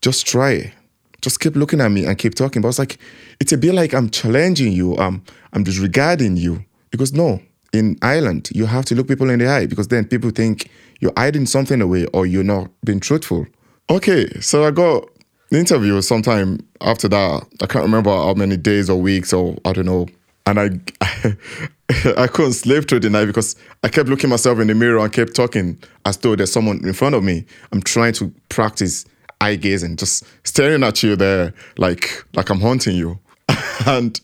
just 0.00 0.26
try 0.26 0.52
it. 0.52 0.72
Just 1.20 1.40
keep 1.40 1.56
looking 1.56 1.80
at 1.80 1.90
me 1.90 2.04
and 2.04 2.16
keep 2.16 2.34
talking. 2.34 2.62
But 2.62 2.68
I 2.68 2.70
was 2.70 2.78
like, 2.78 2.98
it's 3.40 3.52
a 3.52 3.58
bit 3.58 3.74
like 3.74 3.94
I'm 3.94 4.10
challenging 4.10 4.72
you. 4.72 4.96
Um, 4.98 5.24
I'm 5.52 5.64
disregarding 5.64 6.36
you. 6.36 6.64
He 6.92 6.98
goes, 6.98 7.12
no, 7.12 7.40
in 7.72 7.98
Ireland, 8.02 8.50
you 8.54 8.66
have 8.66 8.84
to 8.86 8.94
look 8.94 9.08
people 9.08 9.30
in 9.30 9.40
the 9.40 9.48
eye 9.48 9.66
because 9.66 9.88
then 9.88 10.06
people 10.06 10.30
think 10.30 10.70
you're 11.00 11.12
hiding 11.16 11.46
something 11.46 11.80
away 11.80 12.06
or 12.12 12.26
you're 12.26 12.44
not 12.44 12.70
being 12.84 13.00
truthful. 13.00 13.46
Okay, 13.90 14.28
so 14.40 14.64
I 14.64 14.70
got 14.70 15.08
the 15.54 15.60
interview 15.60 15.94
was 15.94 16.08
sometime 16.08 16.58
after 16.80 17.08
that. 17.08 17.46
I 17.62 17.66
can't 17.66 17.84
remember 17.84 18.10
how 18.10 18.34
many 18.34 18.56
days 18.56 18.90
or 18.90 19.00
weeks 19.00 19.32
or 19.32 19.56
I 19.64 19.72
don't 19.72 19.86
know. 19.86 20.08
And 20.46 20.58
I, 20.58 20.70
I 22.16 22.26
couldn't 22.26 22.54
sleep 22.54 22.88
through 22.88 23.00
the 23.00 23.10
night 23.10 23.26
because 23.26 23.54
I 23.84 23.88
kept 23.88 24.08
looking 24.08 24.30
myself 24.30 24.58
in 24.58 24.66
the 24.66 24.74
mirror 24.74 24.98
and 24.98 25.12
kept 25.12 25.34
talking 25.36 25.80
as 26.04 26.16
though 26.16 26.34
there's 26.34 26.52
someone 26.52 26.84
in 26.84 26.92
front 26.92 27.14
of 27.14 27.22
me. 27.22 27.44
I'm 27.72 27.82
trying 27.82 28.14
to 28.14 28.34
practice 28.48 29.06
eye 29.40 29.54
gazing, 29.54 29.96
just 29.96 30.24
staring 30.42 30.82
at 30.82 31.02
you 31.04 31.14
there 31.14 31.54
like 31.78 32.24
like 32.34 32.50
I'm 32.50 32.60
haunting 32.60 32.96
you. 32.96 33.20
and 33.86 34.20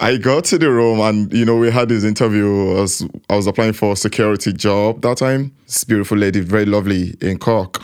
I 0.00 0.16
got 0.16 0.44
to 0.46 0.58
the 0.58 0.70
room 0.70 0.98
and 0.98 1.32
you 1.32 1.44
know 1.44 1.56
we 1.56 1.70
had 1.70 1.90
this 1.90 2.02
interview. 2.02 2.72
I 2.72 2.80
was, 2.80 3.06
I 3.30 3.36
was 3.36 3.46
applying 3.46 3.74
for 3.74 3.92
a 3.92 3.96
security 3.96 4.52
job 4.52 5.02
that 5.02 5.18
time. 5.18 5.54
This 5.66 5.84
beautiful 5.84 6.18
lady, 6.18 6.40
very 6.40 6.66
lovely 6.66 7.14
in 7.20 7.38
Cork. 7.38 7.80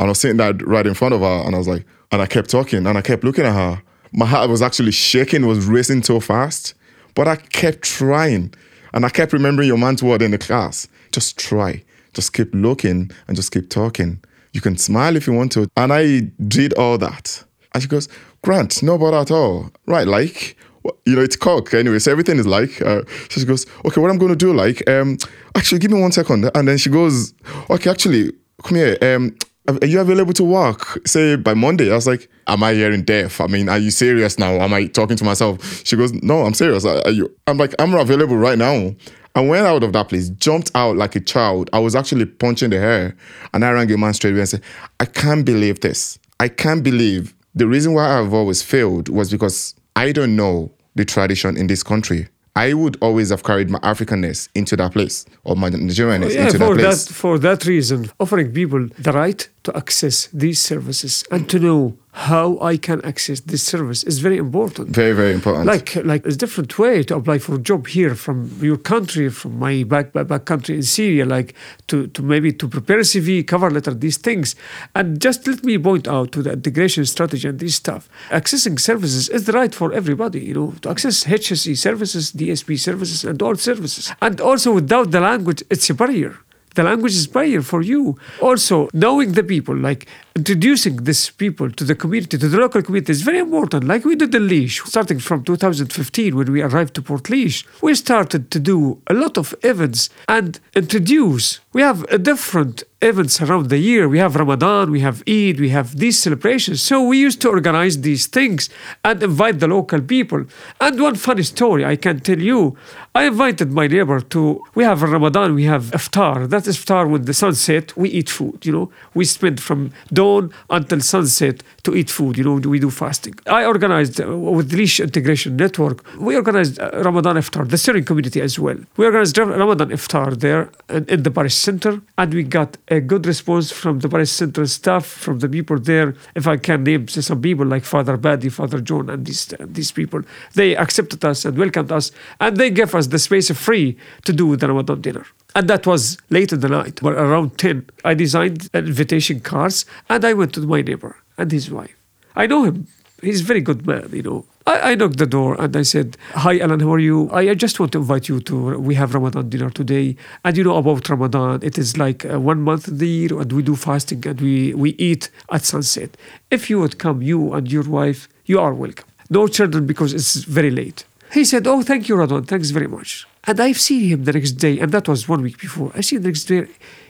And 0.00 0.06
I 0.06 0.08
was 0.08 0.18
sitting 0.18 0.38
there 0.38 0.52
right 0.52 0.86
in 0.86 0.94
front 0.94 1.14
of 1.14 1.20
her 1.20 1.42
and 1.46 1.54
I 1.54 1.58
was 1.58 1.68
like, 1.68 1.86
and 2.12 2.20
I 2.20 2.26
kept 2.26 2.50
talking 2.50 2.86
and 2.86 2.98
I 2.98 3.02
kept 3.02 3.24
looking 3.24 3.44
at 3.44 3.54
her. 3.54 3.82
My 4.12 4.26
heart 4.26 4.50
was 4.50 4.62
actually 4.62 4.92
shaking, 4.92 5.46
was 5.46 5.66
racing 5.66 6.02
so 6.02 6.20
fast. 6.20 6.74
But 7.14 7.28
I 7.28 7.36
kept 7.36 7.82
trying. 7.82 8.54
And 8.92 9.04
I 9.04 9.08
kept 9.08 9.32
remembering 9.32 9.68
your 9.68 9.78
man's 9.78 10.02
word 10.02 10.22
in 10.22 10.32
the 10.32 10.38
class. 10.38 10.88
Just 11.12 11.38
try. 11.38 11.84
Just 12.12 12.32
keep 12.32 12.52
looking 12.52 13.10
and 13.28 13.36
just 13.36 13.52
keep 13.52 13.70
talking. 13.70 14.22
You 14.52 14.60
can 14.60 14.76
smile 14.76 15.16
if 15.16 15.26
you 15.26 15.32
want 15.32 15.52
to. 15.52 15.68
And 15.76 15.92
I 15.92 16.20
did 16.48 16.74
all 16.74 16.98
that. 16.98 17.44
And 17.72 17.82
she 17.82 17.88
goes, 17.88 18.08
Grant, 18.42 18.82
no 18.82 18.98
bother 18.98 19.18
at 19.18 19.30
all. 19.30 19.70
Right, 19.86 20.08
like, 20.08 20.56
you 21.04 21.14
know, 21.14 21.22
it's 21.22 21.36
Cork 21.36 21.72
anyway, 21.74 21.98
so 21.98 22.10
everything 22.10 22.38
is 22.38 22.46
like. 22.46 22.80
Uh, 22.82 23.02
so 23.28 23.40
she 23.40 23.44
goes, 23.44 23.66
okay, 23.84 24.00
what 24.00 24.10
I'm 24.10 24.18
going 24.18 24.30
to 24.30 24.36
do, 24.36 24.52
like, 24.52 24.88
um, 24.88 25.18
actually, 25.54 25.78
give 25.78 25.90
me 25.90 26.00
one 26.00 26.10
second. 26.10 26.50
And 26.54 26.66
then 26.66 26.78
she 26.78 26.90
goes, 26.90 27.34
okay, 27.68 27.90
actually, 27.90 28.32
come 28.64 28.76
here. 28.76 28.96
Um, 29.02 29.36
are 29.68 29.86
you 29.86 30.00
available 30.00 30.32
to 30.34 30.44
work? 30.44 31.06
Say 31.06 31.36
by 31.36 31.54
Monday. 31.54 31.90
I 31.90 31.94
was 31.94 32.06
like, 32.06 32.28
Am 32.46 32.62
I 32.62 32.74
hearing 32.74 33.02
deaf? 33.02 33.40
I 33.40 33.46
mean, 33.46 33.68
are 33.68 33.78
you 33.78 33.90
serious 33.90 34.38
now? 34.38 34.52
Am 34.54 34.72
I 34.72 34.86
talking 34.86 35.16
to 35.16 35.24
myself? 35.24 35.86
She 35.86 35.96
goes, 35.96 36.12
No, 36.12 36.42
I'm 36.42 36.54
serious. 36.54 36.84
Are 36.84 37.10
you? 37.10 37.34
I'm 37.46 37.58
like, 37.58 37.74
I'm 37.78 37.94
available 37.94 38.36
right 38.36 38.58
now. 38.58 38.94
I 39.36 39.40
went 39.42 39.64
out 39.66 39.84
of 39.84 39.92
that 39.92 40.08
place, 40.08 40.28
jumped 40.30 40.72
out 40.74 40.96
like 40.96 41.14
a 41.14 41.20
child. 41.20 41.70
I 41.72 41.78
was 41.78 41.94
actually 41.94 42.26
punching 42.26 42.70
the 42.70 42.78
air. 42.78 43.16
And 43.54 43.64
I 43.64 43.70
rang 43.70 43.90
a 43.92 43.96
man 43.96 44.12
straight 44.12 44.32
away 44.32 44.40
and 44.40 44.48
said, 44.48 44.62
I 44.98 45.04
can't 45.04 45.44
believe 45.46 45.80
this. 45.80 46.18
I 46.40 46.48
can't 46.48 46.82
believe 46.82 47.34
the 47.54 47.68
reason 47.68 47.94
why 47.94 48.18
I've 48.18 48.32
always 48.32 48.62
failed 48.62 49.08
was 49.08 49.30
because 49.30 49.74
I 49.94 50.12
don't 50.12 50.34
know 50.34 50.72
the 50.94 51.04
tradition 51.04 51.56
in 51.56 51.66
this 51.68 51.82
country. 51.82 52.28
I 52.56 52.74
would 52.74 52.96
always 53.00 53.30
have 53.30 53.44
carried 53.44 53.70
my 53.70 53.78
Africanness 53.78 54.48
into 54.54 54.76
that 54.76 54.92
place 54.92 55.24
or 55.44 55.54
my 55.56 55.70
Nigerianness 55.70 56.26
oh, 56.26 56.28
yeah, 56.28 56.46
into 56.46 56.58
that 56.58 56.74
place. 56.74 57.04
That, 57.06 57.14
for 57.14 57.38
that 57.38 57.64
reason, 57.64 58.10
offering 58.18 58.52
people 58.52 58.88
the 58.98 59.12
right 59.12 59.48
to 59.64 59.76
access 59.76 60.26
these 60.28 60.60
services 60.60 61.24
and 61.30 61.48
to 61.48 61.58
know 61.58 61.96
how 62.12 62.58
I 62.60 62.76
can 62.76 63.04
access 63.04 63.40
this 63.40 63.62
service 63.62 64.02
is 64.02 64.18
very 64.18 64.36
important. 64.36 64.88
Very, 64.90 65.12
very 65.12 65.32
important. 65.32 65.66
Like, 65.66 65.94
like 66.04 66.26
it's 66.26 66.34
a 66.34 66.38
different 66.38 66.76
way 66.76 67.04
to 67.04 67.16
apply 67.16 67.38
for 67.38 67.54
a 67.54 67.58
job 67.58 67.86
here 67.86 68.16
from 68.16 68.50
your 68.60 68.78
country, 68.78 69.28
from 69.28 69.58
my 69.58 69.84
back, 69.84 70.12
back, 70.12 70.26
back 70.26 70.44
country 70.44 70.74
in 70.74 70.82
Syria, 70.82 71.24
like 71.24 71.54
to, 71.86 72.08
to 72.08 72.22
maybe 72.22 72.52
to 72.52 72.66
prepare 72.66 72.98
a 72.98 73.02
CV, 73.02 73.46
cover 73.46 73.70
letter, 73.70 73.94
these 73.94 74.16
things. 74.16 74.56
And 74.94 75.20
just 75.20 75.46
let 75.46 75.64
me 75.64 75.78
point 75.78 76.08
out 76.08 76.32
to 76.32 76.42
the 76.42 76.52
integration 76.52 77.06
strategy 77.06 77.46
and 77.46 77.60
this 77.60 77.76
stuff. 77.76 78.08
Accessing 78.30 78.80
services 78.80 79.28
is 79.28 79.46
the 79.46 79.52
right 79.52 79.72
for 79.72 79.92
everybody, 79.92 80.40
you 80.40 80.54
know, 80.54 80.74
to 80.82 80.90
access 80.90 81.24
HSE 81.24 81.78
services, 81.78 82.32
DSP 82.32 82.78
services, 82.78 83.24
and 83.24 83.40
all 83.40 83.54
services. 83.54 84.12
And 84.20 84.40
also 84.40 84.72
without 84.72 85.12
the 85.12 85.20
language, 85.20 85.62
it's 85.70 85.88
a 85.90 85.94
barrier 85.94 86.36
the 86.74 86.82
language 86.82 87.14
is 87.14 87.26
barrier 87.26 87.62
for 87.62 87.82
you. 87.82 88.16
Also, 88.40 88.88
knowing 88.92 89.32
the 89.32 89.42
people, 89.42 89.76
like 89.76 90.06
introducing 90.36 90.96
these 91.04 91.30
people 91.30 91.70
to 91.70 91.84
the 91.84 91.94
community, 91.94 92.38
to 92.38 92.48
the 92.48 92.56
local 92.58 92.82
community 92.82 93.12
is 93.12 93.22
very 93.22 93.38
important. 93.38 93.84
Like 93.84 94.04
we 94.04 94.16
did 94.16 94.34
in 94.34 94.48
Laois, 94.48 94.86
starting 94.86 95.18
from 95.18 95.44
2015 95.44 96.36
when 96.36 96.52
we 96.52 96.62
arrived 96.62 96.94
to 96.94 97.02
Portlaoise, 97.02 97.64
we 97.82 97.94
started 97.94 98.50
to 98.50 98.60
do 98.60 99.00
a 99.08 99.14
lot 99.14 99.36
of 99.36 99.54
events 99.62 100.08
and 100.28 100.60
introduce. 100.74 101.60
We 101.72 101.82
have 101.82 102.04
a 102.10 102.18
different 102.18 102.84
events 103.02 103.40
around 103.40 103.70
the 103.70 103.78
year. 103.78 104.08
We 104.08 104.18
have 104.18 104.36
Ramadan, 104.36 104.90
we 104.90 105.00
have 105.00 105.22
Eid, 105.26 105.58
we 105.58 105.70
have 105.70 105.96
these 105.96 106.20
celebrations. 106.20 106.82
So 106.82 107.02
we 107.02 107.18
used 107.18 107.40
to 107.42 107.48
organize 107.48 108.00
these 108.00 108.26
things 108.26 108.68
and 109.04 109.22
invite 109.22 109.60
the 109.60 109.68
local 109.68 110.00
people. 110.02 110.44
And 110.80 111.00
one 111.00 111.14
funny 111.14 111.42
story 111.42 111.84
I 111.84 111.96
can 111.96 112.20
tell 112.20 112.38
you 112.38 112.76
I 113.12 113.24
invited 113.24 113.72
my 113.72 113.88
neighbor 113.88 114.20
to, 114.20 114.62
we 114.76 114.84
have 114.84 115.02
Ramadan, 115.02 115.56
we 115.56 115.64
have 115.64 115.84
iftar. 115.90 116.48
That 116.48 116.68
is 116.68 116.76
iftar 116.78 117.10
when 117.10 117.24
the 117.24 117.34
sun 117.34 117.54
set, 117.54 117.96
we 117.96 118.08
eat 118.08 118.28
food, 118.28 118.64
you 118.64 118.72
know. 118.72 118.92
We 119.14 119.24
spend 119.24 119.60
from 119.60 119.92
dawn 120.12 120.29
until 120.76 121.00
sunset 121.14 121.56
to 121.84 121.90
eat 121.98 122.10
food, 122.10 122.32
you 122.38 122.44
know, 122.44 122.56
we 122.74 122.78
do 122.86 122.90
fasting. 122.90 123.34
I 123.46 123.62
organized 123.74 124.16
uh, 124.20 124.26
with 124.58 124.68
Laois 124.72 124.96
Integration 125.08 125.52
Network, 125.64 125.98
we 126.26 126.32
organized 126.42 126.74
uh, 126.80 126.90
Ramadan 127.08 127.36
iftar, 127.42 127.64
the 127.74 127.80
Syrian 127.84 128.04
community 128.10 128.40
as 128.48 128.54
well. 128.64 128.78
We 128.96 129.04
organized 129.10 129.36
Ramadan 129.38 129.88
iftar 129.98 130.30
there 130.44 130.62
in, 130.96 131.02
in 131.14 131.22
the 131.26 131.32
Parish 131.38 131.56
Center 131.68 131.92
and 132.18 132.28
we 132.38 132.42
got 132.58 132.70
a 132.88 133.00
good 133.00 133.24
response 133.32 133.66
from 133.80 133.94
the 134.02 134.08
Parish 134.08 134.32
Center 134.40 134.64
staff, 134.66 135.04
from 135.24 135.36
the 135.42 135.48
people 135.48 135.78
there. 135.92 136.14
If 136.34 136.46
I 136.46 136.56
can 136.56 136.84
name 136.84 137.08
some 137.08 137.40
people 137.40 137.66
like 137.66 137.84
Father 137.84 138.16
Badi, 138.16 138.48
Father 138.48 138.80
John, 138.80 139.10
and 139.10 139.20
these 139.26 139.52
uh, 139.52 139.66
these 139.78 139.92
people, 139.92 140.20
they 140.54 140.76
accepted 140.84 141.24
us 141.24 141.44
and 141.46 141.56
welcomed 141.56 141.92
us, 141.92 142.06
and 142.38 142.56
they 142.56 142.70
gave 142.70 142.94
us 142.94 143.06
the 143.08 143.18
space 143.18 143.50
free 143.66 143.96
to 144.26 144.32
do 144.32 144.56
the 144.56 144.68
Ramadan 144.68 145.00
dinner. 145.00 145.26
And 145.54 145.68
that 145.68 145.86
was 145.86 146.16
late 146.30 146.52
in 146.52 146.60
the 146.60 146.68
night, 146.68 147.02
around 147.02 147.58
10. 147.58 147.86
I 148.04 148.14
designed 148.14 148.70
invitation 148.72 149.40
cards 149.40 149.84
and 150.08 150.24
I 150.24 150.32
went 150.32 150.54
to 150.54 150.60
my 150.60 150.82
neighbor 150.82 151.16
and 151.36 151.50
his 151.50 151.70
wife. 151.70 151.94
I 152.36 152.46
know 152.46 152.64
him. 152.64 152.86
He's 153.20 153.42
a 153.42 153.44
very 153.44 153.60
good 153.60 153.86
man, 153.86 154.08
you 154.12 154.22
know. 154.22 154.46
I, 154.66 154.92
I, 154.92 154.94
knocked 154.94 155.18
the 155.18 155.26
door 155.26 155.60
and 155.60 155.76
I 155.76 155.82
said, 155.82 156.16
Hi, 156.32 156.58
Alan, 156.58 156.80
how 156.80 156.92
are 156.92 156.98
you? 156.98 157.28
I, 157.30 157.50
I, 157.50 157.54
just 157.54 157.80
want 157.80 157.92
to 157.92 157.98
invite 157.98 158.28
you 158.28 158.40
to, 158.40 158.78
we 158.78 158.94
have 158.94 159.14
Ramadan 159.14 159.48
dinner 159.48 159.68
today. 159.70 160.16
And 160.44 160.56
you 160.56 160.64
know 160.64 160.76
about 160.76 161.08
Ramadan, 161.08 161.60
it 161.62 161.76
is 161.76 161.98
like 161.98 162.24
uh, 162.24 162.38
one 162.40 162.62
month 162.62 162.88
in 162.88 162.98
the 162.98 163.08
year 163.08 163.40
and 163.40 163.52
we 163.52 163.62
do 163.62 163.74
fasting 163.76 164.26
and 164.26 164.40
we, 164.40 164.72
we 164.74 164.90
eat 164.90 165.30
at 165.50 165.64
sunset. 165.64 166.16
If 166.50 166.70
you 166.70 166.78
would 166.80 166.98
come, 166.98 167.20
you 167.20 167.52
and 167.52 167.70
your 167.70 167.82
wife, 167.82 168.28
you 168.46 168.60
are 168.60 168.72
welcome. 168.72 169.06
No 169.28 169.48
children 169.48 169.86
because 169.86 170.14
it's 170.14 170.36
very 170.44 170.70
late. 170.70 171.04
He 171.32 171.44
said, 171.44 171.66
Oh, 171.66 171.82
thank 171.82 172.08
you, 172.08 172.16
Radwan. 172.16 172.46
Thanks 172.46 172.70
very 172.70 172.88
much. 172.88 173.26
And 173.44 173.60
I've 173.60 173.80
seen 173.80 174.08
him 174.08 174.24
the 174.24 174.32
next 174.32 174.52
day, 174.52 174.78
and 174.78 174.92
that 174.92 175.08
was 175.08 175.28
one 175.28 175.42
week 175.42 175.58
before. 175.58 175.92
I 175.94 176.00
see 176.00 176.18
the 176.18 176.28
next 176.28 176.44
day, 176.44 176.66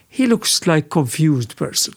he 0.07 0.27
looks 0.27 0.65
like 0.67 0.89
confused 0.89 1.55
person. 1.55 1.93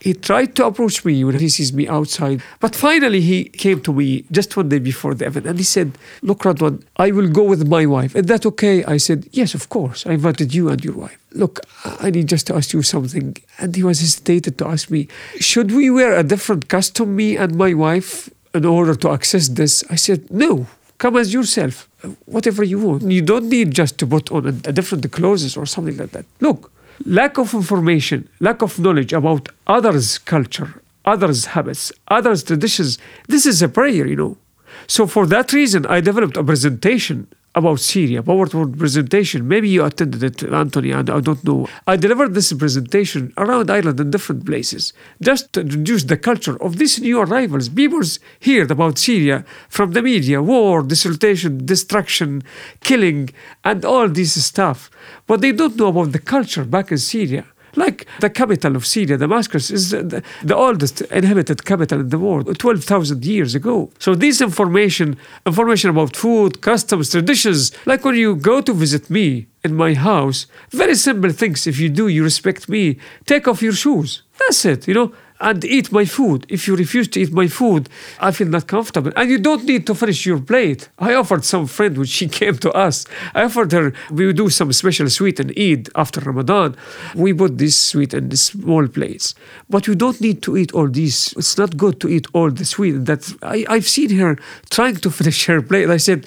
He 0.00 0.12
tried 0.12 0.54
to 0.56 0.66
approach 0.66 1.04
me 1.04 1.24
when 1.24 1.38
he 1.38 1.48
sees 1.48 1.72
me 1.72 1.88
outside. 1.88 2.42
But 2.60 2.76
finally, 2.76 3.22
he 3.22 3.44
came 3.44 3.80
to 3.80 3.92
me 3.92 4.24
just 4.30 4.56
one 4.56 4.68
day 4.68 4.78
before 4.78 5.14
the 5.14 5.26
event 5.26 5.46
and 5.46 5.58
he 5.58 5.64
said, 5.64 5.98
Look, 6.22 6.40
Radwan, 6.40 6.82
I 6.96 7.10
will 7.10 7.28
go 7.28 7.42
with 7.42 7.66
my 7.66 7.86
wife. 7.86 8.14
Is 8.14 8.26
that 8.26 8.44
okay? 8.46 8.84
I 8.84 8.98
said, 8.98 9.26
Yes, 9.32 9.54
of 9.54 9.68
course. 9.68 10.06
I 10.06 10.12
invited 10.12 10.54
you 10.54 10.68
and 10.68 10.84
your 10.84 10.94
wife. 10.94 11.18
Look, 11.32 11.60
I 11.84 12.10
need 12.10 12.28
just 12.28 12.46
to 12.48 12.54
ask 12.54 12.72
you 12.74 12.82
something. 12.82 13.36
And 13.58 13.74
he 13.74 13.82
was 13.82 14.00
hesitated 14.00 14.58
to 14.58 14.68
ask 14.68 14.90
me, 14.90 15.08
Should 15.40 15.72
we 15.72 15.88
wear 15.88 16.16
a 16.16 16.22
different 16.22 16.68
costume, 16.68 17.16
me 17.16 17.36
and 17.36 17.56
my 17.56 17.72
wife, 17.72 18.28
in 18.54 18.66
order 18.66 18.94
to 18.96 19.10
access 19.10 19.48
this? 19.48 19.82
I 19.90 19.96
said, 19.96 20.30
No. 20.30 20.66
Come 20.98 21.16
as 21.16 21.32
yourself, 21.32 21.88
whatever 22.24 22.64
you 22.64 22.78
want. 22.78 23.02
You 23.02 23.22
don't 23.22 23.48
need 23.48 23.72
just 23.72 23.98
to 23.98 24.06
put 24.06 24.32
on 24.32 24.46
a, 24.46 24.48
a 24.48 24.72
different 24.72 25.10
clothes 25.12 25.56
or 25.56 25.66
something 25.66 25.96
like 25.96 26.12
that. 26.12 26.24
Look, 26.40 26.72
lack 27.04 27.38
of 27.38 27.52
information, 27.52 28.28
lack 28.40 28.62
of 28.62 28.78
knowledge 28.78 29.12
about 29.12 29.48
others' 29.66 30.18
culture, 30.18 30.80
others' 31.04 31.46
habits, 31.46 31.92
others' 32.08 32.42
traditions. 32.44 32.98
This 33.28 33.44
is 33.46 33.62
a 33.62 33.68
prayer, 33.68 34.06
you 34.06 34.16
know. 34.16 34.38
So 34.86 35.06
for 35.06 35.26
that 35.26 35.52
reason, 35.52 35.84
I 35.86 36.00
developed 36.00 36.36
a 36.36 36.44
presentation 36.44 37.28
about 37.56 37.80
Syria, 37.80 38.22
PowerPoint 38.22 38.78
presentation. 38.78 39.48
Maybe 39.48 39.70
you 39.70 39.82
attended 39.84 40.22
it, 40.22 40.42
Anthony, 40.42 40.90
and 40.92 41.08
I 41.08 41.20
don't 41.20 41.42
know. 41.42 41.66
I 41.86 41.96
delivered 41.96 42.34
this 42.34 42.52
presentation 42.52 43.32
around 43.38 43.70
Ireland 43.70 43.98
in 43.98 44.10
different 44.10 44.44
places, 44.44 44.92
just 45.22 45.54
to 45.54 45.62
introduce 45.62 46.04
the 46.04 46.18
culture 46.18 46.62
of 46.62 46.76
these 46.76 47.00
new 47.00 47.18
arrivals. 47.18 47.70
People 47.70 48.02
heard 48.44 48.70
about 48.70 48.98
Syria 48.98 49.44
from 49.70 49.92
the 49.92 50.02
media, 50.02 50.42
war, 50.42 50.82
dissertation, 50.82 51.64
destruction, 51.64 52.42
killing, 52.84 53.30
and 53.64 53.84
all 53.84 54.08
this 54.08 54.44
stuff. 54.44 54.90
But 55.26 55.40
they 55.40 55.52
don't 55.52 55.76
know 55.76 55.88
about 55.88 56.12
the 56.12 56.18
culture 56.18 56.64
back 56.64 56.92
in 56.92 56.98
Syria. 56.98 57.46
Like 57.76 58.06
the 58.20 58.30
capital 58.30 58.74
of 58.76 58.86
Syria, 58.86 59.16
Damascus, 59.18 59.70
is 59.70 59.90
the, 59.90 60.22
the 60.42 60.56
oldest 60.56 61.02
inhabited 61.02 61.64
capital 61.64 62.00
in 62.00 62.08
the 62.08 62.18
world, 62.18 62.58
12,000 62.58 63.24
years 63.24 63.54
ago. 63.54 63.90
So 63.98 64.14
this 64.14 64.40
information, 64.40 65.16
information 65.44 65.90
about 65.90 66.16
food, 66.16 66.62
customs, 66.62 67.10
traditions, 67.10 67.72
like 67.84 68.04
when 68.04 68.16
you 68.16 68.36
go 68.36 68.60
to 68.62 68.72
visit 68.72 69.10
me 69.10 69.46
in 69.62 69.74
my 69.74 69.94
house, 69.94 70.46
very 70.70 70.94
simple 70.94 71.30
things. 71.30 71.66
If 71.66 71.78
you 71.78 71.88
do, 71.88 72.08
you 72.08 72.24
respect 72.24 72.68
me. 72.68 72.98
Take 73.26 73.46
off 73.46 73.62
your 73.62 73.72
shoes. 73.72 74.22
That's 74.38 74.64
it, 74.64 74.88
you 74.88 74.94
know 74.94 75.12
and 75.40 75.64
eat 75.64 75.92
my 75.92 76.04
food. 76.04 76.46
If 76.48 76.66
you 76.66 76.76
refuse 76.76 77.08
to 77.08 77.20
eat 77.20 77.32
my 77.32 77.48
food, 77.48 77.88
I 78.20 78.30
feel 78.30 78.48
not 78.48 78.66
comfortable. 78.66 79.12
And 79.16 79.30
you 79.30 79.38
don't 79.38 79.64
need 79.64 79.86
to 79.86 79.94
finish 79.94 80.26
your 80.26 80.38
plate. 80.40 80.88
I 80.98 81.14
offered 81.14 81.44
some 81.44 81.66
friend 81.66 81.96
when 81.96 82.06
she 82.06 82.28
came 82.40 82.56
to 82.58 82.70
us. 82.72 83.04
I 83.34 83.44
offered 83.44 83.72
her, 83.72 83.92
we 84.10 84.32
do 84.32 84.48
some 84.50 84.72
special 84.72 85.08
sweet 85.10 85.40
and 85.40 85.52
Eid 85.58 85.88
after 85.94 86.20
Ramadan. 86.20 86.76
We 87.14 87.32
put 87.32 87.58
this 87.58 87.76
sweet 87.78 88.14
in 88.14 88.30
small 88.36 88.86
plates. 88.88 89.34
But 89.68 89.86
you 89.86 89.94
don't 89.94 90.20
need 90.20 90.42
to 90.42 90.56
eat 90.56 90.72
all 90.72 90.88
these. 90.88 91.34
It's 91.36 91.58
not 91.58 91.76
good 91.76 92.00
to 92.00 92.08
eat 92.08 92.26
all 92.32 92.50
the 92.50 92.64
sweet. 92.64 93.04
That 93.04 93.32
I, 93.42 93.64
I've 93.68 93.88
seen 93.88 94.10
her 94.18 94.36
trying 94.70 94.96
to 94.96 95.10
finish 95.18 95.46
her 95.46 95.62
plate. 95.62 95.90
I 95.90 95.98
said, 95.98 96.26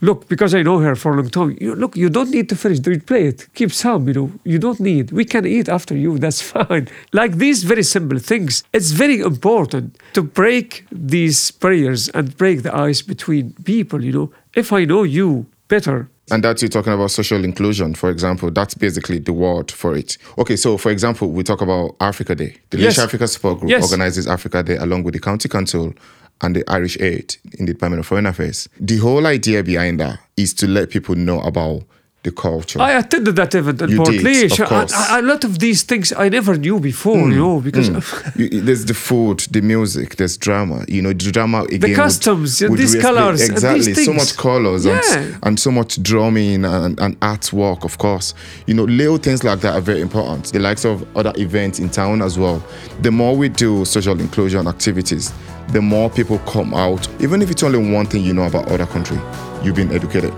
look, 0.00 0.28
because 0.28 0.54
I 0.54 0.62
know 0.62 0.78
her 0.78 0.94
for 0.94 1.12
a 1.12 1.16
long 1.16 1.30
time, 1.30 1.56
you, 1.60 1.74
look, 1.74 1.96
you 1.96 2.08
don't 2.08 2.30
need 2.30 2.48
to 2.48 2.56
finish 2.56 2.80
the 2.80 2.98
plate. 2.98 3.48
Keep 3.54 3.72
some, 3.72 4.08
you 4.08 4.14
know, 4.14 4.32
you 4.44 4.58
don't 4.58 4.80
need. 4.80 5.12
We 5.12 5.24
can 5.24 5.46
eat 5.46 5.68
after 5.68 5.96
you, 5.96 6.18
that's 6.18 6.42
fine. 6.54 6.88
Like 7.12 7.36
these 7.36 7.64
very 7.64 7.82
simple 7.82 8.18
things, 8.18 8.64
it's 8.72 8.90
very 8.90 9.20
important 9.20 9.98
to 10.14 10.22
break 10.22 10.86
these 10.90 11.50
barriers 11.50 12.08
and 12.10 12.36
break 12.36 12.62
the 12.62 12.74
ice 12.74 13.02
between 13.02 13.52
people, 13.64 14.04
you 14.04 14.12
know. 14.12 14.32
If 14.54 14.72
I 14.72 14.84
know 14.84 15.02
you 15.02 15.46
better, 15.68 16.08
and 16.30 16.42
that's 16.42 16.60
you're 16.60 16.68
talking 16.68 16.92
about 16.92 17.12
social 17.12 17.44
inclusion, 17.44 17.94
for 17.94 18.10
example. 18.10 18.50
That's 18.50 18.74
basically 18.74 19.20
the 19.20 19.32
word 19.32 19.70
for 19.70 19.96
it. 19.96 20.18
Okay, 20.38 20.56
so 20.56 20.76
for 20.76 20.90
example, 20.90 21.30
we 21.30 21.44
talk 21.44 21.60
about 21.60 21.94
Africa 22.00 22.34
Day. 22.34 22.56
The 22.70 22.78
yes. 22.78 22.98
Africa 22.98 23.28
Support 23.28 23.60
Group 23.60 23.70
yes. 23.70 23.82
organizes 23.84 24.26
Africa 24.26 24.62
Day 24.64 24.76
along 24.76 25.04
with 25.04 25.14
the 25.14 25.20
County 25.20 25.48
Council 25.48 25.94
and 26.40 26.54
the 26.56 26.64
Irish 26.70 26.98
Aid 27.00 27.36
in 27.58 27.66
the 27.66 27.72
Department 27.72 28.00
of 28.00 28.06
Foreign 28.06 28.26
Affairs. 28.26 28.68
The 28.78 28.98
whole 28.98 29.26
idea 29.26 29.62
behind 29.62 30.00
that 30.00 30.20
is 30.36 30.52
to 30.54 30.66
let 30.66 30.90
people 30.90 31.14
know 31.14 31.40
about 31.40 31.84
the 32.26 32.32
culture. 32.32 32.80
I 32.80 32.98
attended 32.98 33.36
that 33.36 33.54
event 33.54 33.80
in 33.82 33.90
you 33.90 33.98
Port 33.98 34.10
did, 34.10 34.52
Of 34.52 34.68
course. 34.68 34.92
A, 34.92 35.20
a, 35.20 35.22
lot 35.22 35.44
of 35.44 35.60
these 35.60 35.84
things 35.84 36.12
I 36.12 36.28
never 36.28 36.56
knew 36.58 36.80
before, 36.80 37.16
mm, 37.16 37.30
you 37.30 37.38
know, 37.38 37.60
because 37.60 37.88
mm. 37.90 38.36
you, 38.36 38.60
there's 38.60 38.84
the 38.84 38.94
food, 38.94 39.38
the 39.50 39.60
music, 39.60 40.16
there's 40.16 40.36
drama. 40.36 40.84
You 40.88 41.02
know, 41.02 41.12
the 41.12 41.30
drama 41.30 41.62
again. 41.62 41.80
The 41.80 41.94
customs, 41.94 42.60
would, 42.60 42.70
would 42.70 42.80
these 42.80 42.96
colors, 43.00 43.48
exactly. 43.48 43.92
These 43.92 44.06
so 44.06 44.12
much 44.12 44.36
colors 44.36 44.84
yeah. 44.84 45.00
and, 45.14 45.38
and 45.44 45.60
so 45.60 45.70
much 45.70 46.02
drumming 46.02 46.64
and, 46.64 46.98
and 46.98 47.18
artwork, 47.20 47.84
of 47.84 47.98
course. 47.98 48.34
You 48.66 48.74
know, 48.74 48.84
little 48.84 49.18
things 49.18 49.44
like 49.44 49.60
that 49.60 49.74
are 49.76 49.80
very 49.80 50.00
important. 50.00 50.52
The 50.52 50.58
likes 50.58 50.84
of 50.84 51.06
other 51.16 51.32
events 51.36 51.78
in 51.78 51.88
town 51.90 52.22
as 52.22 52.36
well. 52.36 52.60
The 53.02 53.12
more 53.12 53.36
we 53.36 53.48
do 53.48 53.84
social 53.84 54.18
inclusion 54.18 54.66
activities, 54.66 55.32
the 55.68 55.80
more 55.80 56.10
people 56.10 56.38
come 56.40 56.74
out. 56.74 57.08
Even 57.22 57.40
if 57.40 57.50
it's 57.52 57.62
only 57.62 57.92
one 57.92 58.06
thing 58.06 58.24
you 58.24 58.34
know 58.34 58.46
about 58.46 58.68
other 58.68 58.86
country, 58.86 59.18
you've 59.62 59.76
been 59.76 59.92
educated. 59.92 60.34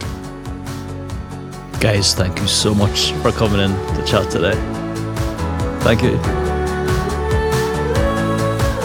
Guys, 1.80 2.12
thank 2.12 2.40
you 2.40 2.48
so 2.48 2.74
much 2.74 3.12
for 3.22 3.30
coming 3.30 3.60
in 3.60 3.70
to 3.94 4.04
chat 4.04 4.28
today. 4.30 4.54
Thank 5.82 6.02
you. 6.02 6.18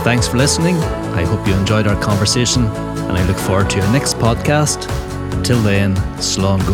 Thanks 0.04 0.28
for 0.28 0.38
listening. 0.38 0.76
I 1.16 1.24
hope 1.24 1.48
you 1.48 1.56
enjoyed 1.56 1.88
our 1.88 2.00
conversation, 2.00 2.66
and 2.66 3.18
I 3.18 3.26
look 3.26 3.38
forward 3.38 3.72
to 3.72 3.78
your 3.78 3.92
next 3.92 4.18
podcast. 4.18 4.84
Till 5.44 5.62
then, 5.64 5.96
Slán 6.18 6.60
go 6.68 6.74